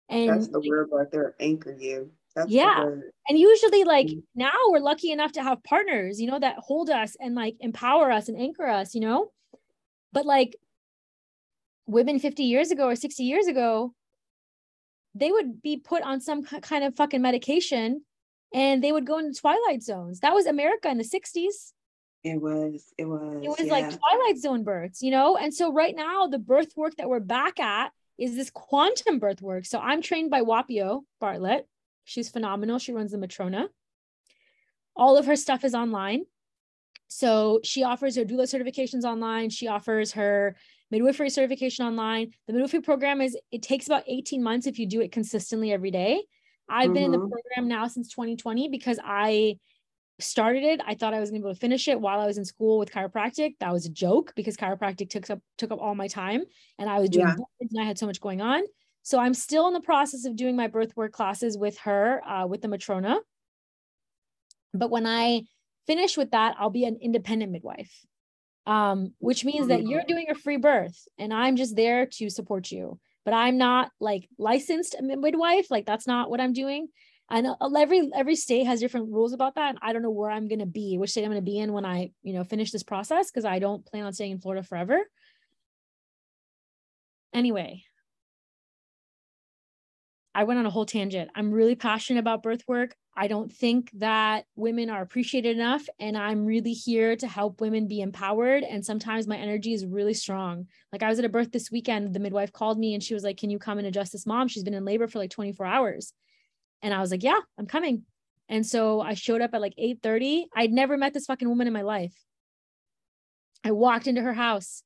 And 0.09 0.29
that's 0.29 0.49
the 0.49 0.61
word 0.61 0.91
right 0.93 1.11
there, 1.11 1.35
anchor 1.41 1.75
you. 1.79 2.11
That's 2.37 2.51
yeah. 2.51 2.85
And 3.29 3.39
usually, 3.39 3.85
like 3.85 4.09
mm-hmm. 4.09 4.19
now 4.35 4.53
we're 4.69 4.81
lucky 4.81 5.13
enough 5.13 5.33
to 5.33 5.43
have 5.43 5.63
partners, 5.65 6.21
you 6.21 6.29
know, 6.29 6.39
that 6.39 6.57
hold 6.59 6.91
us 6.91 7.17
and 7.21 7.35
like 7.35 7.57
empower 7.61 8.11
us 8.11 8.29
and 8.29 8.39
anchor 8.39 8.67
us, 8.67 8.95
you 8.95 9.01
know. 9.01 9.31
But 10.13 10.27
like 10.27 10.57
women 11.87 12.19
50 12.19 12.43
years 12.43 12.71
ago 12.71 12.89
or 12.89 12.97
60 12.97 13.23
years 13.23 13.47
ago, 13.47 13.95
they 15.15 15.31
would 15.31 15.63
be 15.63 15.77
put 15.77 16.03
on 16.03 16.21
some 16.21 16.43
kind 16.45 16.85
of 16.85 16.97
fucking 16.97 17.23
medication 17.23 18.03
and 18.53 18.83
they 18.83 18.93
would 18.93 19.07
go 19.07 19.19
into 19.19 19.39
twilight 19.39 19.83
zones. 19.83 20.21
That 20.21 20.35
was 20.35 20.47
America 20.47 20.89
in 20.89 20.99
the 20.99 21.05
60s. 21.05 21.73
It 22.25 22.41
was, 22.41 22.93
it 22.97 23.05
was. 23.05 23.43
It 23.43 23.49
was 23.49 23.61
yeah. 23.61 23.73
like 23.73 23.85
twilight 23.85 24.39
zone 24.39 24.65
births, 24.65 25.03
you 25.03 25.11
know? 25.11 25.37
And 25.37 25.53
so 25.53 25.73
right 25.73 25.95
now, 25.95 26.27
the 26.27 26.39
birth 26.39 26.73
work 26.75 26.97
that 26.97 27.09
we're 27.09 27.21
back 27.21 27.61
at 27.61 27.93
is 28.19 28.35
this 28.35 28.51
quantum 28.51 29.19
birth 29.19 29.43
work. 29.43 29.67
So 29.67 29.79
I'm 29.79 30.01
trained 30.01 30.31
by 30.31 30.41
Whapio 30.41 31.03
Bartlett. 31.21 31.69
She's 32.05 32.31
phenomenal. 32.31 32.79
She 32.79 32.93
runs 32.93 33.13
the 33.13 33.19
Matrona. 33.19 33.69
All 34.97 35.19
of 35.19 35.27
her 35.27 35.37
stuff 35.37 35.65
is 35.65 35.75
online. 35.75 36.23
So 37.09 37.61
she 37.63 37.85
offers 37.85 38.17
her 38.17 38.25
doula 38.25 38.45
certifications 38.45 39.05
online. 39.05 39.51
She 39.51 39.69
offers 39.69 40.13
her 40.13 40.57
midwifery 40.91 41.31
certification 41.31 41.85
online. 41.87 42.33
The 42.47 42.55
midwifery 42.55 42.81
program 42.81 43.21
is 43.21 43.37
it 43.53 43.63
takes 43.63 43.87
about 43.87 44.05
18 44.07 44.43
months 44.43 44.67
if 44.67 44.79
you 44.79 44.87
do 44.87 45.01
it 45.01 45.13
consistently 45.13 45.73
every 45.73 45.91
day. 45.91 46.25
I've 46.69 46.87
mm-hmm. 46.87 46.95
been 46.95 47.03
in 47.05 47.11
the 47.11 47.19
mm-hmm. 47.19 47.29
program 47.29 47.69
now 47.69 47.87
since 47.89 48.09
2020 48.09 48.69
because 48.69 48.99
I 49.05 49.59
started 50.21 50.63
it. 50.63 50.81
I 50.87 50.95
thought 50.95 51.15
I 51.15 51.21
was 51.21 51.31
going 51.31 51.41
to 51.41 51.45
be 51.45 51.49
able 51.49 51.55
to 51.55 51.61
finish 51.61 51.89
it 51.89 52.01
while 52.01 52.21
I 52.21 52.27
was 52.27 52.39
in 52.39 52.45
school 52.45 52.79
with 52.79 52.91
chiropractic. 52.91 53.55
That 53.61 53.73
was 53.73 53.87
a 53.87 53.91
joke 53.91 54.33
because 54.37 54.57
chiropractic 54.57 55.11
took 55.11 55.29
up 55.31 55.41
took 55.59 55.73
up 55.73 55.81
all 55.81 55.95
my 55.95 56.09
time 56.09 56.45
and 56.79 56.89
I 56.89 57.01
was 57.01 57.11
doing 57.11 57.27
yeah. 57.27 57.35
and 57.61 57.81
I 57.81 57.85
had 57.85 57.99
so 57.99 58.07
much 58.07 58.21
going 58.21 58.41
on. 58.41 58.63
So 59.03 59.19
I'm 59.19 59.35
still 59.35 59.67
in 59.67 59.75
the 59.75 59.81
process 59.81 60.25
of 60.25 60.37
doing 60.37 60.57
my 60.57 60.67
birth 60.67 60.97
work 60.97 61.13
classes 61.13 61.59
with 61.59 61.79
her 61.81 62.27
uh, 62.27 62.47
with 62.47 62.63
the 62.63 62.69
matrona. 62.69 63.19
But 64.73 64.91
when 64.91 65.07
I 65.07 65.43
finish 65.87 66.17
with 66.17 66.31
that, 66.31 66.57
I'll 66.59 66.71
be 66.71 66.85
an 66.85 66.99
independent 67.01 67.53
midwife 67.53 68.05
um, 68.67 69.13
which 69.19 69.45
means 69.45 69.69
that 69.69 69.83
you're 69.83 70.05
doing 70.07 70.27
a 70.31 70.35
free 70.35 70.57
birth 70.57 71.07
and 71.19 71.33
I'm 71.33 71.57
just 71.57 71.77
there 71.77 72.07
to 72.07 72.31
support 72.31 72.71
you. 72.71 72.99
But 73.25 73.35
I'm 73.35 73.57
not 73.57 73.91
like 74.01 74.29
licensed 74.39 74.97
midwife. 75.01 75.71
Like 75.71 75.87
that's 75.87 76.07
not 76.07 76.31
what 76.31 76.41
I'm 76.41 76.53
doing. 76.53 76.89
And 77.31 77.47
uh, 77.47 77.57
every 77.77 78.11
every 78.15 78.37
state 78.37 78.65
has 78.65 78.81
different 78.81 79.11
rules 79.11 79.33
about 79.33 79.55
that. 79.55 79.71
And 79.71 79.79
I 79.83 79.93
don't 79.93 80.03
know 80.03 80.11
where 80.11 80.31
I'm 80.31 80.49
gonna 80.49 80.67
be, 80.67 80.99
which 80.99 81.11
state 81.11 81.25
I'm 81.25 81.31
gonna 81.31 81.43
be 81.43 81.59
in 81.59 81.73
when 81.73 81.87
I, 81.87 82.13
you 82.23 82.35
know, 82.35 82.45
finish 82.45 82.71
this 82.71 82.83
process 82.83 83.31
because 83.31 83.45
I 83.45 83.59
don't 83.59 83.85
plan 83.87 84.05
on 84.05 84.13
staying 84.13 84.33
in 84.33 84.41
Florida 84.41 84.63
forever. 84.63 85.01
Anyway, 87.33 87.83
I 90.35 90.45
went 90.45 90.59
on 90.59 90.67
a 90.67 90.71
whole 90.71 90.87
tangent. 90.87 91.31
I'm 91.35 91.53
really 91.53 91.77
passionate 91.77 92.21
about 92.21 92.43
birth 92.43 92.63
work. 92.67 92.95
I 93.17 93.29
don't 93.29 93.53
think 93.53 93.91
that 93.95 94.47
women 94.57 94.91
are 94.91 95.01
appreciated 95.01 95.57
enough. 95.57 95.87
And 96.01 96.17
I'm 96.17 96.45
really 96.45 96.73
here 96.73 97.15
to 97.17 97.29
help 97.29 97.61
women 97.61 97.87
be 97.87 98.01
empowered. 98.01 98.65
And 98.65 98.85
sometimes 98.85 99.29
my 99.29 99.37
energy 99.37 99.73
is 99.73 99.87
really 99.87 100.15
strong. 100.15 100.67
Like 100.93 101.05
I 101.05 101.09
was 101.09 101.21
at 101.21 101.25
a 101.25 101.29
birth 101.29 101.53
this 101.53 101.71
weekend, 101.71 102.13
the 102.13 102.21
midwife 102.21 102.53
called 102.53 102.79
me 102.79 102.95
and 102.95 103.03
she 103.03 103.15
was 103.15 103.23
like, 103.23 103.37
Can 103.37 103.51
you 103.51 103.59
come 103.59 103.79
and 103.79 103.87
adjust 103.87 104.13
this 104.13 104.27
mom? 104.27 104.49
She's 104.49 104.65
been 104.65 104.75
in 104.75 104.85
labor 104.85 105.07
for 105.07 105.21
like 105.21 105.31
24 105.31 105.65
hours. 105.65 106.13
And 106.83 106.93
I 106.93 107.01
was 107.01 107.11
like, 107.11 107.23
Yeah, 107.23 107.39
I'm 107.59 107.67
coming. 107.67 108.05
And 108.49 108.67
so 108.67 109.01
I 109.01 109.15
showed 109.15 109.41
up 109.41 109.55
at 109.55 109.61
like 109.61 109.75
8:30. 109.79 110.47
I'd 110.55 110.73
never 110.73 110.97
met 110.97 111.15
this 111.15 111.27
fucking 111.27 111.49
woman 111.49 111.67
in 111.67 111.73
my 111.73 111.83
life. 111.83 112.15
I 113.65 113.73
walked 113.73 114.07
into 114.07 114.23
her 114.23 114.35
house. 114.35 114.83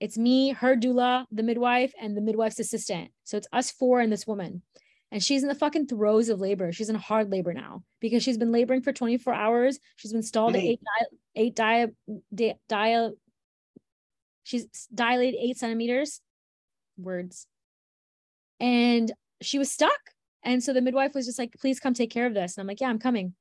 It's 0.00 0.18
me, 0.18 0.50
her 0.50 0.76
doula, 0.76 1.24
the 1.30 1.42
midwife, 1.42 1.94
and 2.00 2.16
the 2.16 2.20
midwife's 2.20 2.58
assistant. 2.58 3.10
So 3.24 3.36
it's 3.38 3.48
us 3.52 3.70
four 3.70 4.00
and 4.00 4.12
this 4.12 4.26
woman. 4.26 4.62
And 5.10 5.22
she's 5.22 5.42
in 5.42 5.48
the 5.48 5.54
fucking 5.54 5.86
throes 5.86 6.28
of 6.28 6.40
labor. 6.40 6.72
She's 6.72 6.88
in 6.88 6.96
hard 6.96 7.30
labor 7.30 7.54
now 7.54 7.84
because 8.00 8.22
she's 8.22 8.36
been 8.36 8.52
laboring 8.52 8.82
for 8.82 8.92
24 8.92 9.32
hours. 9.32 9.78
She's 9.96 10.12
been 10.12 10.22
stalled 10.22 10.56
at 10.56 10.62
eight, 10.62 10.80
eight 11.36 11.54
dia, 11.54 11.90
dia, 12.34 12.54
dia, 12.68 13.12
she's 14.42 14.66
dilated 14.92 15.38
eight 15.40 15.56
centimeters. 15.56 16.20
Words. 16.98 17.46
And 18.60 19.12
she 19.40 19.58
was 19.58 19.70
stuck. 19.70 19.92
And 20.44 20.62
so 20.62 20.72
the 20.72 20.82
midwife 20.82 21.14
was 21.14 21.26
just 21.26 21.38
like, 21.38 21.54
please 21.58 21.80
come 21.80 21.94
take 21.94 22.10
care 22.10 22.26
of 22.26 22.34
this. 22.34 22.56
And 22.56 22.62
I'm 22.62 22.68
like, 22.68 22.80
yeah, 22.80 22.88
I'm 22.88 22.98
coming. 22.98 23.34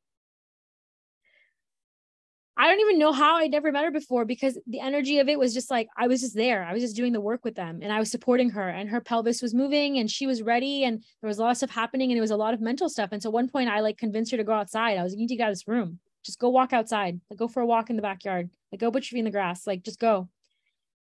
I 2.56 2.68
don't 2.68 2.80
even 2.82 3.00
know 3.00 3.12
how 3.12 3.38
I'd 3.38 3.52
never 3.52 3.72
met 3.72 3.84
her 3.84 3.92
before 3.92 4.26
because 4.26 4.60
the 4.68 4.80
energy 4.80 5.18
of 5.18 5.28
it 5.28 5.40
was 5.40 5.56
just 5.56 5.72
like 5.72 5.88
I 5.98 6.08
was 6.08 6.22
just 6.22 6.36
there. 6.36 6.64
I 6.64 6.72
was 6.72 6.84
just 6.84 6.96
doing 6.96 7.12
the 7.12 7.20
work 7.20 7.44
with 7.44 7.56
them 7.56 7.80
and 7.82 7.92
I 7.92 7.98
was 7.98 8.12
supporting 8.12 8.52
her 8.52 8.70
and 8.70 8.90
her 8.90 9.02
pelvis 9.02 9.42
was 9.42 9.56
moving 9.56 9.98
and 9.98 10.10
she 10.10 10.28
was 10.28 10.44
ready 10.44 10.84
and 10.84 11.04
there 11.22 11.28
was 11.28 11.40
a 11.40 11.42
lot 11.42 11.52
of 11.52 11.58
stuff 11.58 11.72
happening 11.72 12.12
and 12.12 12.18
it 12.18 12.22
was 12.22 12.32
a 12.32 12.38
lot 12.38 12.54
of 12.54 12.62
mental 12.62 12.90
stuff. 12.90 13.10
And 13.12 13.24
so 13.24 13.32
one 13.32 13.50
point 13.50 13.70
I 13.70 13.80
like 13.80 13.98
convinced 13.98 14.32
her 14.32 14.38
to 14.38 14.44
go 14.44 14.54
outside. 14.54 14.98
I 14.98 15.04
was 15.04 15.14
like, 15.14 15.18
you 15.18 15.24
need 15.24 15.30
to 15.30 15.36
get 15.36 15.46
out 15.46 15.50
of 15.50 15.56
this 15.56 15.68
room. 15.68 16.00
Just 16.24 16.40
go 16.40 16.50
walk 16.50 16.74
outside. 16.74 17.20
Like 17.30 17.40
go 17.40 17.48
for 17.48 17.62
a 17.62 17.66
walk 17.66 17.90
in 17.90 17.96
the 17.96 18.04
backyard. 18.04 18.52
Like 18.72 18.80
go 18.80 18.92
put 18.92 19.04
your 19.04 19.18
feet 19.18 19.20
in 19.20 19.26
the 19.26 19.32
grass. 19.32 19.66
Like 19.66 19.84
just 19.84 20.00
go. 20.00 20.30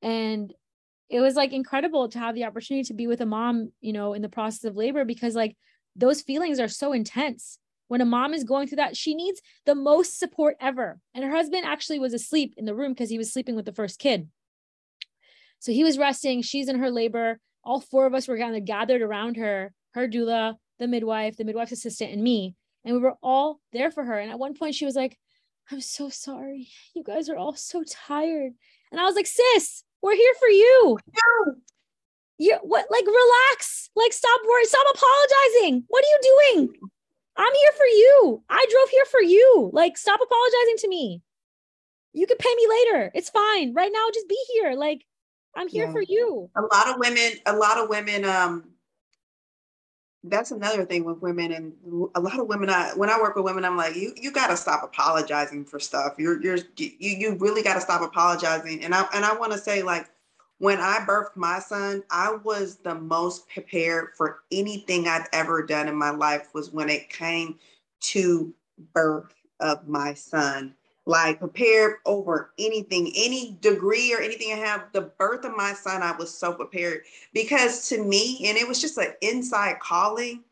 And 0.02 0.54
it 1.10 1.22
was 1.22 1.36
like 1.36 1.54
incredible 1.54 2.10
to 2.10 2.20
have 2.20 2.36
the 2.36 2.44
opportunity 2.44 2.84
to 2.84 2.94
be 2.94 3.08
with 3.08 3.22
a 3.22 3.26
mom, 3.26 3.72
you 3.80 3.94
know, 3.94 4.14
in 4.14 4.22
the 4.22 4.30
process 4.30 4.66
of 4.66 4.76
labor 4.76 5.06
because 5.06 5.36
like 5.36 5.56
those 5.96 6.22
feelings 6.22 6.60
are 6.60 6.68
so 6.68 6.94
intense 6.94 7.60
when 7.90 8.02
a 8.02 8.06
mom 8.06 8.34
is 8.34 8.44
going 8.44 8.68
through 8.68 8.78
that, 8.78 8.96
she 8.96 9.16
needs 9.16 9.42
the 9.66 9.76
most 9.76 10.18
support 10.18 10.56
ever. 10.62 11.00
And 11.14 11.26
her 11.26 11.32
husband 11.32 11.66
actually 11.66 12.00
was 12.00 12.14
asleep 12.14 12.54
in 12.56 12.66
the 12.66 12.76
room 12.76 12.94
because 12.94 13.10
he 13.10 13.18
was 13.18 13.34
sleeping 13.34 13.56
with 13.56 13.66
the 13.66 13.74
first 13.74 14.00
kid. 14.00 14.30
So 15.58 15.72
he 15.72 15.84
was 15.84 15.98
resting. 15.98 16.42
She's 16.42 16.70
in 16.70 16.80
her 16.80 16.92
labor. 16.92 17.40
All 17.64 17.82
four 17.82 18.06
of 18.06 18.14
us 18.14 18.28
were 18.28 18.38
kind 18.38 18.56
of 18.56 18.64
gathered 18.64 19.02
around 19.02 19.38
her, 19.38 19.74
her 19.96 20.08
doula, 20.08 20.56
the 20.78 20.88
midwife, 20.88 21.36
the 21.36 21.44
midwife's 21.44 21.72
assistant, 21.72 22.14
and 22.14 22.24
me. 22.24 22.56
And 22.86 22.96
we 22.96 23.02
were 23.02 23.16
all 23.24 23.60
there 23.74 23.92
for 23.92 24.04
her. 24.04 24.18
And 24.20 24.32
at 24.32 24.40
one 24.40 24.54
point, 24.54 24.76
she 24.76 24.86
was 24.86 24.96
like, 24.96 25.18
I'm 25.72 25.82
so 25.82 26.10
sorry. 26.10 26.70
You 26.96 27.04
guys 27.04 27.28
are 27.28 27.38
all 27.38 27.56
so 27.56 27.84
tired. 27.84 28.54
And 28.92 29.02
I 29.02 29.04
was 29.04 29.16
like, 29.16 29.28
sis, 29.28 29.84
we're 30.02 30.16
here 30.16 30.34
for 30.40 30.48
you. 30.48 30.98
You 32.40 32.58
what 32.64 32.86
like 32.90 33.06
relax. 33.06 33.90
Like 33.96 34.14
stop 34.14 34.42
worrying. 34.48 34.68
Stop 34.68 34.88
apologizing. 34.96 35.84
What 35.88 36.04
are 36.04 36.08
you 36.08 36.20
doing? 36.56 36.90
I'm 37.40 37.54
here 37.54 37.72
for 37.78 37.86
you. 37.86 38.44
I 38.50 38.66
drove 38.70 38.90
here 38.90 39.06
for 39.06 39.22
you. 39.22 39.70
Like, 39.74 39.98
stop 39.98 40.20
apologizing 40.22 40.76
to 40.80 40.90
me. 40.90 41.22
You 42.12 42.28
can 42.28 42.38
pay 42.38 42.54
me 42.54 42.68
later. 42.68 43.12
It's 43.16 43.30
fine. 43.30 43.74
Right 43.74 43.92
now, 43.94 44.08
just 44.14 44.28
be 44.28 44.38
here. 44.54 44.74
Like, 44.74 45.06
I'm 45.56 45.70
here 45.70 45.86
yeah. 45.86 45.92
for 45.94 46.02
you. 46.02 46.50
A 46.58 46.62
lot 46.62 46.90
of 46.90 46.98
women, 46.98 47.32
a 47.46 47.56
lot 47.56 47.78
of 47.78 47.88
women, 47.88 48.26
um, 48.26 48.66
that's 50.26 50.52
another 50.52 50.84
thing 50.84 51.06
with 51.06 51.22
women 51.22 51.54
and 51.54 51.74
a 52.14 52.20
lot 52.20 52.42
of 52.42 52.48
women 52.48 52.70
I 52.70 52.92
when 52.96 53.10
I 53.10 53.18
work 53.22 53.38
with 53.38 53.46
women 53.46 53.64
I'm 53.64 53.78
like 53.78 53.96
you 53.96 54.14
you 54.18 54.34
got 54.34 54.48
to 54.48 54.58
stop 54.58 54.84
apologizing 54.84 55.64
for 55.64 55.80
stuff 55.80 56.16
you're 56.18 56.42
you're 56.42 56.58
you 56.76 56.92
you 57.00 57.36
really 57.36 57.64
got 57.64 57.76
to 57.76 57.82
stop 57.82 58.02
apologizing 58.02 58.84
and 58.84 58.94
I 58.94 59.06
and 59.14 59.24
I 59.24 59.34
want 59.38 59.54
to 59.54 59.58
say 59.58 59.82
like 59.82 60.10
when 60.60 60.80
I 60.80 61.00
birthed 61.08 61.36
my 61.36 61.60
son, 61.60 62.04
I 62.12 62.36
was 62.44 62.76
the 62.78 62.96
most 62.96 63.50
prepared 63.50 64.10
for 64.16 64.42
anything 64.52 65.08
I've 65.08 65.28
ever 65.32 65.66
done 65.66 65.88
in 65.88 65.96
my 65.96 66.12
life 66.12 66.54
was 66.54 66.72
when 66.72 66.90
it 66.90 67.10
came 67.10 67.58
to 68.02 68.54
birth 68.94 69.34
of 69.62 69.88
my 69.88 70.14
son. 70.14 70.76
Like 71.06 71.40
prepared 71.40 71.96
over 72.06 72.52
anything, 72.60 73.12
any 73.16 73.58
degree 73.62 74.14
or 74.14 74.20
anything 74.20 74.52
I 74.54 74.58
have. 74.58 74.92
The 74.92 75.02
birth 75.18 75.44
of 75.44 75.56
my 75.56 75.74
son, 75.74 76.04
I 76.04 76.12
was 76.12 76.32
so 76.32 76.54
prepared 76.54 77.02
because 77.34 77.88
to 77.90 78.04
me, 78.04 78.46
and 78.46 78.58
it 78.58 78.68
was 78.68 78.80
just 78.80 78.98
an 78.98 79.14
inside 79.22 79.80
calling. 79.80 80.44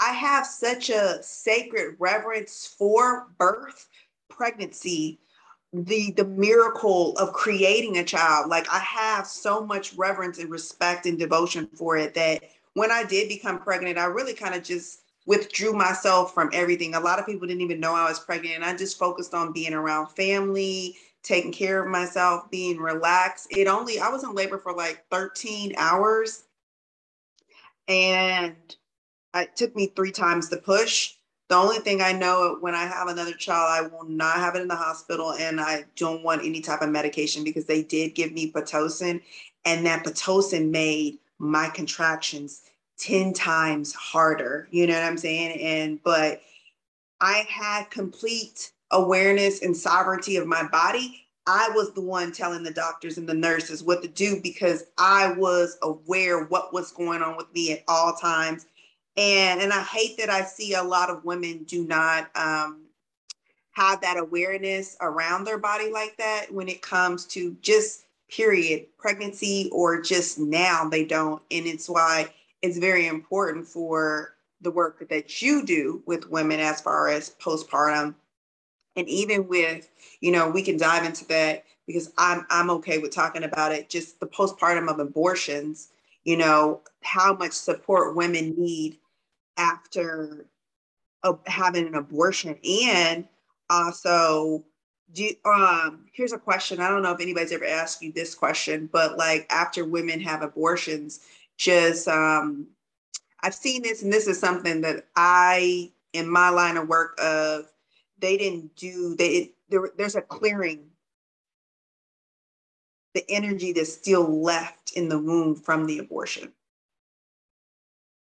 I 0.00 0.10
have 0.10 0.46
such 0.46 0.90
a 0.90 1.22
sacred 1.22 1.96
reverence 2.00 2.74
for 2.76 3.28
birth, 3.38 3.88
pregnancy, 4.28 5.20
the 5.74 6.12
the 6.12 6.24
miracle 6.24 7.16
of 7.18 7.32
creating 7.32 7.98
a 7.98 8.04
child. 8.04 8.48
Like 8.48 8.68
i 8.70 8.78
have 8.78 9.26
so 9.26 9.64
much 9.64 9.94
reverence 9.94 10.38
and 10.38 10.50
respect 10.50 11.04
and 11.06 11.18
devotion 11.18 11.68
for 11.74 11.96
it 11.96 12.14
that 12.14 12.42
when 12.74 12.92
i 12.92 13.02
did 13.02 13.28
become 13.28 13.58
pregnant 13.58 13.98
i 13.98 14.04
really 14.04 14.34
kind 14.34 14.54
of 14.54 14.62
just 14.62 15.00
withdrew 15.26 15.72
myself 15.72 16.34
from 16.34 16.50
everything. 16.52 16.94
A 16.94 17.00
lot 17.00 17.18
of 17.18 17.26
people 17.26 17.48
didn't 17.48 17.62
even 17.62 17.80
know 17.80 17.94
i 17.94 18.08
was 18.08 18.20
pregnant 18.20 18.54
and 18.54 18.64
i 18.64 18.76
just 18.76 18.98
focused 18.98 19.34
on 19.34 19.52
being 19.52 19.74
around 19.74 20.08
family 20.08 20.96
taking 21.24 21.52
care 21.52 21.82
of 21.82 21.88
myself 21.88 22.50
being 22.50 22.76
relaxed. 22.78 23.48
It 23.50 23.66
only 23.66 23.98
i 23.98 24.08
was 24.08 24.22
in 24.22 24.32
labor 24.32 24.58
for 24.58 24.72
like 24.72 25.04
13 25.10 25.74
hours 25.76 26.44
and 27.88 28.54
it 29.34 29.56
took 29.56 29.74
me 29.74 29.88
three 29.88 30.12
times 30.12 30.48
to 30.50 30.56
push 30.56 31.13
the 31.48 31.56
only 31.56 31.78
thing 31.78 32.00
I 32.00 32.12
know 32.12 32.56
when 32.60 32.74
I 32.74 32.86
have 32.86 33.08
another 33.08 33.34
child, 33.34 33.68
I 33.70 33.86
will 33.94 34.08
not 34.08 34.36
have 34.36 34.56
it 34.56 34.62
in 34.62 34.68
the 34.68 34.76
hospital 34.76 35.34
and 35.34 35.60
I 35.60 35.84
don't 35.96 36.22
want 36.22 36.44
any 36.44 36.60
type 36.60 36.80
of 36.80 36.88
medication 36.88 37.44
because 37.44 37.66
they 37.66 37.82
did 37.82 38.14
give 38.14 38.32
me 38.32 38.50
Pitocin 38.50 39.20
and 39.64 39.84
that 39.84 40.04
Pitocin 40.04 40.70
made 40.70 41.18
my 41.38 41.68
contractions 41.68 42.62
10 42.98 43.34
times 43.34 43.92
harder. 43.92 44.68
You 44.70 44.86
know 44.86 44.94
what 44.94 45.02
I'm 45.02 45.18
saying? 45.18 45.60
And, 45.60 46.02
but 46.02 46.40
I 47.20 47.44
had 47.48 47.90
complete 47.90 48.72
awareness 48.90 49.62
and 49.62 49.76
sovereignty 49.76 50.36
of 50.36 50.46
my 50.46 50.66
body. 50.68 51.26
I 51.46 51.70
was 51.74 51.92
the 51.92 52.00
one 52.00 52.32
telling 52.32 52.62
the 52.62 52.70
doctors 52.70 53.18
and 53.18 53.28
the 53.28 53.34
nurses 53.34 53.82
what 53.82 54.00
to 54.02 54.08
do 54.08 54.40
because 54.40 54.84
I 54.96 55.32
was 55.32 55.76
aware 55.82 56.44
what 56.44 56.72
was 56.72 56.90
going 56.90 57.20
on 57.20 57.36
with 57.36 57.52
me 57.52 57.72
at 57.72 57.84
all 57.86 58.14
times 58.14 58.64
and 59.16 59.60
and 59.60 59.72
i 59.72 59.82
hate 59.82 60.16
that 60.18 60.30
i 60.30 60.42
see 60.42 60.74
a 60.74 60.82
lot 60.82 61.10
of 61.10 61.24
women 61.24 61.64
do 61.64 61.84
not 61.84 62.30
um, 62.36 62.82
have 63.74 64.00
that 64.00 64.16
awareness 64.16 64.96
around 65.00 65.44
their 65.44 65.58
body 65.58 65.90
like 65.90 66.16
that 66.16 66.46
when 66.52 66.68
it 66.68 66.80
comes 66.80 67.24
to 67.26 67.56
just 67.60 68.04
period 68.28 68.86
pregnancy 68.98 69.68
or 69.72 70.00
just 70.00 70.38
now 70.38 70.88
they 70.88 71.04
don't. 71.04 71.42
And 71.50 71.66
it's 71.66 71.88
why 71.88 72.32
it's 72.62 72.78
very 72.78 73.06
important 73.06 73.66
for 73.66 74.36
the 74.60 74.70
work 74.70 75.06
that 75.08 75.42
you 75.42 75.64
do 75.64 76.02
with 76.06 76.30
women 76.30 76.60
as 76.60 76.80
far 76.80 77.08
as 77.08 77.34
postpartum. 77.40 78.14
And 78.96 79.08
even 79.08 79.48
with 79.48 79.90
you 80.20 80.30
know 80.30 80.48
we 80.48 80.62
can 80.62 80.76
dive 80.76 81.04
into 81.04 81.26
that 81.26 81.64
because 81.86 82.12
i'm 82.16 82.46
i'm 82.48 82.70
okay 82.70 82.98
with 82.98 83.10
talking 83.10 83.42
about 83.42 83.72
it 83.72 83.88
just 83.88 84.20
the 84.20 84.26
postpartum 84.26 84.88
of 84.88 85.00
abortions 85.00 85.88
you 86.22 86.36
know 86.36 86.80
how 87.02 87.34
much 87.34 87.52
support 87.52 88.14
women 88.14 88.54
need 88.56 88.96
after 89.56 90.46
having 91.46 91.86
an 91.86 91.94
abortion. 91.94 92.58
And 92.88 93.26
also 93.70 94.64
do 95.12 95.28
um 95.44 96.06
here's 96.12 96.32
a 96.32 96.38
question. 96.38 96.80
I 96.80 96.88
don't 96.88 97.02
know 97.02 97.12
if 97.12 97.20
anybody's 97.20 97.52
ever 97.52 97.66
asked 97.66 98.02
you 98.02 98.12
this 98.12 98.34
question 98.34 98.88
but 98.92 99.16
like 99.16 99.46
after 99.50 99.84
women 99.84 100.20
have 100.20 100.42
abortions 100.42 101.20
just 101.56 102.08
um 102.08 102.66
i've 103.42 103.54
seen 103.54 103.82
this 103.82 104.02
and 104.02 104.12
this 104.12 104.26
is 104.26 104.38
something 104.40 104.80
that 104.80 105.06
i 105.14 105.90
in 106.14 106.28
my 106.28 106.48
line 106.48 106.76
of 106.76 106.88
work 106.88 107.18
of 107.22 107.70
they 108.18 108.36
didn't 108.36 108.74
do 108.76 109.14
they 109.16 109.54
there, 109.68 109.90
there's 109.96 110.16
a 110.16 110.22
clearing. 110.22 110.90
The 113.14 113.24
energy 113.28 113.72
that's 113.72 113.92
still 113.92 114.42
left 114.42 114.92
in 114.94 115.08
the 115.08 115.18
womb 115.18 115.54
from 115.54 115.86
the 115.86 115.98
abortion 115.98 116.52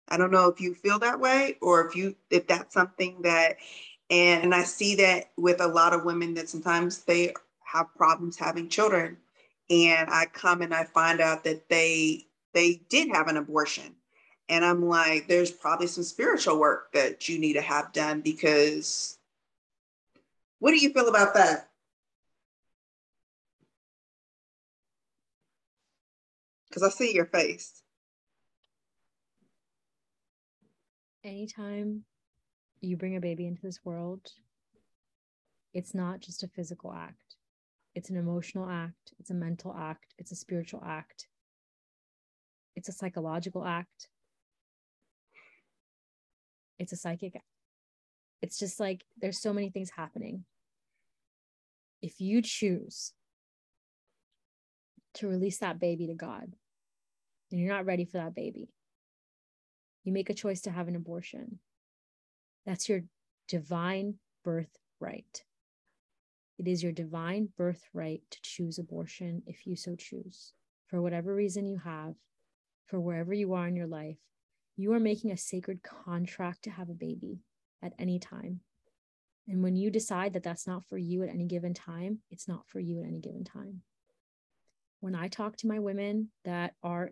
I 0.10 0.18
don't 0.18 0.32
know 0.32 0.48
if 0.48 0.60
you 0.60 0.74
feel 0.74 1.00
that 1.00 1.20
way 1.20 1.58
or 1.62 1.88
if 1.88 1.96
you 1.96 2.16
if 2.30 2.48
that's 2.48 2.74
something 2.74 3.22
that 3.24 3.58
and, 4.12 4.56
I 4.56 4.64
see 4.64 4.96
that 4.96 5.32
with 5.38 5.62
a 5.62 5.68
lot 5.68 5.94
of 5.94 6.04
women 6.04 6.34
that 6.34 6.50
sometimes 6.50 7.04
they 7.04 7.34
have 7.64 7.94
problems 7.96 8.38
having 8.38 8.68
children 8.68 9.18
and 9.70 10.10
I 10.10 10.26
come 10.26 10.64
and 10.64 10.74
I 10.74 10.86
find 10.86 11.22
out 11.22 11.44
that 11.44 11.70
they 11.70 12.26
they 12.54 12.82
did 12.90 13.10
have 13.10 13.28
an 13.28 13.38
abortion 13.38 13.96
and 14.50 14.66
I'm 14.66 14.86
like 14.86 15.28
there's 15.28 15.52
probably 15.52 15.88
some 15.88 16.04
spiritual 16.04 16.60
work 16.60 16.92
that 16.94 17.30
you 17.30 17.38
need 17.40 17.54
to 17.54 17.62
have 17.62 17.94
done 17.94 18.22
because 18.22 19.20
what 20.60 20.72
do 20.72 20.78
you 20.78 20.92
feel 20.92 21.08
about 21.08 21.34
that? 21.36 21.70
Because 26.68 26.84
I 26.84 26.90
see 26.90 27.14
your 27.14 27.26
face. 27.26 27.82
Anytime 31.30 32.04
you 32.82 32.98
bring 32.98 33.16
a 33.16 33.22
baby 33.22 33.46
into 33.46 33.62
this 33.62 33.80
world, 33.84 34.22
it's 35.74 35.94
not 35.94 36.20
just 36.20 36.44
a 36.44 36.48
physical 36.48 36.92
act, 36.92 37.36
it's 37.96 38.10
an 38.10 38.18
emotional 38.18 38.68
act, 38.70 39.14
it's 39.20 39.30
a 39.30 39.36
mental 39.36 39.76
act, 39.78 40.14
it's 40.18 40.32
a 40.32 40.36
spiritual 40.36 40.84
act, 40.86 41.28
it's 42.76 42.90
a 42.90 42.94
psychological 42.94 43.64
act, 43.66 44.08
it's 46.80 46.92
a 46.94 46.98
psychic 46.98 47.42
it's 48.42 48.58
just 48.58 48.80
like 48.80 49.04
there's 49.20 49.42
so 49.42 49.54
many 49.54 49.70
things 49.70 49.92
happening. 49.96 50.46
If 52.02 52.22
you 52.22 52.42
choose 52.42 53.14
to 55.16 55.28
release 55.28 55.58
that 55.58 55.80
baby 55.80 56.08
to 56.08 56.14
God, 56.14 56.54
and 57.52 57.60
you're 57.60 57.74
not 57.74 57.86
ready 57.86 58.06
for 58.06 58.18
that 58.18 58.36
baby, 58.36 58.70
you 60.10 60.14
make 60.14 60.32
a 60.32 60.34
choice 60.34 60.62
to 60.62 60.72
have 60.72 60.88
an 60.88 60.96
abortion. 60.96 61.60
That's 62.66 62.90
your 62.90 63.02
divine 63.48 64.16
birthright. 64.44 65.44
It 66.58 66.68
is 66.68 66.82
your 66.82 66.92
divine 66.92 67.50
birthright 67.56 68.24
to 68.32 68.40
choose 68.42 68.80
abortion 68.80 69.44
if 69.46 69.68
you 69.68 69.76
so 69.76 69.96
choose. 69.96 70.54
For 70.88 71.00
whatever 71.00 71.36
reason 71.36 71.68
you 71.68 71.78
have, 71.78 72.16
for 72.88 73.00
wherever 73.00 73.36
you 73.36 73.54
are 73.54 73.68
in 73.68 73.76
your 73.76 73.86
life, 73.86 74.18
you 74.78 74.94
are 74.94 75.00
making 75.00 75.32
a 75.32 75.38
sacred 75.38 75.84
contract 75.84 76.64
to 76.64 76.72
have 76.72 76.90
a 76.90 76.94
baby 76.94 77.44
at 77.84 77.94
any 78.00 78.18
time. 78.18 78.62
And 79.48 79.62
when 79.62 79.76
you 79.76 79.92
decide 79.92 80.34
that 80.34 80.42
that's 80.42 80.66
not 80.66 80.86
for 80.90 80.98
you 80.98 81.22
at 81.22 81.30
any 81.30 81.46
given 81.46 81.76
time, 81.76 82.22
it's 82.32 82.48
not 82.48 82.68
for 82.68 82.80
you 82.80 83.00
at 83.00 83.06
any 83.06 83.20
given 83.20 83.44
time. 83.44 83.84
When 85.02 85.14
I 85.14 85.28
talk 85.28 85.56
to 85.58 85.68
my 85.68 85.78
women 85.78 86.32
that 86.46 86.74
are 86.82 87.12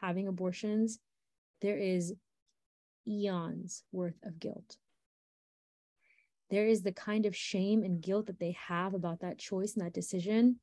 having 0.00 0.26
abortions, 0.26 0.98
there 1.60 1.78
is 1.78 2.12
eons 3.06 3.82
worth 3.92 4.22
of 4.24 4.38
guilt. 4.38 4.76
There 6.50 6.66
is 6.66 6.82
the 6.82 6.92
kind 6.92 7.24
of 7.24 7.34
shame 7.34 7.82
and 7.82 8.02
guilt 8.02 8.26
that 8.26 8.38
they 8.38 8.52
have 8.52 8.94
about 8.94 9.20
that 9.20 9.38
choice 9.38 9.74
and 9.74 9.84
that 9.84 9.94
decision. 9.94 10.60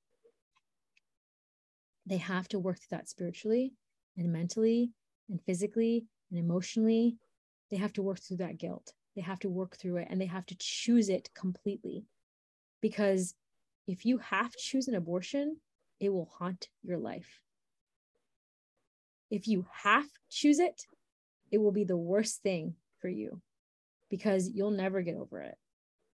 They 2.05 2.17
have 2.17 2.47
to 2.49 2.59
work 2.59 2.77
through 2.77 2.97
that 2.97 3.09
spiritually 3.09 3.73
and 4.17 4.31
mentally 4.31 4.91
and 5.29 5.41
physically 5.41 6.05
and 6.29 6.39
emotionally. 6.39 7.17
They 7.71 7.77
have 7.77 7.93
to 7.93 8.03
work 8.03 8.19
through 8.19 8.37
that 8.37 8.57
guilt. 8.57 8.93
They 9.15 9.21
have 9.21 9.39
to 9.39 9.49
work 9.49 9.77
through 9.77 9.97
it 9.97 10.07
and 10.09 10.21
they 10.21 10.27
have 10.27 10.45
to 10.47 10.55
choose 10.59 11.09
it 11.09 11.29
completely. 11.33 12.05
Because 12.81 13.33
if 13.87 14.05
you 14.05 14.19
have 14.19 14.51
to 14.51 14.57
choose 14.59 14.87
an 14.87 14.95
abortion, 14.95 15.57
it 15.99 16.09
will 16.09 16.29
haunt 16.37 16.69
your 16.83 16.97
life. 16.97 17.41
If 19.29 19.47
you 19.47 19.65
have 19.83 20.05
to 20.05 20.19
choose 20.29 20.59
it, 20.59 20.85
it 21.51 21.57
will 21.57 21.71
be 21.71 21.83
the 21.83 21.97
worst 21.97 22.41
thing 22.41 22.75
for 22.99 23.09
you 23.09 23.41
because 24.09 24.49
you'll 24.49 24.71
never 24.71 25.01
get 25.01 25.15
over 25.15 25.41
it. 25.41 25.55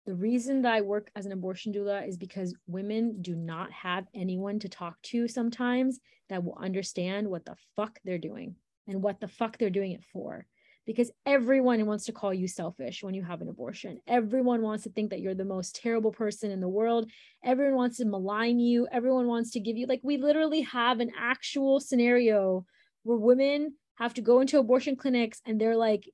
The 0.06 0.14
reason 0.14 0.64
that 0.64 0.74
I 0.74 0.82
work 0.82 1.10
as 1.16 1.26
an 1.26 1.32
abortion 1.32 1.72
doula 1.72 2.08
is 2.08 2.18
because 2.18 2.56
women 2.68 3.22
do 3.22 3.36
not 3.36 3.72
have 3.72 4.06
anyone 4.14 4.60
to 4.60 4.70
talk 4.70 5.02
to 5.04 5.28
sometimes 5.28 6.00
that 6.30 6.44
will 6.44 6.58
understand 6.60 7.30
what 7.30 7.46
the 7.46 7.56
fuck 7.76 8.00
they're 8.04 8.18
doing 8.18 8.56
and 8.88 9.02
what 9.02 9.22
the 9.22 9.30
fuck 9.30 9.58
they're 9.58 9.70
doing 9.70 9.94
it 9.94 10.04
for 10.12 10.46
because 10.86 11.12
everyone 11.26 11.86
wants 11.86 12.06
to 12.06 12.12
call 12.12 12.34
you 12.34 12.48
selfish 12.48 13.04
when 13.04 13.14
you 13.14 13.24
have 13.24 13.42
an 13.42 13.50
abortion. 13.50 14.00
Everyone 14.08 14.62
wants 14.62 14.84
to 14.84 14.90
think 14.90 15.12
that 15.12 15.22
you're 15.22 15.34
the 15.34 15.46
most 15.46 15.76
terrible 15.76 16.12
person 16.12 16.52
in 16.52 16.60
the 16.60 16.68
world. 16.68 17.10
Everyone 17.44 17.76
wants 17.76 17.98
to 17.98 18.06
malign 18.06 18.60
you. 18.60 18.88
Everyone 18.92 19.28
wants 19.28 19.52
to 19.52 19.60
give 19.60 19.78
you, 19.78 19.88
like, 19.88 20.02
we 20.04 20.18
literally 20.18 20.62
have 20.62 21.00
an 21.00 21.12
actual 21.18 21.80
scenario 21.80 22.66
where 23.04 23.18
women 23.18 23.76
have 23.96 24.14
to 24.16 24.22
go 24.22 24.40
into 24.42 24.60
abortion 24.60 24.96
clinics 24.96 25.42
and 25.46 25.60
they're 25.60 25.78
like 25.78 26.10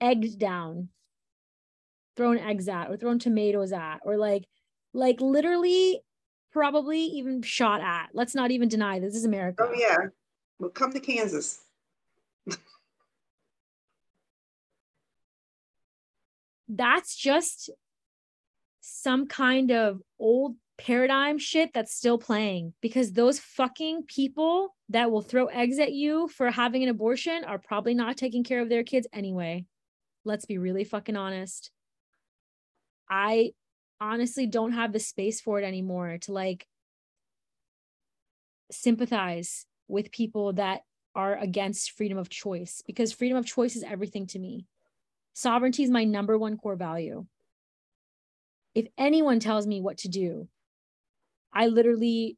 egged 0.00 0.38
down, 0.38 0.88
thrown 2.16 2.38
eggs 2.38 2.68
at, 2.68 2.90
or 2.90 2.96
thrown 2.96 3.18
tomatoes 3.18 3.72
at, 3.72 3.98
or 4.04 4.16
like, 4.16 4.46
like 4.92 5.20
literally 5.20 6.00
probably 6.52 7.00
even 7.00 7.42
shot 7.42 7.80
at. 7.80 8.08
Let's 8.12 8.34
not 8.34 8.50
even 8.50 8.68
deny 8.68 8.98
this 8.98 9.14
is 9.14 9.24
America. 9.24 9.66
Oh, 9.68 9.74
yeah. 9.76 9.96
Well, 10.58 10.70
come 10.70 10.92
to 10.92 11.00
Kansas. 11.00 11.60
that's 16.68 17.14
just 17.14 17.70
some 18.80 19.26
kind 19.26 19.70
of 19.70 20.00
old 20.18 20.56
paradigm 20.78 21.38
shit 21.38 21.70
that's 21.72 21.94
still 21.94 22.18
playing 22.18 22.74
because 22.80 23.12
those 23.12 23.38
fucking 23.38 24.04
people 24.06 24.74
that 24.90 25.10
will 25.10 25.22
throw 25.22 25.46
eggs 25.46 25.78
at 25.78 25.92
you 25.92 26.28
for 26.28 26.50
having 26.50 26.82
an 26.82 26.88
abortion 26.88 27.44
are 27.44 27.58
probably 27.58 27.94
not 27.94 28.16
taking 28.16 28.44
care 28.44 28.60
of 28.60 28.68
their 28.68 28.84
kids 28.84 29.06
anyway. 29.12 29.64
Let's 30.24 30.44
be 30.44 30.58
really 30.58 30.84
fucking 30.84 31.16
honest. 31.16 31.70
I 33.08 33.52
honestly 34.00 34.46
don't 34.46 34.72
have 34.72 34.92
the 34.92 35.00
space 35.00 35.40
for 35.40 35.58
it 35.58 35.64
anymore 35.64 36.18
to 36.22 36.32
like 36.32 36.66
sympathize 38.70 39.66
with 39.88 40.10
people 40.10 40.52
that 40.54 40.82
are 41.14 41.36
against 41.38 41.92
freedom 41.92 42.18
of 42.18 42.28
choice 42.28 42.82
because 42.86 43.12
freedom 43.12 43.38
of 43.38 43.46
choice 43.46 43.76
is 43.76 43.82
everything 43.82 44.26
to 44.26 44.38
me. 44.38 44.66
Sovereignty 45.32 45.82
is 45.82 45.90
my 45.90 46.04
number 46.04 46.36
one 46.36 46.58
core 46.58 46.76
value. 46.76 47.26
If 48.74 48.88
anyone 48.98 49.40
tells 49.40 49.66
me 49.66 49.80
what 49.80 49.98
to 49.98 50.08
do, 50.08 50.48
I 51.56 51.68
literally 51.68 52.36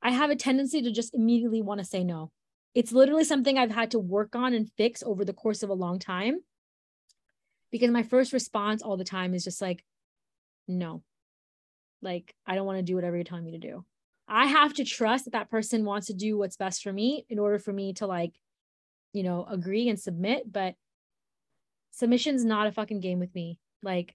I 0.00 0.10
have 0.10 0.30
a 0.30 0.36
tendency 0.36 0.80
to 0.82 0.90
just 0.90 1.14
immediately 1.14 1.60
want 1.60 1.80
to 1.80 1.84
say 1.84 2.02
no. 2.02 2.30
It's 2.74 2.92
literally 2.92 3.24
something 3.24 3.58
I've 3.58 3.70
had 3.70 3.90
to 3.90 3.98
work 3.98 4.34
on 4.34 4.54
and 4.54 4.70
fix 4.76 5.02
over 5.02 5.24
the 5.24 5.32
course 5.32 5.62
of 5.62 5.70
a 5.70 5.74
long 5.74 5.98
time. 5.98 6.38
Because 7.70 7.90
my 7.90 8.02
first 8.02 8.32
response 8.32 8.80
all 8.80 8.96
the 8.96 9.04
time 9.04 9.34
is 9.34 9.44
just 9.44 9.60
like, 9.60 9.84
no. 10.66 11.02
Like, 12.00 12.34
I 12.46 12.54
don't 12.54 12.64
want 12.66 12.78
to 12.78 12.84
do 12.84 12.94
whatever 12.94 13.16
you're 13.16 13.24
telling 13.24 13.44
me 13.44 13.50
to 13.52 13.58
do. 13.58 13.84
I 14.28 14.46
have 14.46 14.72
to 14.74 14.84
trust 14.84 15.24
that 15.24 15.32
that 15.32 15.50
person 15.50 15.84
wants 15.84 16.06
to 16.06 16.14
do 16.14 16.38
what's 16.38 16.56
best 16.56 16.82
for 16.82 16.92
me 16.92 17.26
in 17.28 17.38
order 17.38 17.58
for 17.58 17.72
me 17.72 17.92
to 17.94 18.06
like, 18.06 18.34
you 19.12 19.24
know, 19.24 19.44
agree 19.44 19.88
and 19.88 19.98
submit. 19.98 20.50
But 20.50 20.74
submission's 21.90 22.44
not 22.44 22.66
a 22.66 22.72
fucking 22.72 23.00
game 23.00 23.18
with 23.18 23.34
me. 23.34 23.58
Like 23.82 24.14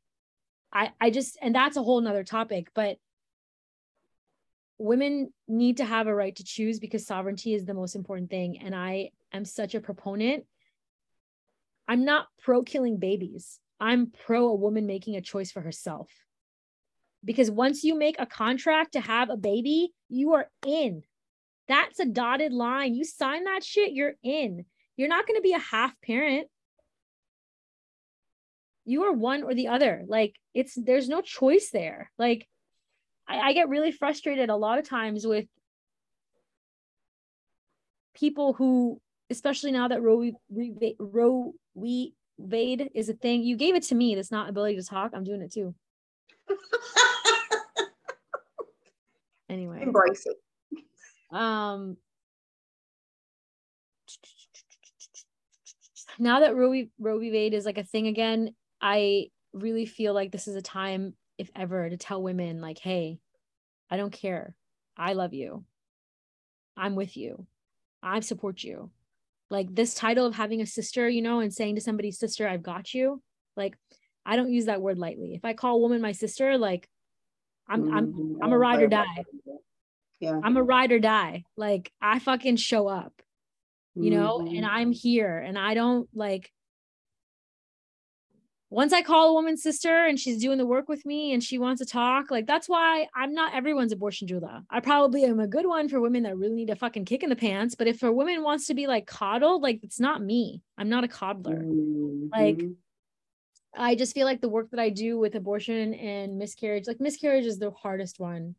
I 0.71 0.91
I 1.01 1.09
just 1.09 1.37
and 1.41 1.53
that's 1.53 1.77
a 1.77 1.83
whole 1.83 1.99
nother 1.99 2.23
topic, 2.23 2.69
but 2.73 2.97
women 4.83 5.31
need 5.47 5.77
to 5.77 5.85
have 5.85 6.07
a 6.07 6.13
right 6.13 6.35
to 6.35 6.43
choose 6.43 6.79
because 6.79 7.07
sovereignty 7.07 7.53
is 7.53 7.65
the 7.65 7.73
most 7.73 7.95
important 7.95 8.29
thing. 8.29 8.59
And 8.59 8.75
I 8.75 9.11
am 9.31 9.45
such 9.45 9.75
a 9.75 9.79
proponent. 9.79 10.45
I'm 11.87 12.03
not 12.03 12.27
pro 12.41 12.63
killing 12.63 12.97
babies. 12.97 13.59
I'm 13.79 14.11
pro 14.25 14.47
a 14.47 14.55
woman 14.55 14.85
making 14.85 15.15
a 15.15 15.21
choice 15.21 15.51
for 15.51 15.61
herself. 15.61 16.09
Because 17.23 17.49
once 17.49 17.85
you 17.85 17.97
make 17.97 18.17
a 18.19 18.25
contract 18.25 18.93
to 18.93 18.99
have 18.99 19.29
a 19.29 19.37
baby, 19.37 19.93
you 20.09 20.33
are 20.33 20.49
in. 20.67 21.03
That's 21.69 21.99
a 21.99 22.05
dotted 22.05 22.51
line. 22.51 22.93
You 22.93 23.05
sign 23.05 23.45
that 23.45 23.63
shit, 23.63 23.93
you're 23.93 24.15
in. 24.21 24.65
You're 24.97 25.07
not 25.07 25.25
going 25.25 25.37
to 25.37 25.41
be 25.41 25.53
a 25.53 25.59
half 25.59 25.93
parent 26.05 26.47
you 28.85 29.03
are 29.03 29.13
one 29.13 29.43
or 29.43 29.53
the 29.53 29.67
other 29.67 30.03
like 30.07 30.35
it's 30.53 30.75
there's 30.75 31.07
no 31.07 31.21
choice 31.21 31.69
there 31.71 32.11
like 32.17 32.47
I, 33.27 33.39
I 33.39 33.53
get 33.53 33.69
really 33.69 33.91
frustrated 33.91 34.49
a 34.49 34.55
lot 34.55 34.79
of 34.79 34.87
times 34.87 35.25
with 35.25 35.45
people 38.15 38.53
who 38.53 38.99
especially 39.29 39.71
now 39.71 39.87
that 39.87 40.01
roe 40.01 40.17
we 40.49 40.95
roe 40.99 41.53
we 41.73 42.13
vade 42.39 42.89
is 42.93 43.09
a 43.09 43.13
thing 43.13 43.41
you 43.43 43.55
gave 43.55 43.75
it 43.75 43.83
to 43.83 43.95
me 43.95 44.15
that's 44.15 44.31
not 44.31 44.49
ability 44.49 44.75
to 44.75 44.83
talk 44.83 45.11
i'm 45.13 45.23
doing 45.23 45.41
it 45.41 45.51
too 45.51 45.73
anyway 49.49 49.81
embrace 49.81 50.25
it 50.25 50.37
um 51.35 51.97
now 56.19 56.39
that 56.41 56.55
Roe 56.55 56.71
v. 56.71 56.89
Roe 56.99 57.19
v. 57.19 57.31
Wade 57.31 57.53
is 57.53 57.65
like 57.65 57.77
a 57.77 57.83
thing 57.83 58.07
again, 58.07 58.55
I 58.81 59.27
really 59.53 59.85
feel 59.85 60.13
like 60.13 60.31
this 60.31 60.47
is 60.47 60.55
a 60.55 60.61
time, 60.61 61.15
if 61.37 61.49
ever, 61.55 61.89
to 61.89 61.97
tell 61.97 62.21
women, 62.21 62.61
like, 62.61 62.79
hey, 62.79 63.19
I 63.89 63.97
don't 63.97 64.13
care. 64.13 64.55
I 64.97 65.13
love 65.13 65.33
you. 65.33 65.65
I'm 66.77 66.95
with 66.95 67.15
you. 67.17 67.45
I 68.01 68.19
support 68.21 68.63
you. 68.63 68.91
Like 69.49 69.73
this 69.73 69.93
title 69.93 70.25
of 70.25 70.35
having 70.35 70.61
a 70.61 70.65
sister, 70.65 71.07
you 71.07 71.21
know, 71.21 71.39
and 71.39 71.53
saying 71.53 71.75
to 71.75 71.81
somebody's 71.81 72.19
sister, 72.19 72.47
I've 72.47 72.63
got 72.63 72.93
you. 72.93 73.21
Like, 73.55 73.77
I 74.25 74.35
don't 74.35 74.51
use 74.51 74.65
that 74.65 74.81
word 74.81 74.97
lightly. 74.97 75.35
If 75.35 75.45
I 75.45 75.53
call 75.53 75.75
a 75.75 75.79
woman 75.79 76.01
my 76.01 76.13
sister, 76.13 76.57
like 76.57 76.89
I'm 77.67 77.93
I'm 77.93 78.39
I'm 78.41 78.51
a 78.51 78.57
ride 78.57 78.81
or 78.81 78.87
die. 78.87 79.05
Yeah. 80.19 80.39
I'm 80.43 80.57
a 80.57 80.63
ride 80.63 80.91
or 80.91 80.99
die. 80.99 81.43
Like 81.57 81.91
I 82.01 82.19
fucking 82.19 82.55
show 82.55 82.87
up, 82.87 83.13
you 83.95 84.11
know, 84.11 84.39
mm-hmm. 84.39 84.55
and 84.55 84.65
I'm 84.65 84.91
here 84.91 85.37
and 85.37 85.57
I 85.57 85.73
don't 85.73 86.07
like 86.13 86.51
once 88.73 88.91
I 88.91 89.03
call 89.03 89.29
a 89.29 89.33
woman's 89.33 89.61
sister 89.61 90.05
and 90.05 90.19
she's 90.19 90.41
doing 90.41 90.57
the 90.57 90.65
work 90.65 90.89
with 90.89 91.05
me 91.05 91.31
and 91.31 91.43
she 91.43 91.59
wants 91.59 91.79
to 91.79 91.85
talk, 91.85 92.31
like 92.31 92.47
that's 92.47 92.67
why 92.67 93.07
I'm 93.15 93.31
not 93.31 93.53
everyone's 93.53 93.91
abortion 93.91 94.27
doula. 94.27 94.63
I 94.67 94.79
probably 94.79 95.23
am 95.25 95.39
a 95.39 95.45
good 95.45 95.67
one 95.67 95.87
for 95.87 96.01
women 96.01 96.23
that 96.23 96.35
really 96.35 96.55
need 96.55 96.71
a 96.71 96.75
fucking 96.75 97.05
kick 97.05 97.21
in 97.21 97.29
the 97.29 97.35
pants. 97.35 97.75
But 97.75 97.85
if 97.85 98.01
a 98.01 98.11
woman 98.11 98.41
wants 98.41 98.65
to 98.67 98.73
be 98.73 98.87
like 98.87 99.05
coddled, 99.05 99.61
like 99.61 99.83
it's 99.83 99.99
not 99.99 100.23
me. 100.23 100.63
I'm 100.75 100.89
not 100.89 101.03
a 101.03 101.07
coddler. 101.07 101.61
Mm-hmm. 101.61 102.29
Like 102.31 102.63
I 103.77 103.93
just 103.93 104.15
feel 104.15 104.25
like 104.25 104.41
the 104.41 104.49
work 104.49 104.71
that 104.71 104.79
I 104.79 104.89
do 104.89 105.19
with 105.19 105.35
abortion 105.35 105.93
and 105.93 106.39
miscarriage, 106.39 106.87
like 106.87 106.99
miscarriage 106.99 107.45
is 107.45 107.59
the 107.59 107.69
hardest 107.69 108.19
one. 108.19 108.55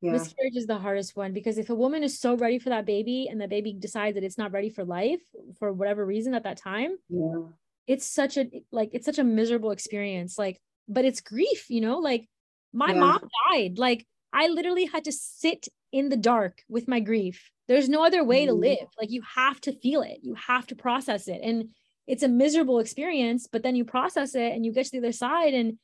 Yeah. 0.00 0.12
Miscarriage 0.12 0.56
is 0.56 0.66
the 0.66 0.78
hardest 0.78 1.16
one 1.16 1.34
because 1.34 1.58
if 1.58 1.68
a 1.68 1.74
woman 1.74 2.02
is 2.02 2.18
so 2.18 2.34
ready 2.34 2.58
for 2.58 2.70
that 2.70 2.86
baby 2.86 3.28
and 3.30 3.38
the 3.38 3.46
baby 3.46 3.74
decides 3.74 4.14
that 4.14 4.24
it's 4.24 4.38
not 4.38 4.52
ready 4.52 4.70
for 4.70 4.86
life 4.86 5.20
for 5.58 5.70
whatever 5.70 6.06
reason 6.06 6.32
at 6.32 6.44
that 6.44 6.56
time, 6.56 6.96
yeah 7.10 7.42
it's 7.86 8.06
such 8.06 8.36
a 8.36 8.46
like 8.70 8.90
it's 8.92 9.06
such 9.06 9.18
a 9.18 9.24
miserable 9.24 9.70
experience 9.70 10.38
like 10.38 10.60
but 10.88 11.04
it's 11.04 11.20
grief 11.20 11.66
you 11.68 11.80
know 11.80 11.98
like 11.98 12.28
my 12.72 12.92
yeah. 12.92 13.00
mom 13.00 13.28
died 13.48 13.78
like 13.78 14.06
i 14.32 14.48
literally 14.48 14.86
had 14.86 15.04
to 15.04 15.12
sit 15.12 15.68
in 15.92 16.08
the 16.08 16.16
dark 16.16 16.62
with 16.68 16.88
my 16.88 17.00
grief 17.00 17.50
there's 17.68 17.88
no 17.88 18.04
other 18.04 18.24
way 18.24 18.46
to 18.46 18.52
mm-hmm. 18.52 18.62
live 18.62 18.88
like 18.98 19.10
you 19.10 19.22
have 19.34 19.60
to 19.60 19.72
feel 19.72 20.02
it 20.02 20.18
you 20.22 20.34
have 20.34 20.66
to 20.66 20.74
process 20.74 21.28
it 21.28 21.40
and 21.42 21.70
it's 22.06 22.22
a 22.22 22.28
miserable 22.28 22.78
experience 22.78 23.48
but 23.50 23.62
then 23.62 23.76
you 23.76 23.84
process 23.84 24.34
it 24.34 24.52
and 24.52 24.64
you 24.64 24.72
get 24.72 24.86
to 24.86 24.92
the 24.92 24.98
other 24.98 25.12
side 25.12 25.54
and 25.54 25.78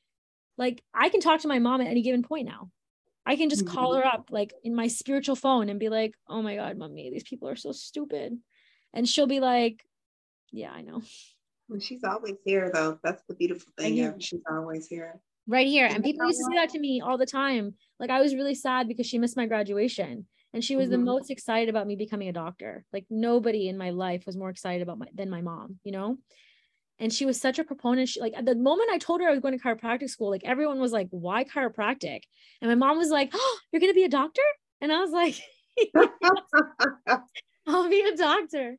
like 0.59 0.83
i 0.95 1.09
can 1.09 1.21
talk 1.21 1.41
to 1.41 1.49
my 1.49 1.59
mom 1.59 1.81
at 1.81 1.87
any 1.87 2.03
given 2.03 2.23
point 2.23 2.47
now 2.47 2.71
i 3.25 3.37
can 3.37 3.49
just 3.49 3.67
call 3.67 3.93
mm-hmm. 3.93 4.03
her 4.03 4.07
up 4.07 4.29
like 4.31 4.53
in 4.65 4.75
my 4.75 4.89
spiritual 4.89 5.37
phone 5.37 5.69
and 5.69 5.81
be 5.81 5.89
like 5.89 6.15
oh 6.29 6.43
my 6.43 6.57
god 6.57 6.77
mommy 6.77 7.11
these 7.11 7.25
people 7.25 7.49
are 7.49 7.57
so 7.57 7.73
stupid 7.73 8.37
and 8.93 9.09
she'll 9.09 9.27
be 9.27 9.41
like 9.41 9.85
yeah 10.53 10.71
i 10.71 10.83
know 10.83 11.03
she's 11.81 12.05
always 12.05 12.37
here, 12.45 12.71
though. 12.73 12.99
That's 13.03 13.23
the 13.29 13.35
beautiful 13.35 13.73
thing. 13.79 13.95
Yeah, 13.97 14.13
she's 14.19 14.43
always 14.51 14.87
here. 14.87 15.21
Right 15.49 15.67
here. 15.67 15.87
And 15.87 16.03
people 16.03 16.27
used 16.27 16.41
to 16.41 16.45
say 16.45 16.57
that 16.57 16.71
to 16.71 16.79
me 16.79 17.01
all 17.01 17.19
the 17.19 17.27
time. 17.27 17.75
Like 18.01 18.11
I 18.11 18.21
was 18.21 18.35
really 18.35 18.55
sad 18.55 18.89
because 18.89 19.07
she 19.07 19.19
missed 19.19 19.37
my 19.37 19.47
graduation 19.47 20.27
and 20.53 20.65
she 20.65 20.75
was 20.75 20.87
mm-hmm. 20.87 20.93
the 20.93 20.99
most 20.99 21.31
excited 21.31 21.69
about 21.69 21.87
me 21.87 21.95
becoming 21.95 22.29
a 22.29 22.33
doctor. 22.33 22.85
Like 22.93 23.07
nobody 23.11 23.69
in 23.69 23.79
my 23.79 23.91
life 23.91 24.25
was 24.27 24.37
more 24.37 24.51
excited 24.51 24.83
about 24.83 24.99
my 24.99 25.07
than 25.15 25.31
my 25.31 25.43
mom, 25.43 25.79
you 25.85 25.93
know? 25.93 26.17
And 26.99 27.13
she 27.13 27.27
was 27.27 27.41
such 27.41 27.59
a 27.59 27.65
proponent. 27.65 28.09
She, 28.09 28.21
like 28.21 28.33
at 28.37 28.45
the 28.45 28.57
moment 28.57 28.91
I 28.91 28.99
told 28.99 29.21
her 29.21 29.29
I 29.29 29.31
was 29.31 29.41
going 29.41 29.57
to 29.57 29.63
chiropractic 29.63 30.11
school, 30.11 30.31
like 30.31 30.45
everyone 30.45 30.81
was 30.81 30.93
like, 30.93 31.09
why 31.11 31.45
chiropractic? 31.45 32.21
And 32.61 32.69
my 32.69 32.75
mom 32.75 32.99
was 32.99 33.11
like, 33.11 33.31
oh, 33.33 33.59
you're 33.71 33.81
going 33.81 33.93
to 33.93 33.95
be 33.95 34.05
a 34.05 34.09
doctor? 34.09 34.43
And 34.81 34.91
I 34.91 35.01
was 35.01 35.13
like, 35.13 35.37
I'll 37.67 37.89
be 37.89 38.01
a 38.01 38.17
doctor 38.17 38.77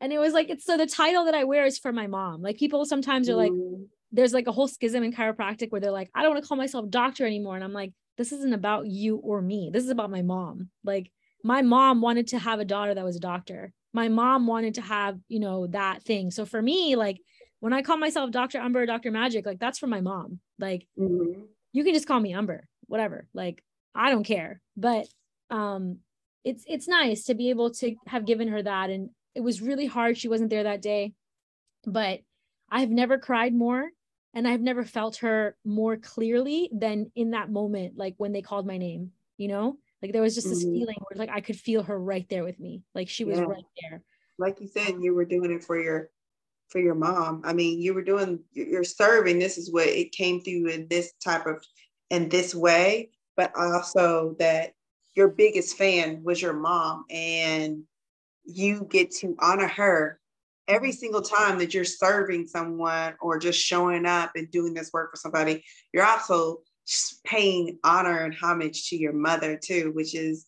and 0.00 0.12
it 0.12 0.18
was 0.18 0.32
like 0.32 0.48
it's 0.48 0.64
so 0.64 0.76
the 0.76 0.86
title 0.86 1.26
that 1.26 1.34
I 1.34 1.44
wear 1.44 1.64
is 1.66 1.78
for 1.78 1.92
my 1.92 2.06
mom. 2.06 2.42
Like 2.42 2.56
people 2.56 2.84
sometimes 2.86 3.28
are 3.28 3.34
like, 3.34 3.52
mm. 3.52 3.86
there's 4.12 4.32
like 4.32 4.46
a 4.46 4.52
whole 4.52 4.68
schism 4.68 5.02
in 5.02 5.12
chiropractic 5.12 5.70
where 5.70 5.80
they're 5.80 5.90
like, 5.90 6.10
I 6.14 6.22
don't 6.22 6.32
want 6.32 6.42
to 6.42 6.48
call 6.48 6.56
myself 6.56 6.88
doctor 6.88 7.26
anymore. 7.26 7.54
And 7.54 7.64
I'm 7.64 7.72
like, 7.72 7.92
this 8.16 8.32
isn't 8.32 8.54
about 8.54 8.86
you 8.86 9.16
or 9.16 9.42
me. 9.42 9.70
This 9.72 9.84
is 9.84 9.90
about 9.90 10.10
my 10.10 10.22
mom. 10.22 10.70
Like 10.84 11.10
my 11.44 11.62
mom 11.62 12.00
wanted 12.00 12.28
to 12.28 12.38
have 12.38 12.60
a 12.60 12.64
daughter 12.64 12.94
that 12.94 13.04
was 13.04 13.16
a 13.16 13.20
doctor. 13.20 13.72
My 13.92 14.08
mom 14.08 14.46
wanted 14.46 14.74
to 14.74 14.82
have, 14.82 15.18
you 15.28 15.40
know, 15.40 15.66
that 15.68 16.02
thing. 16.02 16.30
So 16.30 16.46
for 16.46 16.60
me, 16.60 16.96
like 16.96 17.20
when 17.60 17.72
I 17.72 17.82
call 17.82 17.96
myself 17.96 18.30
Dr. 18.30 18.58
Umber 18.58 18.82
or 18.82 18.86
Dr. 18.86 19.10
Magic, 19.10 19.44
like 19.44 19.58
that's 19.58 19.78
for 19.78 19.86
my 19.86 20.00
mom. 20.00 20.40
Like 20.58 20.86
mm-hmm. 20.98 21.42
you 21.72 21.84
can 21.84 21.94
just 21.94 22.06
call 22.06 22.20
me 22.20 22.32
Umber, 22.34 22.66
whatever. 22.86 23.26
Like 23.34 23.62
I 23.94 24.10
don't 24.10 24.24
care. 24.24 24.60
But 24.76 25.06
um 25.50 25.98
it's 26.42 26.64
it's 26.66 26.88
nice 26.88 27.24
to 27.24 27.34
be 27.34 27.50
able 27.50 27.70
to 27.72 27.94
have 28.06 28.24
given 28.24 28.48
her 28.48 28.62
that 28.62 28.88
and 28.88 29.10
it 29.34 29.40
was 29.40 29.62
really 29.62 29.86
hard. 29.86 30.18
She 30.18 30.28
wasn't 30.28 30.50
there 30.50 30.64
that 30.64 30.82
day, 30.82 31.14
but 31.84 32.20
I've 32.70 32.90
never 32.90 33.18
cried 33.18 33.54
more 33.54 33.90
and 34.34 34.46
I've 34.46 34.60
never 34.60 34.84
felt 34.84 35.16
her 35.18 35.56
more 35.64 35.96
clearly 35.96 36.70
than 36.72 37.10
in 37.14 37.30
that 37.30 37.50
moment, 37.50 37.96
like 37.96 38.14
when 38.18 38.32
they 38.32 38.42
called 38.42 38.66
my 38.66 38.78
name, 38.78 39.12
you 39.36 39.48
know, 39.48 39.78
like 40.02 40.12
there 40.12 40.22
was 40.22 40.34
just 40.34 40.48
this 40.48 40.64
mm-hmm. 40.64 40.74
feeling 40.74 40.96
where 40.98 41.18
like 41.18 41.34
I 41.34 41.40
could 41.40 41.58
feel 41.58 41.82
her 41.82 41.98
right 41.98 42.28
there 42.28 42.44
with 42.44 42.58
me. 42.60 42.82
Like 42.94 43.08
she 43.08 43.24
was 43.24 43.38
yeah. 43.38 43.44
right 43.44 43.64
there. 43.80 44.02
Like 44.38 44.60
you 44.60 44.68
said, 44.68 44.94
you 45.00 45.14
were 45.14 45.24
doing 45.24 45.50
it 45.50 45.64
for 45.64 45.80
your 45.80 46.10
for 46.68 46.78
your 46.78 46.94
mom. 46.94 47.42
I 47.44 47.52
mean, 47.52 47.80
you 47.80 47.92
were 47.92 48.02
doing 48.02 48.40
you're 48.52 48.84
serving. 48.84 49.38
This 49.38 49.58
is 49.58 49.72
what 49.72 49.88
it 49.88 50.12
came 50.12 50.40
through 50.40 50.68
in 50.68 50.86
this 50.88 51.12
type 51.22 51.46
of 51.46 51.64
in 52.10 52.28
this 52.28 52.54
way, 52.54 53.10
but 53.36 53.52
also 53.56 54.36
that 54.38 54.72
your 55.14 55.28
biggest 55.28 55.76
fan 55.76 56.22
was 56.22 56.40
your 56.40 56.52
mom 56.52 57.04
and 57.10 57.82
you 58.56 58.86
get 58.90 59.10
to 59.16 59.36
honor 59.40 59.68
her 59.68 60.20
every 60.68 60.92
single 60.92 61.22
time 61.22 61.58
that 61.58 61.74
you're 61.74 61.84
serving 61.84 62.46
someone 62.46 63.14
or 63.20 63.38
just 63.38 63.58
showing 63.58 64.06
up 64.06 64.30
and 64.36 64.50
doing 64.50 64.72
this 64.72 64.92
work 64.92 65.10
for 65.10 65.16
somebody, 65.16 65.64
you're 65.92 66.06
also 66.06 66.58
paying 67.24 67.78
honor 67.84 68.24
and 68.24 68.34
homage 68.34 68.88
to 68.88 68.96
your 68.96 69.12
mother 69.12 69.56
too, 69.56 69.90
which 69.94 70.14
is 70.14 70.46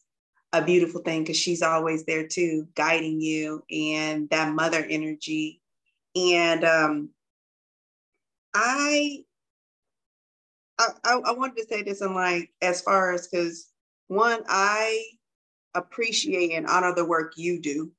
a 0.52 0.62
beautiful 0.62 1.00
thing 1.02 1.22
because 1.22 1.36
she's 1.36 1.62
always 1.62 2.04
there 2.04 2.26
too, 2.26 2.68
guiding 2.74 3.20
you 3.20 3.64
and 3.70 4.28
that 4.30 4.54
mother 4.54 4.84
energy. 4.88 5.60
And 6.14 6.64
um, 6.64 7.08
I, 8.54 9.24
I, 10.78 10.88
I 11.04 11.32
wanted 11.32 11.56
to 11.56 11.66
say 11.68 11.82
this 11.82 12.00
and 12.00 12.14
like 12.14 12.50
as 12.60 12.80
far 12.80 13.12
as 13.12 13.26
because 13.26 13.68
one, 14.08 14.42
I 14.46 15.04
appreciate 15.74 16.52
and 16.52 16.66
honor 16.66 16.94
the 16.94 17.04
work 17.04 17.32
you 17.36 17.60
do 17.60 17.90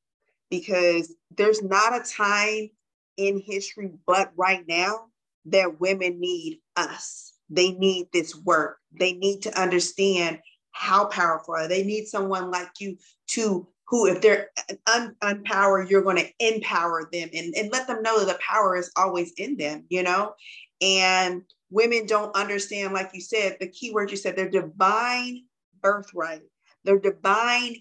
because 0.49 1.13
there's 1.35 1.61
not 1.61 1.95
a 1.95 2.11
time 2.11 2.69
in 3.17 3.39
history 3.39 3.91
but 4.05 4.31
right 4.35 4.63
now 4.67 5.07
that 5.45 5.79
women 5.79 6.19
need 6.19 6.59
us. 6.75 7.33
They 7.49 7.71
need 7.71 8.07
this 8.13 8.35
work. 8.35 8.77
They 8.97 9.13
need 9.13 9.41
to 9.43 9.59
understand 9.59 10.39
how 10.71 11.05
powerful 11.05 11.55
are. 11.55 11.67
They 11.67 11.83
need 11.83 12.05
someone 12.05 12.49
like 12.49 12.69
you 12.79 12.97
to 13.29 13.67
who, 13.87 14.07
if 14.07 14.21
they're 14.21 14.49
un- 14.87 15.15
unpowered, 15.21 15.89
you're 15.89 16.01
going 16.01 16.17
to 16.17 16.29
empower 16.39 17.09
them 17.11 17.29
and, 17.33 17.53
and 17.55 17.71
let 17.71 17.85
them 17.85 18.01
know 18.01 18.19
that 18.19 18.27
the 18.27 18.39
power 18.39 18.75
is 18.75 18.91
always 18.95 19.33
in 19.37 19.57
them, 19.57 19.85
you 19.89 20.01
know? 20.01 20.33
And 20.81 21.43
women 21.69 22.05
don't 22.05 22.35
understand, 22.35 22.93
like 22.93 23.11
you 23.13 23.21
said, 23.21 23.57
the 23.59 23.67
key 23.67 23.91
word 23.91 24.09
you 24.09 24.17
said, 24.17 24.35
their 24.35 24.49
divine 24.49 25.43
birthright 25.81 26.41
their 26.83 26.99
divine 26.99 27.75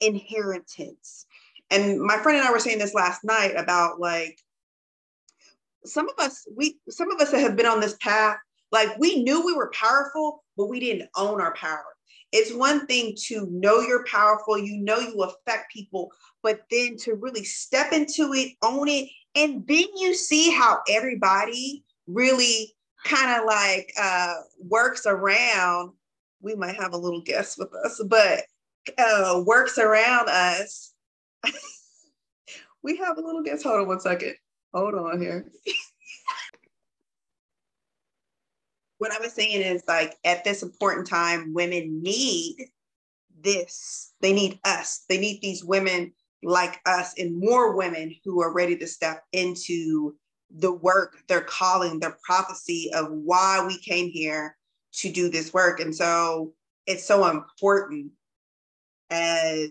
inheritance. 0.00 1.26
And 1.70 2.00
my 2.00 2.18
friend 2.18 2.38
and 2.38 2.46
I 2.46 2.52
were 2.52 2.58
saying 2.58 2.78
this 2.78 2.94
last 2.94 3.24
night 3.24 3.54
about 3.56 4.00
like 4.00 4.38
some 5.84 6.08
of 6.08 6.18
us, 6.18 6.46
we 6.54 6.78
some 6.88 7.10
of 7.10 7.20
us 7.20 7.30
that 7.30 7.40
have 7.40 7.56
been 7.56 7.66
on 7.66 7.80
this 7.80 7.96
path, 8.00 8.36
like 8.72 8.96
we 8.98 9.22
knew 9.22 9.44
we 9.44 9.54
were 9.54 9.72
powerful, 9.74 10.44
but 10.56 10.66
we 10.66 10.80
didn't 10.80 11.08
own 11.16 11.40
our 11.40 11.54
power. 11.54 11.84
It's 12.32 12.52
one 12.52 12.86
thing 12.86 13.14
to 13.26 13.46
know 13.50 13.80
you're 13.80 14.04
powerful, 14.06 14.58
you 14.58 14.78
know 14.78 14.98
you 14.98 15.22
affect 15.22 15.72
people, 15.72 16.10
but 16.42 16.62
then 16.70 16.96
to 16.98 17.14
really 17.14 17.44
step 17.44 17.92
into 17.92 18.32
it, 18.34 18.54
own 18.62 18.88
it, 18.88 19.08
and 19.36 19.64
then 19.66 19.86
you 19.96 20.14
see 20.14 20.50
how 20.50 20.80
everybody 20.90 21.84
really 22.06 22.74
kind 23.04 23.40
of 23.40 23.46
like 23.46 23.92
uh, 24.00 24.34
works 24.58 25.06
around 25.06 25.92
we 26.44 26.54
might 26.54 26.76
have 26.76 26.92
a 26.92 26.98
little 26.98 27.22
guest 27.22 27.58
with 27.58 27.74
us, 27.74 28.00
but 28.06 28.42
uh, 28.98 29.42
works 29.44 29.78
around 29.78 30.28
us. 30.28 30.92
we 32.82 32.98
have 32.98 33.16
a 33.16 33.22
little 33.22 33.42
guest. 33.42 33.64
Hold 33.64 33.80
on 33.80 33.88
one 33.88 34.00
second. 34.00 34.34
Hold 34.74 34.94
on 34.94 35.20
here. 35.20 35.50
what 38.98 39.10
I 39.10 39.18
was 39.18 39.32
saying 39.32 39.62
is 39.62 39.82
like 39.88 40.14
at 40.24 40.44
this 40.44 40.62
important 40.62 41.08
time, 41.08 41.54
women 41.54 42.02
need 42.02 42.56
this. 43.40 44.12
They 44.20 44.34
need 44.34 44.60
us. 44.64 45.04
They 45.08 45.18
need 45.18 45.40
these 45.40 45.64
women 45.64 46.12
like 46.42 46.78
us 46.84 47.14
and 47.18 47.40
more 47.40 47.74
women 47.74 48.14
who 48.22 48.42
are 48.42 48.52
ready 48.52 48.76
to 48.76 48.86
step 48.86 49.24
into 49.32 50.14
the 50.54 50.72
work, 50.72 51.16
their 51.26 51.40
calling, 51.40 52.00
their 52.00 52.18
prophecy 52.22 52.90
of 52.94 53.10
why 53.10 53.64
we 53.66 53.78
came 53.78 54.10
here 54.10 54.56
to 54.96 55.10
do 55.10 55.28
this 55.28 55.52
work. 55.52 55.80
And 55.80 55.94
so 55.94 56.52
it's 56.86 57.04
so 57.04 57.28
important 57.28 58.12
as 59.10 59.70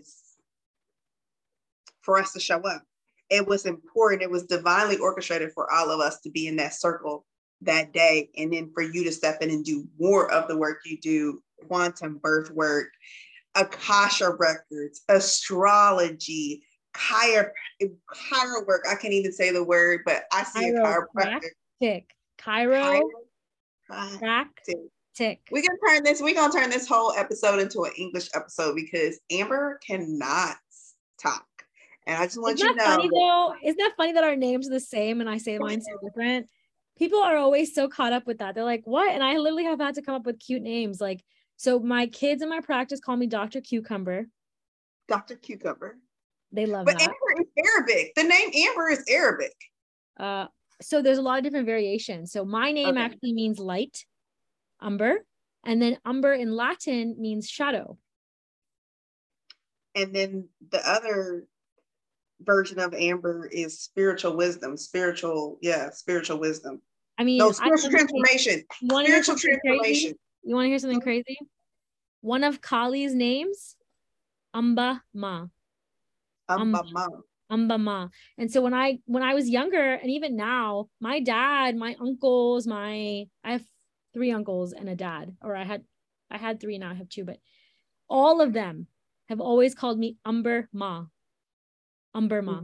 for 2.02 2.18
us 2.18 2.32
to 2.32 2.40
show 2.40 2.60
up. 2.60 2.82
It 3.30 3.46
was 3.46 3.64
important, 3.64 4.22
it 4.22 4.30
was 4.30 4.44
divinely 4.44 4.98
orchestrated 4.98 5.52
for 5.52 5.72
all 5.72 5.90
of 5.90 6.00
us 6.00 6.20
to 6.20 6.30
be 6.30 6.46
in 6.46 6.56
that 6.56 6.74
circle 6.74 7.24
that 7.62 7.92
day. 7.92 8.28
And 8.36 8.52
then 8.52 8.70
for 8.74 8.82
you 8.82 9.04
to 9.04 9.12
step 9.12 9.40
in 9.40 9.50
and 9.50 9.64
do 9.64 9.88
more 9.98 10.30
of 10.30 10.46
the 10.46 10.58
work 10.58 10.80
you 10.84 10.98
do, 11.00 11.42
quantum 11.66 12.18
birth 12.22 12.50
work, 12.50 12.88
Akashic 13.54 14.38
records, 14.38 15.02
astrology, 15.08 16.62
chiro, 16.94 17.48
chiro 17.80 18.66
work. 18.66 18.84
I 18.90 18.96
can't 18.96 19.14
even 19.14 19.32
say 19.32 19.52
the 19.52 19.64
word, 19.64 20.00
but 20.04 20.24
I 20.32 20.42
see 20.42 20.68
a 20.68 20.72
chiropractic. 20.74 21.50
Chiro, 21.80 23.00
chiropractic 23.90 24.88
tick. 25.14 25.40
We're 25.50 25.62
gonna 25.62 25.78
turn 25.88 26.04
this, 26.04 26.20
we're 26.20 26.34
gonna 26.34 26.52
turn 26.52 26.70
this 26.70 26.88
whole 26.88 27.12
episode 27.12 27.60
into 27.60 27.82
an 27.82 27.92
English 27.96 28.28
episode 28.34 28.74
because 28.74 29.20
Amber 29.30 29.78
cannot 29.86 30.56
talk. 31.20 31.46
And 32.06 32.20
I 32.20 32.26
just 32.26 32.40
want 32.40 32.54
Isn't 32.56 32.68
you 32.68 32.74
to 32.74 32.78
know. 32.78 32.84
Funny 32.84 33.10
though? 33.12 33.54
Isn't 33.62 33.78
that 33.78 33.94
funny 33.96 34.12
that 34.12 34.24
our 34.24 34.36
names 34.36 34.68
are 34.68 34.72
the 34.72 34.80
same 34.80 35.20
and 35.20 35.30
I 35.30 35.38
say 35.38 35.58
mine 35.58 35.80
so 35.80 35.98
different? 36.02 36.48
People 36.98 37.20
are 37.20 37.36
always 37.36 37.74
so 37.74 37.88
caught 37.88 38.12
up 38.12 38.26
with 38.26 38.38
that. 38.38 38.54
They're 38.54 38.64
like, 38.64 38.82
what? 38.84 39.10
And 39.10 39.22
I 39.22 39.38
literally 39.38 39.64
have 39.64 39.80
had 39.80 39.94
to 39.96 40.02
come 40.02 40.14
up 40.14 40.26
with 40.26 40.38
cute 40.38 40.62
names. 40.62 41.00
Like, 41.00 41.24
so 41.56 41.80
my 41.80 42.06
kids 42.06 42.42
in 42.42 42.48
my 42.48 42.60
practice 42.60 43.00
call 43.00 43.16
me 43.16 43.26
Dr. 43.26 43.60
Cucumber. 43.60 44.26
Dr. 45.08 45.36
Cucumber. 45.36 45.96
They 46.52 46.66
love 46.66 46.86
but 46.86 46.98
that. 46.98 47.02
Amber 47.02 47.40
is 47.40 47.64
Arabic. 47.66 48.12
The 48.14 48.22
name 48.22 48.50
Amber 48.68 48.88
is 48.90 49.04
Arabic. 49.08 49.54
Uh 50.18 50.46
so 50.82 51.00
there's 51.00 51.18
a 51.18 51.22
lot 51.22 51.38
of 51.38 51.44
different 51.44 51.66
variations. 51.66 52.32
So 52.32 52.44
my 52.44 52.72
name 52.72 52.88
okay. 52.88 53.00
actually 53.00 53.32
means 53.32 53.58
light 53.58 54.04
umber. 54.84 55.24
And 55.64 55.80
then 55.80 55.98
umber 56.04 56.34
in 56.34 56.54
Latin 56.54 57.16
means 57.18 57.48
shadow. 57.48 57.98
And 59.94 60.14
then 60.14 60.48
the 60.70 60.86
other 60.88 61.46
version 62.40 62.78
of 62.78 62.94
Amber 62.94 63.46
is 63.46 63.80
spiritual 63.80 64.36
wisdom, 64.36 64.76
spiritual, 64.76 65.58
yeah, 65.62 65.90
spiritual 65.90 66.38
wisdom. 66.38 66.82
I 67.16 67.24
mean, 67.24 67.38
no 67.38 67.52
spiritual 67.52 67.90
transformation. 67.90 68.64
Spiritual 68.72 69.36
transformation. 69.36 69.80
Crazy? 69.80 70.16
You 70.42 70.54
want 70.54 70.66
to 70.66 70.68
hear 70.70 70.78
something 70.78 71.00
crazy? 71.00 71.38
One 72.20 72.44
of 72.44 72.60
Kali's 72.60 73.14
names, 73.14 73.76
Amba 74.52 75.02
Ma. 75.14 75.46
Amba 76.48 76.80
um, 76.80 76.90
Ma. 76.92 77.06
Amba 77.50 77.78
Ma. 77.78 78.08
And 78.36 78.50
so 78.50 78.60
when 78.60 78.74
I 78.74 78.98
when 79.06 79.22
I 79.22 79.34
was 79.34 79.48
younger, 79.48 79.94
and 79.94 80.10
even 80.10 80.36
now, 80.36 80.88
my 81.00 81.20
dad, 81.20 81.76
my 81.76 81.96
uncles, 82.00 82.66
my 82.66 83.26
I 83.44 83.52
have 83.52 83.64
three 84.14 84.30
uncles 84.30 84.72
and 84.72 84.88
a 84.88 84.96
dad, 84.96 85.36
or 85.42 85.54
I 85.54 85.64
had 85.64 85.82
I 86.30 86.38
had 86.38 86.60
three 86.60 86.78
now 86.78 86.90
I 86.90 86.94
have 86.94 87.08
two, 87.08 87.24
but 87.24 87.38
all 88.08 88.40
of 88.40 88.52
them 88.52 88.86
have 89.28 89.40
always 89.40 89.74
called 89.74 89.98
me 89.98 90.16
Umber 90.24 90.68
Ma. 90.72 91.06
Umber 92.14 92.42
Ma. 92.42 92.60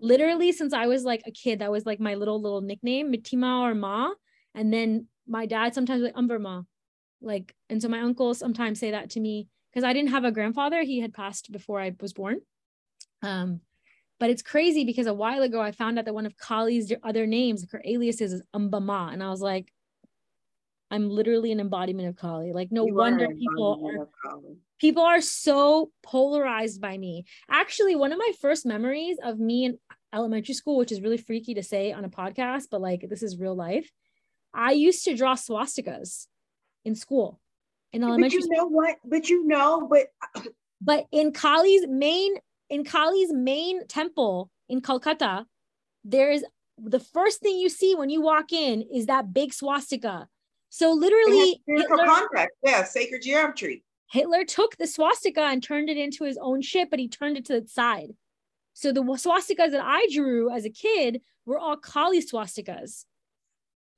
Literally 0.00 0.52
since 0.52 0.72
I 0.72 0.86
was 0.86 1.04
like 1.04 1.22
a 1.26 1.32
kid, 1.32 1.58
that 1.58 1.70
was 1.70 1.84
like 1.84 2.00
my 2.00 2.14
little 2.14 2.40
little 2.40 2.60
nickname, 2.60 3.12
Mitima 3.12 3.62
or 3.62 3.74
Ma. 3.74 4.10
And 4.54 4.72
then 4.72 5.08
my 5.26 5.46
dad 5.46 5.74
sometimes 5.74 6.02
like 6.02 6.16
Umber 6.16 6.38
Ma. 6.38 6.62
Like, 7.20 7.54
and 7.68 7.82
so 7.82 7.88
my 7.88 8.00
uncles 8.00 8.38
sometimes 8.38 8.78
say 8.78 8.92
that 8.92 9.10
to 9.10 9.20
me 9.20 9.48
because 9.72 9.84
I 9.84 9.92
didn't 9.92 10.10
have 10.10 10.24
a 10.24 10.32
grandfather. 10.32 10.82
He 10.82 11.00
had 11.00 11.12
passed 11.12 11.50
before 11.50 11.80
I 11.80 11.92
was 12.00 12.12
born. 12.12 12.40
Um, 13.22 13.60
but 14.18 14.30
it's 14.30 14.42
crazy 14.42 14.84
because 14.84 15.06
a 15.06 15.14
while 15.14 15.42
ago 15.42 15.60
I 15.60 15.72
found 15.72 15.98
out 15.98 16.04
that 16.04 16.14
one 16.14 16.26
of 16.26 16.36
Kali's 16.38 16.92
other 17.02 17.26
names, 17.26 17.66
her 17.70 17.82
aliases 17.84 18.32
is 18.32 18.42
Umbama. 18.54 19.12
And 19.12 19.22
I 19.22 19.30
was 19.30 19.40
like, 19.40 19.72
I'm 20.90 21.10
literally 21.10 21.52
an 21.52 21.60
embodiment 21.60 22.08
of 22.08 22.16
Kali. 22.16 22.52
Like, 22.52 22.70
no 22.70 22.86
you 22.86 22.94
wonder 22.94 23.28
people 23.28 24.08
are 24.24 24.38
people 24.78 25.02
are 25.02 25.20
so 25.20 25.90
polarized 26.02 26.80
by 26.80 26.96
me. 26.96 27.24
Actually, 27.50 27.96
one 27.96 28.12
of 28.12 28.18
my 28.18 28.32
first 28.40 28.64
memories 28.64 29.18
of 29.22 29.38
me 29.38 29.64
in 29.64 29.78
elementary 30.14 30.54
school, 30.54 30.76
which 30.76 30.92
is 30.92 31.00
really 31.00 31.16
freaky 31.16 31.54
to 31.54 31.62
say 31.62 31.92
on 31.92 32.04
a 32.04 32.08
podcast, 32.08 32.64
but 32.70 32.80
like 32.80 33.06
this 33.08 33.22
is 33.22 33.38
real 33.38 33.56
life. 33.56 33.90
I 34.54 34.72
used 34.72 35.04
to 35.04 35.16
draw 35.16 35.34
swastikas 35.34 36.26
in 36.84 36.94
school. 36.94 37.40
In 37.92 38.02
elementary 38.04 38.40
but 38.40 38.48
you 38.48 38.56
know 38.56 38.66
what? 38.66 38.96
But 39.04 39.28
you 39.28 39.46
know, 39.46 39.88
but 39.90 40.06
but 40.80 41.06
in 41.10 41.32
Kali's 41.32 41.86
main 41.88 42.34
in 42.70 42.84
Kali's 42.84 43.32
main 43.32 43.86
temple 43.86 44.50
in 44.68 44.80
Kolkata, 44.80 45.44
there 46.04 46.30
is 46.30 46.44
the 46.78 47.00
first 47.00 47.40
thing 47.40 47.56
you 47.56 47.68
see 47.68 47.94
when 47.94 48.10
you 48.10 48.20
walk 48.20 48.52
in 48.52 48.82
is 48.82 49.06
that 49.06 49.32
big 49.32 49.52
swastika 49.52 50.28
so 50.76 50.92
literally, 50.92 51.62
Hitler, 51.66 51.96
context, 51.96 52.54
yeah, 52.62 52.84
sacred 52.84 53.22
geometry. 53.22 53.82
Hitler 54.10 54.44
took 54.44 54.76
the 54.76 54.86
swastika 54.86 55.40
and 55.40 55.62
turned 55.62 55.88
it 55.88 55.96
into 55.96 56.24
his 56.24 56.36
own 56.36 56.60
ship, 56.60 56.90
but 56.90 56.98
he 56.98 57.08
turned 57.08 57.38
it 57.38 57.46
to 57.46 57.62
the 57.62 57.66
side. 57.66 58.10
So 58.74 58.92
the 58.92 59.00
swastikas 59.00 59.70
that 59.70 59.82
I 59.82 60.06
drew 60.12 60.54
as 60.54 60.66
a 60.66 60.70
kid 60.70 61.22
were 61.46 61.58
all 61.58 61.78
Kali 61.78 62.20
swastikas. 62.22 63.06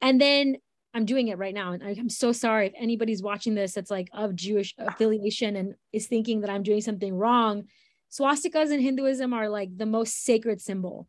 And 0.01 0.20
then 0.20 0.59
I'm 0.95 1.05
doing 1.05 1.26
it 1.26 1.39
right 1.39 1.53
now. 1.53 1.72
And 1.72 1.83
I'm 1.83 2.09
so 2.09 2.31
sorry 2.31 2.68
if 2.68 2.74
anybody's 2.76 3.24
watching 3.24 3.57
this 3.57 3.72
that's 3.72 3.91
like 3.91 4.09
of 4.12 4.37
Jewish 4.37 4.72
affiliation 4.79 5.57
and 5.57 5.74
is 5.93 6.07
thinking 6.07 6.43
that 6.43 6.51
I'm 6.51 6.62
doing 6.62 6.81
something 6.81 7.12
wrong. 7.12 7.64
Swastikas 8.09 8.70
in 8.70 8.79
Hinduism 8.79 9.33
are 9.33 9.49
like 9.49 9.76
the 9.76 9.85
most 9.85 10.22
sacred 10.22 10.61
symbol. 10.61 11.09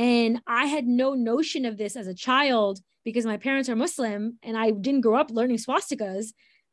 And 0.00 0.40
I 0.46 0.64
had 0.64 0.86
no 0.86 1.12
notion 1.12 1.66
of 1.66 1.76
this 1.76 1.94
as 1.94 2.06
a 2.06 2.14
child 2.14 2.80
because 3.04 3.26
my 3.26 3.36
parents 3.36 3.68
are 3.68 3.76
Muslim 3.76 4.38
and 4.42 4.56
I 4.56 4.70
didn't 4.70 5.02
grow 5.02 5.20
up 5.20 5.30
learning 5.30 5.58
swastikas. 5.58 6.28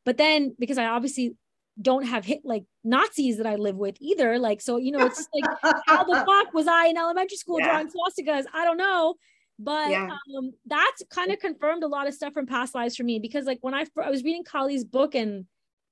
But 0.06 0.16
then 0.16 0.56
because 0.58 0.78
I 0.78 0.86
obviously 0.86 1.36
don't 1.80 2.06
have 2.06 2.24
hit 2.24 2.40
like 2.42 2.64
Nazis 2.84 3.36
that 3.36 3.46
I 3.46 3.56
live 3.56 3.76
with 3.76 3.98
either. 4.00 4.38
Like, 4.38 4.62
so, 4.62 4.78
you 4.78 4.92
know, 4.92 5.04
it's 5.04 5.18
just 5.18 5.28
like, 5.34 5.74
how 5.86 6.04
the 6.04 6.24
fuck 6.26 6.54
was 6.54 6.66
I 6.66 6.86
in 6.86 6.96
elementary 6.96 7.36
school 7.36 7.60
yeah. 7.60 7.66
drawing 7.66 7.88
swastikas? 7.88 8.44
I 8.54 8.64
don't 8.64 8.78
know. 8.78 9.16
But 9.58 9.90
yeah. 9.90 10.08
um, 10.38 10.52
that's 10.64 11.02
kind 11.10 11.30
of 11.30 11.38
confirmed 11.38 11.82
a 11.82 11.88
lot 11.88 12.08
of 12.08 12.14
stuff 12.14 12.32
from 12.32 12.46
past 12.46 12.74
lives 12.74 12.96
for 12.96 13.02
me 13.02 13.18
because, 13.18 13.44
like, 13.44 13.58
when 13.60 13.74
I, 13.74 13.84
I 14.02 14.08
was 14.08 14.24
reading 14.24 14.44
Kali's 14.44 14.84
book 14.84 15.14
and 15.14 15.44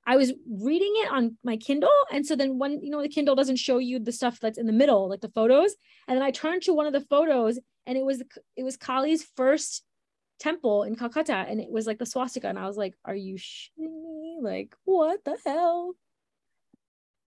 I 0.07 0.16
was 0.16 0.32
reading 0.48 0.92
it 0.98 1.11
on 1.11 1.36
my 1.42 1.57
Kindle. 1.57 1.90
And 2.12 2.24
so 2.24 2.36
then 2.36 2.59
when, 2.59 2.80
you 2.80 2.90
know, 2.90 3.02
the 3.02 3.09
Kindle 3.09 3.34
doesn't 3.34 3.57
show 3.57 3.78
you 3.78 3.98
the 3.98 4.12
stuff 4.12 4.38
that's 4.38 4.57
in 4.57 4.66
the 4.66 4.72
middle, 4.72 5.09
like 5.09 5.20
the 5.20 5.28
photos. 5.28 5.74
And 6.07 6.16
then 6.16 6.22
I 6.22 6.30
turned 6.30 6.62
to 6.62 6.72
one 6.72 6.86
of 6.86 6.92
the 6.92 7.00
photos 7.00 7.59
and 7.86 7.98
it 7.98 8.04
was, 8.04 8.22
it 8.57 8.62
was 8.62 8.76
Kali's 8.76 9.26
first 9.36 9.82
temple 10.38 10.84
in 10.84 10.94
Calcutta 10.94 11.34
and 11.34 11.61
it 11.61 11.70
was 11.70 11.88
like 11.88 11.98
the 11.98 12.07
swastika. 12.07 12.48
And 12.48 12.59
I 12.59 12.66
was 12.66 12.76
like, 12.76 12.94
are 13.04 13.16
you 13.16 13.34
shitting 13.34 14.20
me? 14.20 14.38
Like, 14.40 14.76
what 14.84 15.24
the 15.24 15.36
hell? 15.44 15.94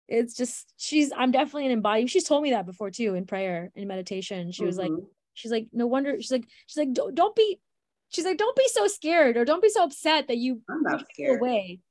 It's 0.07 0.36
just, 0.36 0.73
she's, 0.77 1.11
I'm 1.15 1.32
definitely 1.32 1.65
an 1.65 1.73
embodiment. 1.73 2.09
She's 2.09 2.23
told 2.23 2.43
me 2.43 2.51
that 2.51 2.65
before 2.65 2.91
too 2.91 3.13
in 3.15 3.25
prayer, 3.25 3.71
in 3.75 3.89
meditation. 3.89 4.53
She 4.53 4.63
was 4.63 4.77
mm-hmm. 4.77 4.95
like, 4.95 5.03
she's 5.34 5.51
like, 5.51 5.67
no 5.73 5.86
wonder, 5.86 6.15
she's 6.21 6.32
like, 6.32 6.47
she's 6.65 6.77
like, 6.77 6.93
don't, 6.93 7.13
don't 7.13 7.36
be, 7.36 7.59
she's 8.07 8.25
like, 8.25 8.38
don't 8.38 8.55
be 8.55 8.67
so 8.69 8.88
scared 8.88 9.36
or 9.36 9.43
don't 9.43 9.61
be 9.61 9.69
so 9.69 9.84
upset 9.84 10.30
that 10.30 10.38
you 10.38 10.61
I'm 10.69 10.82
not 10.82 11.05
scared. 11.11 11.39
away. 11.39 11.82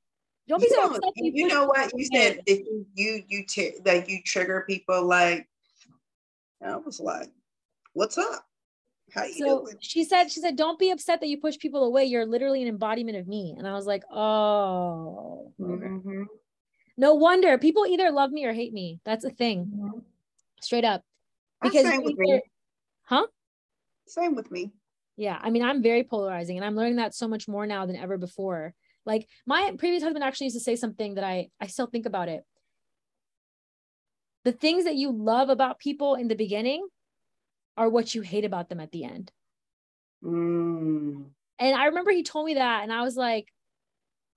Don't 0.49 0.59
be 0.59 0.67
you 0.67 0.75
so 0.75 0.85
upset. 0.87 1.13
You, 1.15 1.31
you 1.35 1.47
know 1.47 1.65
what? 1.65 1.91
You 1.95 2.05
said 2.05 2.41
if 2.47 2.59
you, 2.65 2.85
you, 2.95 3.23
you, 3.27 3.45
t- 3.45 3.75
like 3.85 4.09
you 4.09 4.19
trigger 4.25 4.65
people 4.67 5.05
like, 5.05 5.47
I 6.65 6.75
was 6.75 6.99
like, 6.99 7.29
what's 7.93 8.17
up? 8.17 8.43
How 9.13 9.25
you 9.25 9.33
so 9.33 9.59
doing? 9.59 9.75
she 9.79 10.03
said, 10.03 10.31
she 10.31 10.39
said, 10.39 10.55
don't 10.55 10.79
be 10.79 10.89
upset 10.89 11.19
that 11.19 11.27
you 11.27 11.37
push 11.37 11.59
people 11.59 11.85
away. 11.85 12.05
You're 12.05 12.25
literally 12.25 12.63
an 12.63 12.67
embodiment 12.67 13.17
of 13.17 13.27
me. 13.27 13.53
And 13.57 13.67
I 13.67 13.73
was 13.73 13.85
like, 13.85 14.03
oh, 14.11 15.53
mm-hmm. 15.61 16.23
no 16.97 17.13
wonder 17.13 17.59
people 17.59 17.85
either 17.85 18.11
love 18.11 18.31
me 18.31 18.45
or 18.45 18.53
hate 18.53 18.73
me. 18.73 18.99
That's 19.05 19.25
a 19.25 19.29
thing, 19.29 19.71
mm-hmm. 19.71 19.99
straight 20.61 20.85
up. 20.85 21.03
Because 21.61 21.85
same 21.85 22.03
with 22.03 22.17
me. 22.17 22.41
huh? 23.03 23.27
Same 24.07 24.33
with 24.33 24.49
me. 24.49 24.71
Yeah, 25.15 25.37
I 25.39 25.51
mean, 25.51 25.61
I'm 25.61 25.83
very 25.83 26.03
polarizing, 26.03 26.57
and 26.57 26.65
I'm 26.65 26.75
learning 26.75 26.95
that 26.95 27.13
so 27.13 27.27
much 27.27 27.47
more 27.47 27.67
now 27.67 27.85
than 27.85 27.97
ever 27.97 28.17
before. 28.17 28.73
Like 29.09 29.27
my 29.47 29.73
previous 29.77 30.03
husband 30.03 30.23
actually 30.23 30.45
used 30.45 30.57
to 30.57 30.63
say 30.63 30.75
something 30.75 31.15
that 31.15 31.23
I 31.23 31.49
I 31.59 31.65
still 31.65 31.87
think 31.87 32.05
about 32.05 32.29
it. 32.29 32.45
The 34.43 34.51
things 34.51 34.85
that 34.85 34.95
you 34.95 35.11
love 35.11 35.49
about 35.49 35.79
people 35.79 36.13
in 36.13 36.27
the 36.27 36.35
beginning 36.35 36.87
are 37.75 37.89
what 37.89 38.13
you 38.13 38.21
hate 38.21 38.45
about 38.45 38.69
them 38.69 38.79
at 38.79 38.91
the 38.91 39.03
end. 39.05 39.31
Mm. 40.23 41.25
And 41.57 41.75
I 41.75 41.85
remember 41.85 42.11
he 42.11 42.23
told 42.23 42.45
me 42.45 42.53
that, 42.53 42.83
and 42.83 42.93
I 42.93 43.01
was 43.01 43.17
like, 43.17 43.47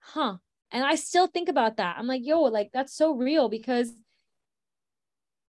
huh. 0.00 0.36
And 0.70 0.82
I 0.82 0.94
still 0.94 1.26
think 1.26 1.50
about 1.50 1.76
that. 1.76 1.96
I'm 1.98 2.06
like, 2.06 2.24
yo, 2.24 2.40
like 2.40 2.70
that's 2.72 2.96
so 2.96 3.14
real 3.14 3.50
because 3.50 3.92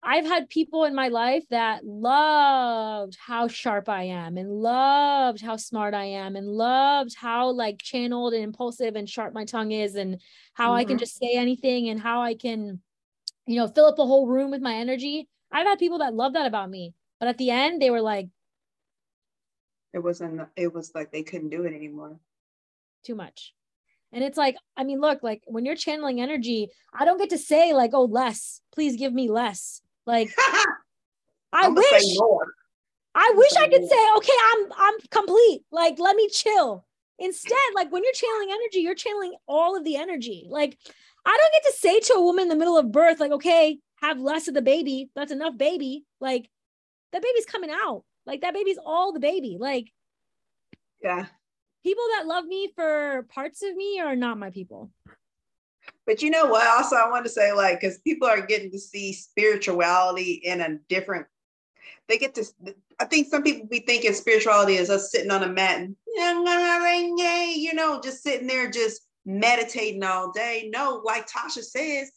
I've 0.02 0.24
had 0.24 0.48
people 0.48 0.84
in 0.84 0.94
my 0.94 1.08
life 1.08 1.44
that 1.50 1.84
loved 1.84 3.18
how 3.20 3.48
sharp 3.48 3.88
I 3.88 4.04
am 4.04 4.38
and 4.38 4.50
loved 4.50 5.42
how 5.42 5.56
smart 5.56 5.92
I 5.92 6.04
am 6.04 6.36
and 6.36 6.48
loved 6.48 7.14
how 7.14 7.50
like 7.50 7.82
channeled 7.82 8.32
and 8.32 8.42
impulsive 8.42 8.96
and 8.96 9.08
sharp 9.08 9.34
my 9.34 9.44
tongue 9.44 9.72
is 9.72 9.96
and 9.96 10.20
how 10.54 10.68
mm-hmm. 10.68 10.76
I 10.76 10.84
can 10.84 10.92
mm-hmm. 10.92 11.00
just 11.00 11.18
say 11.18 11.34
anything 11.34 11.90
and 11.90 12.00
how 12.00 12.22
I 12.22 12.34
can, 12.34 12.80
you 13.46 13.56
know, 13.56 13.68
fill 13.68 13.86
up 13.86 13.98
a 13.98 14.06
whole 14.06 14.26
room 14.26 14.50
with 14.50 14.62
my 14.62 14.74
energy. 14.74 15.28
I've 15.52 15.66
had 15.66 15.78
people 15.78 15.98
that 15.98 16.14
love 16.14 16.32
that 16.32 16.46
about 16.46 16.70
me. 16.70 16.94
But 17.18 17.28
at 17.28 17.36
the 17.36 17.50
end, 17.50 17.82
they 17.82 17.90
were 17.90 18.00
like, 18.00 18.28
it 19.92 19.98
wasn't, 19.98 20.40
it 20.56 20.72
was 20.72 20.92
like 20.94 21.12
they 21.12 21.22
couldn't 21.22 21.50
do 21.50 21.64
it 21.64 21.74
anymore. 21.74 22.18
Too 23.04 23.14
much. 23.14 23.52
And 24.12 24.24
it's 24.24 24.38
like, 24.38 24.56
I 24.76 24.84
mean, 24.84 25.00
look, 25.00 25.22
like 25.22 25.42
when 25.46 25.64
you're 25.64 25.76
channeling 25.76 26.20
energy, 26.20 26.68
I 26.92 27.04
don't 27.04 27.18
get 27.18 27.30
to 27.30 27.38
say, 27.38 27.74
like, 27.74 27.90
oh, 27.92 28.04
less, 28.04 28.60
please 28.72 28.96
give 28.96 29.12
me 29.12 29.30
less. 29.30 29.82
Like, 30.10 30.34
I 31.52 31.68
wish. 31.68 32.16
I 33.14 33.32
wish 33.34 33.52
I 33.56 33.68
could 33.68 33.88
say, 33.88 34.14
okay, 34.16 34.32
I'm 34.52 34.72
I'm 34.76 34.94
complete. 35.10 35.62
Like, 35.70 35.98
let 35.98 36.16
me 36.16 36.28
chill. 36.28 36.84
Instead, 37.18 37.58
like 37.74 37.90
when 37.92 38.02
you're 38.02 38.12
channeling 38.12 38.50
energy, 38.50 38.80
you're 38.80 38.94
channeling 38.94 39.34
all 39.46 39.76
of 39.76 39.84
the 39.84 39.96
energy. 39.96 40.46
Like, 40.48 40.78
I 41.24 41.36
don't 41.36 41.52
get 41.52 41.70
to 41.70 41.78
say 41.78 42.00
to 42.00 42.14
a 42.14 42.22
woman 42.22 42.42
in 42.44 42.48
the 42.48 42.56
middle 42.56 42.78
of 42.78 42.92
birth, 42.92 43.20
like, 43.20 43.32
okay, 43.32 43.78
have 43.96 44.20
less 44.20 44.48
of 44.48 44.54
the 44.54 44.62
baby. 44.62 45.10
That's 45.14 45.32
enough 45.32 45.56
baby. 45.56 46.04
Like, 46.20 46.48
that 47.12 47.22
baby's 47.22 47.46
coming 47.46 47.70
out. 47.70 48.04
Like 48.26 48.42
that 48.42 48.54
baby's 48.54 48.78
all 48.84 49.12
the 49.12 49.20
baby. 49.20 49.56
Like, 49.58 49.92
yeah. 51.02 51.26
People 51.82 52.04
that 52.14 52.26
love 52.26 52.44
me 52.44 52.70
for 52.74 53.26
parts 53.30 53.62
of 53.62 53.74
me 53.74 54.00
are 54.00 54.16
not 54.16 54.38
my 54.38 54.50
people. 54.50 54.90
But 56.06 56.22
you 56.22 56.30
know 56.30 56.46
what? 56.46 56.66
Also, 56.66 56.96
I 56.96 57.08
want 57.08 57.24
to 57.24 57.30
say, 57.30 57.52
like, 57.52 57.80
because 57.80 57.98
people 57.98 58.28
are 58.28 58.40
getting 58.40 58.70
to 58.72 58.78
see 58.78 59.12
spirituality 59.12 60.40
in 60.44 60.60
a 60.60 60.78
different. 60.88 61.26
They 62.08 62.18
get 62.18 62.34
to. 62.34 62.44
I 62.98 63.04
think 63.04 63.28
some 63.28 63.42
people 63.42 63.66
be 63.66 63.80
thinking 63.80 64.12
spirituality 64.12 64.74
is 64.74 64.90
us 64.90 65.10
sitting 65.10 65.30
on 65.30 65.42
a 65.42 65.48
mat 65.48 65.78
and 65.78 65.96
you 67.56 67.74
know, 67.74 68.00
just 68.02 68.22
sitting 68.22 68.46
there, 68.46 68.70
just 68.70 69.02
meditating 69.24 70.02
all 70.02 70.32
day. 70.32 70.68
No, 70.72 71.00
like 71.04 71.28
Tasha 71.28 71.62
says, 71.62 72.10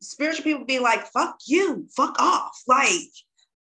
spiritual 0.00 0.44
people 0.44 0.64
be 0.64 0.78
like, 0.78 1.06
"Fuck 1.08 1.36
you, 1.46 1.86
fuck 1.94 2.16
off," 2.18 2.62
like 2.66 3.10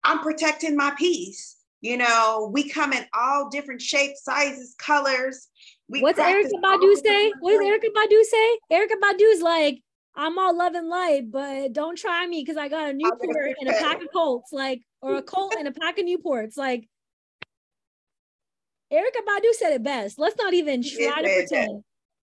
I'm 0.04 0.20
protecting 0.20 0.76
my 0.76 0.94
peace. 0.98 1.58
You 1.82 1.98
know, 1.98 2.50
we 2.54 2.70
come 2.70 2.94
in 2.94 3.06
all 3.14 3.50
different 3.50 3.82
shapes, 3.82 4.24
sizes, 4.24 4.76
colors. 4.78 5.48
We 5.92 6.02
What's 6.02 6.18
Erykah 6.20 6.62
Badu 6.64 6.96
say? 7.04 7.34
What 7.42 7.52
does 7.52 7.68
Erykah 7.68 7.94
Badu 7.94 8.24
say? 8.24 8.60
Erykah 8.72 9.02
Badu's 9.04 9.42
like, 9.42 9.84
I'm 10.16 10.40
all 10.40 10.58
love 10.58 10.74
and 10.74 10.88
light, 10.88 11.30
but 11.30 11.74
don't 11.74 11.98
try 11.98 12.26
me 12.28 12.42
because 12.42 12.56
I 12.56 12.70
got 12.70 12.90
a 12.90 12.94
nuclear 12.94 13.54
and 13.60 13.70
a 13.70 13.74
pack 13.74 14.02
of 14.02 14.08
Colts. 14.14 14.54
Like, 14.54 14.82
or 15.02 15.16
a 15.16 15.22
Colt 15.22 15.56
and 15.58 15.68
a 15.68 15.72
pack 15.74 16.00
of 16.00 16.06
Newports. 16.06 16.56
Like 16.58 16.88
Erykah 18.92 19.26
Badu 19.28 19.54
said 19.54 19.74
it 19.74 19.84
best. 19.84 20.18
Let's 20.18 20.38
not 20.38 20.54
even 20.54 20.82
try 20.82 21.22
to 21.22 21.36
pretend. 21.36 21.84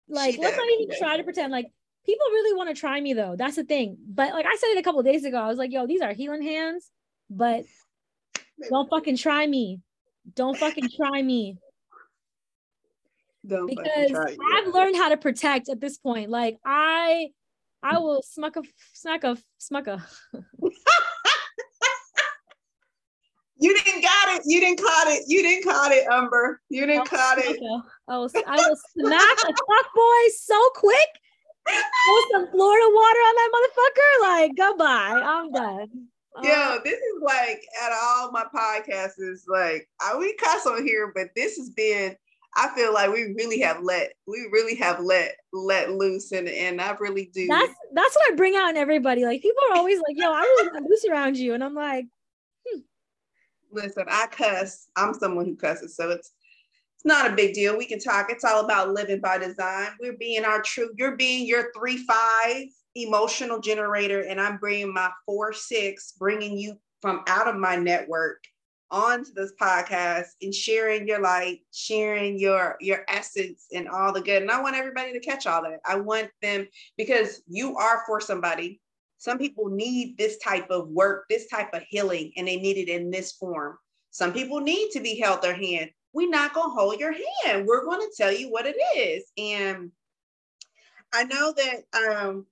Like, 0.07 0.37
let's 0.37 0.57
not 0.57 0.67
even 0.79 0.97
try 0.97 1.17
to 1.17 1.23
pretend. 1.23 1.51
Like, 1.51 1.67
people 2.05 2.25
really 2.31 2.57
want 2.57 2.73
to 2.73 2.79
try 2.79 2.99
me 3.01 3.13
though. 3.13 3.35
That's 3.37 3.57
the 3.57 3.65
thing. 3.65 3.97
But 4.07 4.33
like 4.33 4.45
I 4.45 4.55
said 4.55 4.69
it 4.69 4.77
a 4.77 4.83
couple 4.83 5.03
days 5.03 5.25
ago, 5.25 5.37
I 5.37 5.47
was 5.47 5.57
like, 5.57 5.71
yo, 5.71 5.85
these 5.85 6.01
are 6.01 6.13
healing 6.13 6.43
hands, 6.43 6.89
but 7.29 7.65
don't 8.69 8.89
fucking 8.89 9.17
try 9.17 9.45
me. 9.45 9.81
Don't 10.33 10.57
fucking 10.57 10.89
try 10.95 11.21
me. 11.21 11.57
Don't 13.47 13.67
because 13.67 14.11
I've 14.13 14.73
learned 14.73 14.95
how 14.95 15.09
to 15.09 15.17
protect 15.17 15.69
at 15.69 15.79
this 15.79 15.97
point. 15.97 16.29
Like 16.29 16.57
I 16.65 17.29
I 17.81 17.99
will 17.99 18.21
smuck 18.21 18.57
a 18.57 18.63
smack 18.93 19.23
a 19.23 19.37
smuck 19.57 19.87
a 19.87 20.05
You 23.61 23.77
didn't 23.77 24.01
got 24.01 24.35
it. 24.35 24.43
You 24.45 24.61
didn't 24.61 24.81
caught 24.81 25.07
it. 25.07 25.23
You 25.27 25.43
didn't 25.43 25.65
caught 25.65 25.91
it, 25.91 26.07
Umber. 26.07 26.61
You 26.69 26.85
didn't 26.85 27.09
caught 27.09 27.39
it. 27.39 27.59
I 28.07 28.17
will, 28.17 28.29
I 28.47 28.55
will 28.55 28.77
smack 28.97 29.37
a 29.43 29.47
fuck 29.47 29.93
boy 29.93 30.21
so 30.37 30.69
quick. 30.75 31.09
Put 31.65 32.31
some 32.31 32.47
Florida 32.51 32.87
water 32.87 33.19
on 33.19 33.35
that 33.35 33.51
motherfucker. 33.53 34.21
Like, 34.21 34.51
goodbye. 34.55 35.21
I'm 35.23 35.51
done. 35.51 35.87
Yo, 36.43 36.51
uh, 36.51 36.79
this 36.85 36.93
is 36.93 37.21
like 37.21 37.61
at 37.83 37.91
all 37.91 38.31
my 38.31 38.45
podcasts 38.55 39.19
is 39.19 39.45
like 39.47 39.89
I 39.99 40.15
we 40.15 40.35
cuss 40.35 40.65
on 40.65 40.85
here, 40.85 41.11
but 41.13 41.27
this 41.35 41.57
has 41.57 41.69
been 41.71 42.15
I 42.55 42.73
feel 42.75 42.93
like 42.93 43.11
we 43.11 43.33
really 43.37 43.59
have 43.59 43.81
let 43.81 44.13
we 44.27 44.47
really 44.51 44.75
have 44.75 44.99
let 44.99 45.35
let 45.53 45.91
loose 45.91 46.31
and 46.31 46.47
and 46.47 46.81
I 46.81 46.95
really 46.99 47.29
do. 47.33 47.47
That's 47.47 47.73
that's 47.93 48.15
what 48.15 48.33
I 48.33 48.35
bring 48.35 48.55
out 48.55 48.71
in 48.71 48.77
everybody. 48.77 49.23
Like 49.23 49.41
people 49.41 49.61
are 49.69 49.77
always 49.77 49.99
like, 49.99 50.17
"Yo, 50.17 50.31
I 50.31 50.41
really 50.41 50.69
let 50.73 50.83
loose 50.83 51.05
around 51.05 51.37
you," 51.37 51.53
and 51.53 51.63
I'm 51.63 51.75
like, 51.75 52.05
hmm. 52.67 52.79
"Listen, 53.71 54.05
I 54.09 54.27
cuss. 54.27 54.87
I'm 54.95 55.13
someone 55.13 55.45
who 55.45 55.55
cusses, 55.55 55.95
so 55.95 56.09
it's 56.09 56.31
it's 56.95 57.05
not 57.05 57.31
a 57.31 57.35
big 57.35 57.53
deal. 57.53 57.77
We 57.77 57.85
can 57.85 57.99
talk. 57.99 58.31
It's 58.31 58.43
all 58.43 58.65
about 58.65 58.91
living 58.91 59.21
by 59.21 59.37
design. 59.37 59.89
We're 60.01 60.17
being 60.17 60.43
our 60.43 60.61
true. 60.61 60.89
You're 60.97 61.15
being 61.15 61.47
your 61.47 61.71
three 61.77 61.97
five 61.97 62.65
emotional 62.95 63.59
generator, 63.59 64.21
and 64.21 64.41
I'm 64.41 64.57
bringing 64.57 64.93
my 64.93 65.11
four 65.25 65.53
six, 65.53 66.13
bringing 66.17 66.57
you 66.57 66.77
from 67.01 67.23
out 67.27 67.47
of 67.47 67.55
my 67.55 67.75
network 67.75 68.43
onto 68.91 69.31
this 69.33 69.53
podcast 69.59 70.27
and 70.41 70.53
sharing 70.53 71.07
your 71.07 71.19
light, 71.19 71.61
sharing 71.71 72.39
your 72.39 72.75
your 72.79 73.05
essence 73.07 73.67
and 73.73 73.87
all 73.87 74.11
the 74.11 74.21
good. 74.21 74.41
And 74.41 74.51
I 74.51 74.61
want 74.61 74.75
everybody 74.75 75.13
to 75.13 75.19
catch 75.19 75.45
all 75.47 75.61
that. 75.63 75.79
I 75.85 75.95
want 75.95 76.29
them 76.41 76.67
because 76.97 77.41
you 77.47 77.75
are 77.77 78.03
for 78.05 78.19
somebody. 78.19 78.81
Some 79.17 79.37
people 79.37 79.67
need 79.67 80.17
this 80.17 80.37
type 80.37 80.69
of 80.69 80.87
work, 80.89 81.25
this 81.29 81.47
type 81.47 81.73
of 81.73 81.83
healing, 81.83 82.31
and 82.37 82.47
they 82.47 82.55
need 82.55 82.77
it 82.77 82.89
in 82.89 83.11
this 83.11 83.33
form. 83.33 83.77
Some 84.11 84.33
people 84.33 84.59
need 84.59 84.91
to 84.91 85.01
be 85.01 85.19
held 85.19 85.41
their 85.41 85.55
hand. 85.55 85.91
We're 86.13 86.29
not 86.29 86.53
gonna 86.53 86.73
hold 86.73 86.99
your 86.99 87.13
hand. 87.13 87.67
We're 87.67 87.85
gonna 87.85 88.05
tell 88.15 88.31
you 88.31 88.49
what 88.49 88.65
it 88.65 88.77
is. 88.97 89.25
And 89.37 89.91
I 91.13 91.25
know 91.25 91.53
that 91.53 92.21
um, 92.21 92.45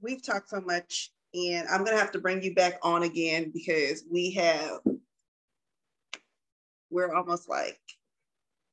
we've 0.00 0.22
talked 0.22 0.50
so 0.50 0.60
much, 0.60 1.12
and 1.34 1.68
I'm 1.68 1.84
gonna 1.84 1.98
have 1.98 2.12
to 2.12 2.20
bring 2.20 2.42
you 2.42 2.54
back 2.54 2.78
on 2.82 3.02
again 3.02 3.50
because 3.52 4.04
we 4.10 4.30
have 4.32 4.80
we're 6.92 7.14
almost 7.14 7.48
like 7.48 7.80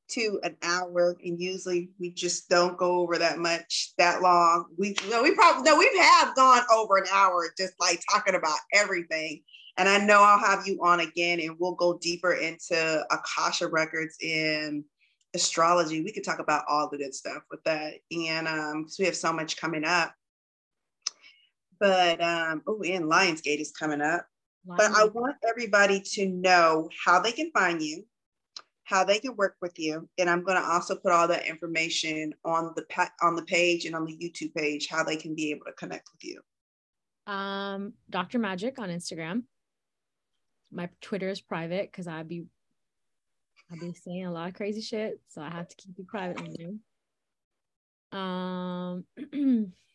to 0.10 0.40
an 0.44 0.58
hour 0.64 1.16
and 1.24 1.40
usually 1.40 1.90
we 2.00 2.12
just 2.12 2.50
don't 2.50 2.78
go 2.78 3.02
over 3.02 3.18
that 3.18 3.38
much 3.38 3.94
that 3.98 4.22
long. 4.22 4.66
We 4.78 4.96
no 5.10 5.24
we 5.24 5.32
probably 5.32 5.64
no 5.64 5.78
we 5.78 5.90
have 6.00 6.36
gone 6.36 6.64
over 6.76 6.98
an 6.98 7.06
hour 7.12 7.46
just 7.58 7.74
like 7.80 8.02
talking 8.12 8.36
about 8.36 8.58
everything. 8.74 9.42
And 9.78 9.88
i 9.88 9.98
know 9.98 10.22
i'll 10.22 10.40
have 10.40 10.68
you 10.68 10.80
on 10.84 11.00
again 11.00 11.40
and 11.40 11.56
we'll 11.58 11.76
go 11.76 11.98
deeper 12.00 12.34
into 12.34 13.06
akashic 13.12 13.72
records 13.72 14.18
and 14.22 14.84
astrology. 15.36 16.02
We 16.02 16.12
could 16.12 16.24
talk 16.24 16.40
about 16.40 16.66
all 16.68 16.90
the 16.90 16.98
good 16.98 17.14
stuff 17.14 17.44
with 17.52 17.64
that 17.64 17.94
and 18.12 18.48
um 18.48 18.84
because 18.84 19.00
we 19.00 19.06
have 19.06 19.16
so 19.16 19.32
much 19.32 19.58
coming 19.58 19.86
up. 19.86 20.14
But 21.80 22.22
um 22.22 22.64
oh 22.68 22.82
and 22.84 23.06
lionsgate 23.06 23.62
is 23.62 23.72
coming 23.72 24.02
up 24.02 24.26
but 24.66 24.92
I 24.92 25.06
want 25.06 25.38
everybody 25.48 26.02
to 26.14 26.28
know 26.28 26.90
how 27.06 27.20
they 27.20 27.32
can 27.32 27.52
find 27.52 27.82
you, 27.82 28.06
how 28.84 29.04
they 29.04 29.20
can 29.20 29.36
work 29.36 29.56
with 29.62 29.78
you, 29.80 30.10
and 30.18 30.30
I'm 30.30 30.44
going 30.44 30.58
to 30.58 30.68
also 30.68 30.96
put 30.96 31.12
all 31.12 31.28
that 31.28 31.48
information 31.48 32.34
on 32.44 32.74
the 32.76 32.84
pa- 32.84 33.12
on 33.22 33.36
the 33.36 33.44
page 33.44 33.86
and 33.86 33.96
on 33.96 34.06
the 34.06 34.18
YouTube 34.18 34.54
page 34.54 34.88
how 34.88 35.04
they 35.04 35.16
can 35.16 35.36
be 35.36 35.52
able 35.52 35.66
to 35.66 35.74
connect 35.74 36.10
with 36.12 36.24
you. 36.24 36.42
Um, 37.32 37.94
Dr. 38.10 38.40
Magic 38.40 38.80
on 38.80 38.90
Instagram. 38.90 39.44
My 40.72 40.90
Twitter 41.02 41.30
is 41.30 41.42
private 41.42 41.92
because 41.92 42.08
I'd 42.08 42.28
be 42.28 42.46
I'd 43.72 43.80
be 43.80 43.94
saying 43.94 44.26
a 44.26 44.32
lot 44.32 44.50
of 44.50 44.56
crazy 44.56 44.82
shit, 44.82 45.20
so 45.30 45.42
I 45.42 45.50
have 45.50 45.68
to 45.68 45.76
keep 45.76 45.98
it 45.98 46.08
private 46.08 46.40
on 46.42 46.56
there. 48.12 48.20
Um. 48.20 49.74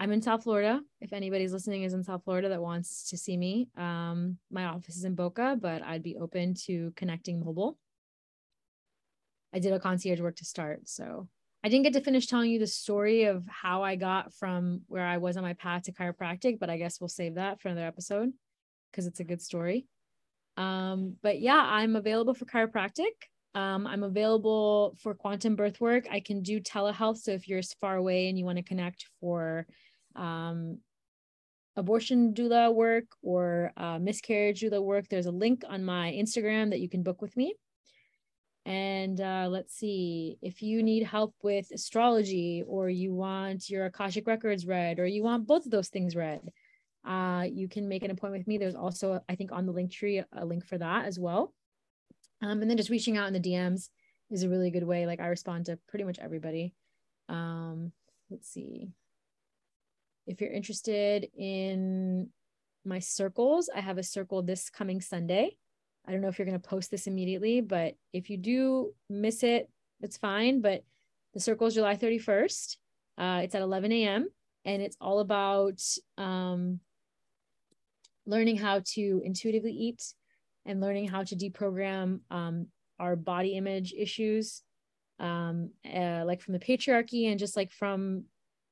I'm 0.00 0.12
in 0.12 0.22
South 0.22 0.44
Florida. 0.44 0.80
If 1.00 1.12
anybody's 1.12 1.52
listening 1.52 1.82
is 1.82 1.92
in 1.92 2.04
South 2.04 2.22
Florida 2.24 2.48
that 2.50 2.62
wants 2.62 3.08
to 3.10 3.16
see 3.16 3.36
me, 3.36 3.68
um, 3.76 4.38
my 4.50 4.64
office 4.66 4.96
is 4.96 5.04
in 5.04 5.16
Boca, 5.16 5.56
but 5.60 5.82
I'd 5.82 6.04
be 6.04 6.16
open 6.16 6.54
to 6.66 6.92
connecting 6.94 7.40
mobile. 7.44 7.76
I 9.52 9.58
did 9.58 9.72
a 9.72 9.80
concierge 9.80 10.20
work 10.20 10.36
to 10.36 10.44
start, 10.44 10.88
so 10.88 11.26
I 11.64 11.68
didn't 11.68 11.82
get 11.82 11.94
to 11.94 12.00
finish 12.00 12.28
telling 12.28 12.50
you 12.50 12.60
the 12.60 12.66
story 12.66 13.24
of 13.24 13.44
how 13.48 13.82
I 13.82 13.96
got 13.96 14.32
from 14.32 14.82
where 14.86 15.04
I 15.04 15.16
was 15.16 15.36
on 15.36 15.42
my 15.42 15.54
path 15.54 15.82
to 15.84 15.92
chiropractic, 15.92 16.60
but 16.60 16.70
I 16.70 16.76
guess 16.76 17.00
we'll 17.00 17.08
save 17.08 17.34
that 17.34 17.60
for 17.60 17.68
another 17.68 17.86
episode 17.86 18.30
because 18.92 19.06
it's 19.06 19.20
a 19.20 19.24
good 19.24 19.42
story. 19.42 19.86
Um, 20.56 21.16
but 21.22 21.40
yeah, 21.40 21.60
I'm 21.60 21.96
available 21.96 22.34
for 22.34 22.44
chiropractic. 22.44 23.10
Um, 23.54 23.86
I'm 23.86 24.04
available 24.04 24.94
for 25.02 25.14
quantum 25.14 25.56
birth 25.56 25.80
work. 25.80 26.06
I 26.10 26.20
can 26.20 26.42
do 26.42 26.60
telehealth. 26.60 27.18
So 27.18 27.32
if 27.32 27.48
you're 27.48 27.62
far 27.80 27.96
away 27.96 28.28
and 28.28 28.38
you 28.38 28.44
want 28.44 28.58
to 28.58 28.62
connect 28.62 29.06
for 29.20 29.66
um, 30.18 30.78
abortion 31.76 32.34
doula 32.34 32.74
work 32.74 33.06
or 33.22 33.72
uh, 33.76 33.98
miscarriage 33.98 34.60
doula 34.60 34.82
work, 34.82 35.08
there's 35.08 35.26
a 35.26 35.30
link 35.30 35.62
on 35.68 35.84
my 35.84 36.12
Instagram 36.12 36.70
that 36.70 36.80
you 36.80 36.88
can 36.88 37.02
book 37.02 37.22
with 37.22 37.36
me. 37.36 37.54
And 38.66 39.18
uh, 39.20 39.48
let's 39.50 39.74
see 39.74 40.36
if 40.42 40.60
you 40.60 40.82
need 40.82 41.04
help 41.04 41.34
with 41.42 41.70
astrology 41.72 42.64
or 42.66 42.90
you 42.90 43.14
want 43.14 43.70
your 43.70 43.86
Akashic 43.86 44.26
records 44.26 44.66
read 44.66 44.98
or 44.98 45.06
you 45.06 45.22
want 45.22 45.46
both 45.46 45.64
of 45.64 45.70
those 45.70 45.88
things 45.88 46.14
read, 46.14 46.42
uh, 47.06 47.46
you 47.50 47.68
can 47.68 47.88
make 47.88 48.02
an 48.02 48.10
appointment 48.10 48.40
with 48.40 48.48
me. 48.48 48.58
There's 48.58 48.74
also, 48.74 49.22
I 49.28 49.36
think, 49.36 49.52
on 49.52 49.64
the 49.64 49.72
Linktree, 49.72 50.24
a 50.32 50.44
link 50.44 50.66
for 50.66 50.76
that 50.76 51.06
as 51.06 51.18
well. 51.18 51.54
Um, 52.42 52.60
and 52.60 52.68
then 52.68 52.76
just 52.76 52.90
reaching 52.90 53.16
out 53.16 53.28
in 53.28 53.32
the 53.32 53.40
DMs 53.40 53.88
is 54.30 54.42
a 54.42 54.48
really 54.48 54.70
good 54.70 54.84
way. 54.84 55.06
Like 55.06 55.20
I 55.20 55.28
respond 55.28 55.66
to 55.66 55.78
pretty 55.88 56.04
much 56.04 56.18
everybody. 56.18 56.74
Um, 57.28 57.92
let's 58.30 58.48
see 58.48 58.90
if 60.28 60.40
you're 60.42 60.52
interested 60.52 61.26
in 61.36 62.28
my 62.84 62.98
circles, 62.98 63.70
I 63.74 63.80
have 63.80 63.98
a 63.98 64.02
circle 64.02 64.42
this 64.42 64.68
coming 64.68 65.00
Sunday. 65.00 65.56
I 66.06 66.12
don't 66.12 66.20
know 66.20 66.28
if 66.28 66.38
you're 66.38 66.46
going 66.46 66.60
to 66.60 66.68
post 66.68 66.90
this 66.90 67.06
immediately, 67.06 67.60
but 67.62 67.94
if 68.12 68.30
you 68.30 68.36
do 68.36 68.94
miss 69.08 69.42
it, 69.42 69.70
it's 70.00 70.18
fine. 70.18 70.60
But 70.60 70.84
the 71.34 71.40
circle 71.40 71.66
is 71.66 71.74
July 71.74 71.96
31st. 71.96 72.76
Uh, 73.16 73.40
it's 73.42 73.54
at 73.54 73.62
11 73.62 73.90
a.m. 73.92 74.28
and 74.64 74.82
it's 74.82 74.96
all 75.00 75.20
about 75.20 75.82
um, 76.18 76.80
learning 78.26 78.58
how 78.58 78.82
to 78.94 79.22
intuitively 79.24 79.72
eat 79.72 80.14
and 80.66 80.80
learning 80.80 81.08
how 81.08 81.24
to 81.24 81.36
deprogram 81.36 82.20
um, 82.30 82.66
our 83.00 83.16
body 83.16 83.56
image 83.56 83.94
issues, 83.96 84.62
um, 85.20 85.70
uh, 85.90 86.22
like 86.26 86.42
from 86.42 86.52
the 86.52 86.60
patriarchy 86.60 87.30
and 87.30 87.38
just 87.38 87.56
like 87.56 87.72
from 87.72 88.24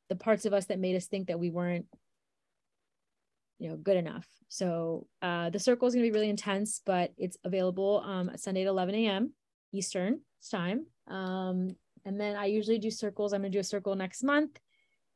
the 0.08 0.16
parts 0.16 0.44
of 0.44 0.52
us 0.52 0.66
that 0.66 0.78
made 0.78 0.96
us 0.96 1.06
think 1.06 1.28
that 1.28 1.38
we 1.38 1.50
weren't 1.50 1.86
you 3.58 3.68
know 3.68 3.76
good 3.76 3.96
enough. 3.96 4.26
So 4.48 5.06
uh 5.22 5.50
the 5.50 5.58
circle 5.58 5.88
is 5.88 5.94
going 5.94 6.04
to 6.04 6.10
be 6.10 6.14
really 6.14 6.30
intense 6.30 6.80
but 6.84 7.12
it's 7.16 7.36
available 7.44 8.02
um 8.04 8.30
sunday 8.36 8.62
at 8.62 8.68
11 8.68 8.94
a.m 8.94 9.32
eastern 9.72 10.20
time. 10.50 10.86
Um 11.08 11.76
and 12.04 12.20
then 12.20 12.36
i 12.36 12.46
usually 12.46 12.78
do 12.78 12.90
circles. 12.90 13.32
I'm 13.32 13.40
going 13.40 13.52
to 13.52 13.56
do 13.56 13.60
a 13.60 13.64
circle 13.64 13.94
next 13.96 14.22
month. 14.22 14.58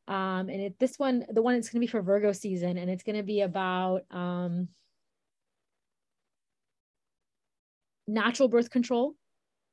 Um 0.08 0.48
and 0.48 0.60
it 0.60 0.78
this 0.78 0.98
one 0.98 1.24
the 1.30 1.42
one 1.42 1.54
it's 1.54 1.68
going 1.68 1.80
to 1.80 1.86
be 1.86 1.90
for 1.90 2.02
virgo 2.02 2.32
season 2.32 2.78
and 2.78 2.90
it's 2.90 3.04
going 3.04 3.16
to 3.16 3.22
be 3.22 3.42
about 3.42 4.02
um 4.10 4.68
natural 8.08 8.48
birth 8.48 8.70
control 8.70 9.14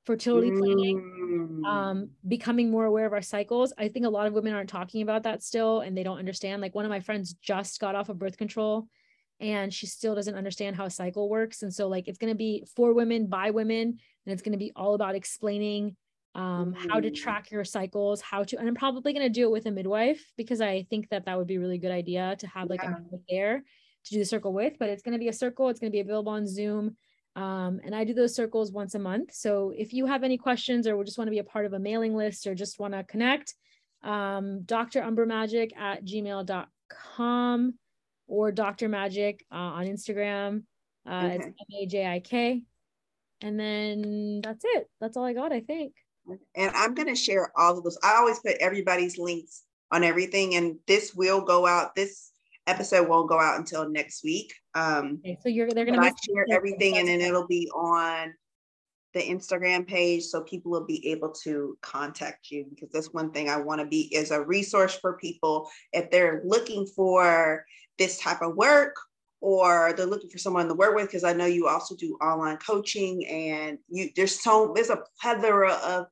fertility 0.07 0.49
planning, 0.49 1.61
mm. 1.61 1.67
um, 1.67 2.09
becoming 2.25 2.71
more 2.71 2.85
aware 2.85 3.05
of 3.05 3.11
our 3.11 3.21
cycles. 3.21 3.73
I 3.77 3.89
think 3.89 4.05
a 4.05 4.09
lot 4.09 4.25
of 4.25 4.33
women 4.33 4.53
aren't 4.53 4.69
talking 4.69 5.01
about 5.01 5.23
that 5.23 5.43
still 5.43 5.81
and 5.81 5.95
they 5.95 6.01
don't 6.01 6.17
understand. 6.17 6.61
Like 6.61 6.73
one 6.73 6.85
of 6.85 6.89
my 6.89 7.01
friends 7.01 7.35
just 7.41 7.79
got 7.81 7.93
off 7.93 8.07
of 8.07 8.17
birth 8.17 8.37
control 8.37 8.87
and 9.41 9.71
she 9.71 9.85
still 9.85 10.15
doesn't 10.15 10.33
understand 10.33 10.77
how 10.77 10.85
a 10.85 10.89
cycle 10.89 11.29
works. 11.29 11.61
And 11.61 11.73
so 11.73 11.89
like 11.89 12.07
it's 12.07 12.17
going 12.17 12.31
to 12.31 12.37
be 12.37 12.63
for 12.73 12.93
women 12.93 13.27
by 13.27 13.51
women 13.51 13.99
and 14.25 14.33
it's 14.33 14.41
going 14.41 14.53
to 14.53 14.57
be 14.57 14.71
all 14.77 14.93
about 14.93 15.13
explaining 15.13 15.97
um, 16.35 16.73
how 16.73 17.01
to 17.01 17.11
mm. 17.11 17.15
track 17.15 17.51
your 17.51 17.65
cycles, 17.65 18.21
how 18.21 18.45
to, 18.45 18.57
and 18.57 18.67
I'm 18.67 18.75
probably 18.75 19.11
going 19.11 19.25
to 19.25 19.29
do 19.29 19.43
it 19.43 19.51
with 19.51 19.65
a 19.65 19.71
midwife 19.71 20.23
because 20.37 20.61
I 20.61 20.83
think 20.89 21.09
that 21.09 21.25
that 21.25 21.37
would 21.37 21.47
be 21.47 21.55
a 21.55 21.59
really 21.59 21.79
good 21.79 21.91
idea 21.91 22.37
to 22.39 22.47
have 22.47 22.69
like 22.69 22.81
yeah. 22.81 22.93
a 23.11 23.17
there 23.29 23.63
to 24.05 24.13
do 24.13 24.19
the 24.19 24.25
circle 24.25 24.53
with, 24.53 24.79
but 24.79 24.87
it's 24.87 25.03
going 25.03 25.13
to 25.13 25.19
be 25.19 25.27
a 25.27 25.33
circle. 25.33 25.67
It's 25.67 25.81
going 25.81 25.91
to 25.91 25.95
be 25.95 25.99
available 25.99 26.31
on 26.31 26.47
Zoom. 26.47 26.95
Um, 27.37 27.79
and 27.85 27.93
I 27.93 28.03
do 28.03 28.15
those 28.15 28.33
circles 28.33 28.71
once 28.71 28.95
a 28.95 28.99
month. 28.99 29.31
So 29.31 29.71
if 29.77 29.93
you 29.93 30.07
have 30.07 30.23
any 30.23 30.39
questions 30.39 30.87
or 30.87 31.03
just 31.03 31.19
want 31.19 31.27
to 31.27 31.31
be 31.31 31.37
a 31.37 31.43
part 31.43 31.67
of 31.67 31.73
a 31.73 31.79
mailing 31.79 32.15
list 32.15 32.47
or 32.47 32.55
just 32.55 32.79
want 32.79 32.95
to 32.95 33.03
connect, 33.03 33.53
um, 34.03 34.63
Dr. 34.63 35.03
Umber 35.03 35.27
Magic 35.27 35.71
at 35.77 36.03
gmail.com 36.03 37.73
or 38.27 38.51
Dr. 38.51 38.89
Magic 38.89 39.45
uh, 39.51 39.55
on 39.55 39.85
Instagram. 39.85 40.63
Uh, 41.07 41.25
okay. 41.25 41.35
It's 41.35 41.45
M 41.45 41.53
A 41.79 41.85
J 41.85 42.07
I 42.07 42.19
K. 42.21 42.63
And 43.41 43.59
then 43.59 44.41
that's 44.41 44.65
it. 44.65 44.89
That's 44.99 45.15
all 45.15 45.23
I 45.23 45.33
got, 45.33 45.53
I 45.53 45.59
think. 45.59 45.93
And 46.55 46.71
I'm 46.75 46.95
going 46.95 47.07
to 47.07 47.15
share 47.15 47.51
all 47.55 47.77
of 47.77 47.83
those. 47.83 47.99
I 48.03 48.15
always 48.15 48.39
put 48.39 48.57
everybody's 48.59 49.19
links 49.19 49.61
on 49.91 50.03
everything, 50.03 50.55
and 50.55 50.79
this 50.87 51.13
will 51.13 51.41
go 51.41 51.67
out. 51.67 51.93
This 51.93 52.31
episode 52.67 53.07
won't 53.07 53.29
go 53.29 53.39
out 53.39 53.57
until 53.57 53.89
next 53.89 54.23
week. 54.23 54.53
Um, 54.75 55.19
okay, 55.23 55.37
so 55.41 55.49
you're 55.49 55.69
they're 55.69 55.85
going 55.85 55.99
to 55.99 56.15
share 56.25 56.45
everything, 56.51 56.97
and 56.97 57.07
then 57.07 57.21
it'll 57.21 57.47
be 57.47 57.69
on 57.73 58.33
the 59.13 59.21
Instagram 59.21 59.87
page, 59.87 60.23
so 60.23 60.41
people 60.41 60.71
will 60.71 60.85
be 60.85 61.07
able 61.09 61.31
to 61.43 61.77
contact 61.81 62.51
you. 62.51 62.65
Because 62.69 62.89
that's 62.91 63.13
one 63.13 63.31
thing 63.31 63.49
I 63.49 63.57
want 63.57 63.81
to 63.81 63.87
be 63.87 64.13
is 64.15 64.31
a 64.31 64.43
resource 64.43 64.95
for 64.95 65.17
people 65.17 65.69
if 65.93 66.11
they're 66.11 66.41
looking 66.45 66.85
for 66.85 67.65
this 67.97 68.19
type 68.19 68.41
of 68.41 68.55
work 68.55 68.95
or 69.39 69.93
they're 69.93 70.05
looking 70.05 70.29
for 70.29 70.37
someone 70.37 70.67
to 70.67 70.73
work 70.73 70.95
with 70.95 71.07
because 71.07 71.23
I 71.23 71.33
know 71.33 71.45
you 71.45 71.67
also 71.67 71.95
do 71.95 72.17
online 72.21 72.57
coaching 72.57 73.25
and 73.27 73.77
you 73.87 74.09
there's 74.15 74.41
so 74.41 74.71
there's 74.75 74.89
a 74.89 75.03
plethora 75.21 75.73
of 75.73 76.07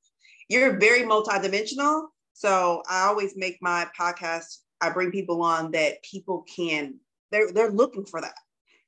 you're 0.48 0.78
very 0.80 1.02
multidimensional. 1.02 2.08
So 2.34 2.84
I 2.90 3.06
always 3.06 3.34
make 3.36 3.58
my 3.62 3.88
podcast, 3.98 4.58
I 4.82 4.90
bring 4.90 5.12
people 5.12 5.42
on 5.42 5.72
that 5.72 6.04
people 6.04 6.46
can 6.54 6.96
they're 7.32 7.52
they're 7.52 7.72
looking 7.72 8.06
for 8.06 8.22
that. 8.22 8.36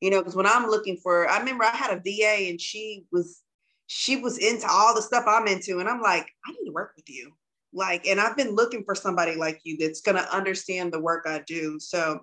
You 0.01 0.11
know, 0.11 0.19
because 0.19 0.35
when 0.35 0.45
I'm 0.45 0.67
looking 0.67 0.97
for, 0.97 1.27
I 1.27 1.39
remember 1.39 1.63
I 1.63 1.75
had 1.75 1.91
a 1.91 2.01
VA 2.01 2.49
and 2.49 2.61
she 2.61 3.05
was 3.11 3.41
she 3.88 4.17
was 4.17 4.38
into 4.38 4.67
all 4.69 4.93
the 4.93 5.01
stuff 5.01 5.23
I'm 5.27 5.47
into. 5.47 5.79
And 5.79 5.89
I'm 5.89 6.01
like, 6.01 6.29
I 6.45 6.51
need 6.51 6.65
to 6.65 6.73
work 6.73 6.93
with 6.95 7.09
you. 7.09 7.31
Like, 7.73 8.05
and 8.05 8.19
I've 8.19 8.38
been 8.38 8.55
looking 8.55 8.83
for 8.83 8.95
somebody 8.95 9.35
like 9.35 9.61
you 9.63 9.77
that's 9.77 10.01
gonna 10.01 10.27
understand 10.31 10.91
the 10.91 10.99
work 10.99 11.25
I 11.25 11.43
do. 11.47 11.79
So 11.79 12.19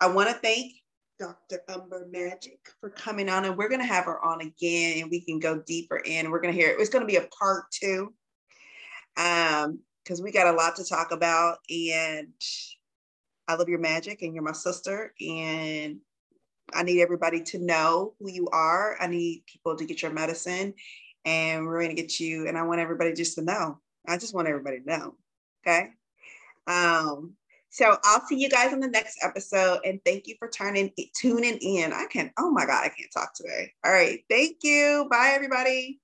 I 0.00 0.06
want 0.08 0.28
to 0.28 0.34
thank 0.36 0.72
Dr. 1.18 1.62
Umber 1.68 2.06
Magic 2.10 2.60
for 2.80 2.90
coming 2.90 3.28
on, 3.28 3.44
and 3.44 3.56
we're 3.56 3.68
to 3.80 3.86
have 3.86 4.04
her 4.04 4.24
on 4.24 4.40
again, 4.40 5.02
and 5.02 5.10
we 5.10 5.20
can 5.20 5.40
go 5.40 5.60
deeper 5.66 5.96
in. 5.98 6.30
We're 6.30 6.40
to 6.54 6.60
hear 6.60 6.70
it. 6.70 6.80
It's 6.80 6.90
to 7.02 7.06
be 7.06 7.16
a 7.16 7.28
part 7.38 7.64
two, 7.72 8.14
um, 9.16 9.80
because 10.04 10.22
we 10.22 10.30
got 10.30 10.52
a 10.52 10.56
lot 10.56 10.76
to 10.76 10.84
talk 10.84 11.10
about, 11.10 11.58
and 11.68 12.28
I 13.48 13.54
love 13.54 13.68
your 13.68 13.78
magic, 13.78 14.22
and 14.22 14.34
you're 14.34 14.42
my 14.42 14.52
sister, 14.52 15.14
and 15.20 15.98
I 16.74 16.82
need 16.82 17.00
everybody 17.00 17.42
to 17.44 17.58
know 17.58 18.14
who 18.20 18.30
you 18.30 18.48
are. 18.52 18.96
I 19.00 19.06
need 19.06 19.44
people 19.46 19.74
to 19.76 19.84
get 19.86 20.02
your 20.02 20.12
medicine, 20.12 20.74
and 21.24 21.66
we're 21.66 21.80
going 21.80 21.94
to 21.94 22.00
get 22.00 22.20
you. 22.20 22.46
And 22.46 22.58
I 22.58 22.62
want 22.62 22.80
everybody 22.80 23.12
just 23.14 23.34
to 23.36 23.42
know. 23.42 23.78
I 24.06 24.18
just 24.18 24.34
want 24.34 24.48
everybody 24.48 24.80
to 24.80 24.86
know. 24.86 25.14
Okay. 25.66 25.90
Um, 26.66 27.34
so 27.70 27.96
I'll 28.04 28.24
see 28.26 28.40
you 28.40 28.48
guys 28.48 28.72
in 28.72 28.80
the 28.80 28.88
next 28.88 29.18
episode. 29.22 29.80
And 29.84 30.00
thank 30.04 30.26
you 30.26 30.36
for 30.38 30.48
turning 30.48 30.92
tuning 31.18 31.58
in. 31.58 31.92
I 31.92 32.06
can, 32.06 32.30
oh 32.38 32.50
my 32.50 32.66
God, 32.66 32.84
I 32.84 32.88
can't 32.88 33.12
talk 33.12 33.34
today. 33.34 33.72
All 33.84 33.92
right. 33.92 34.20
Thank 34.30 34.58
you. 34.62 35.06
Bye, 35.10 35.32
everybody. 35.34 36.00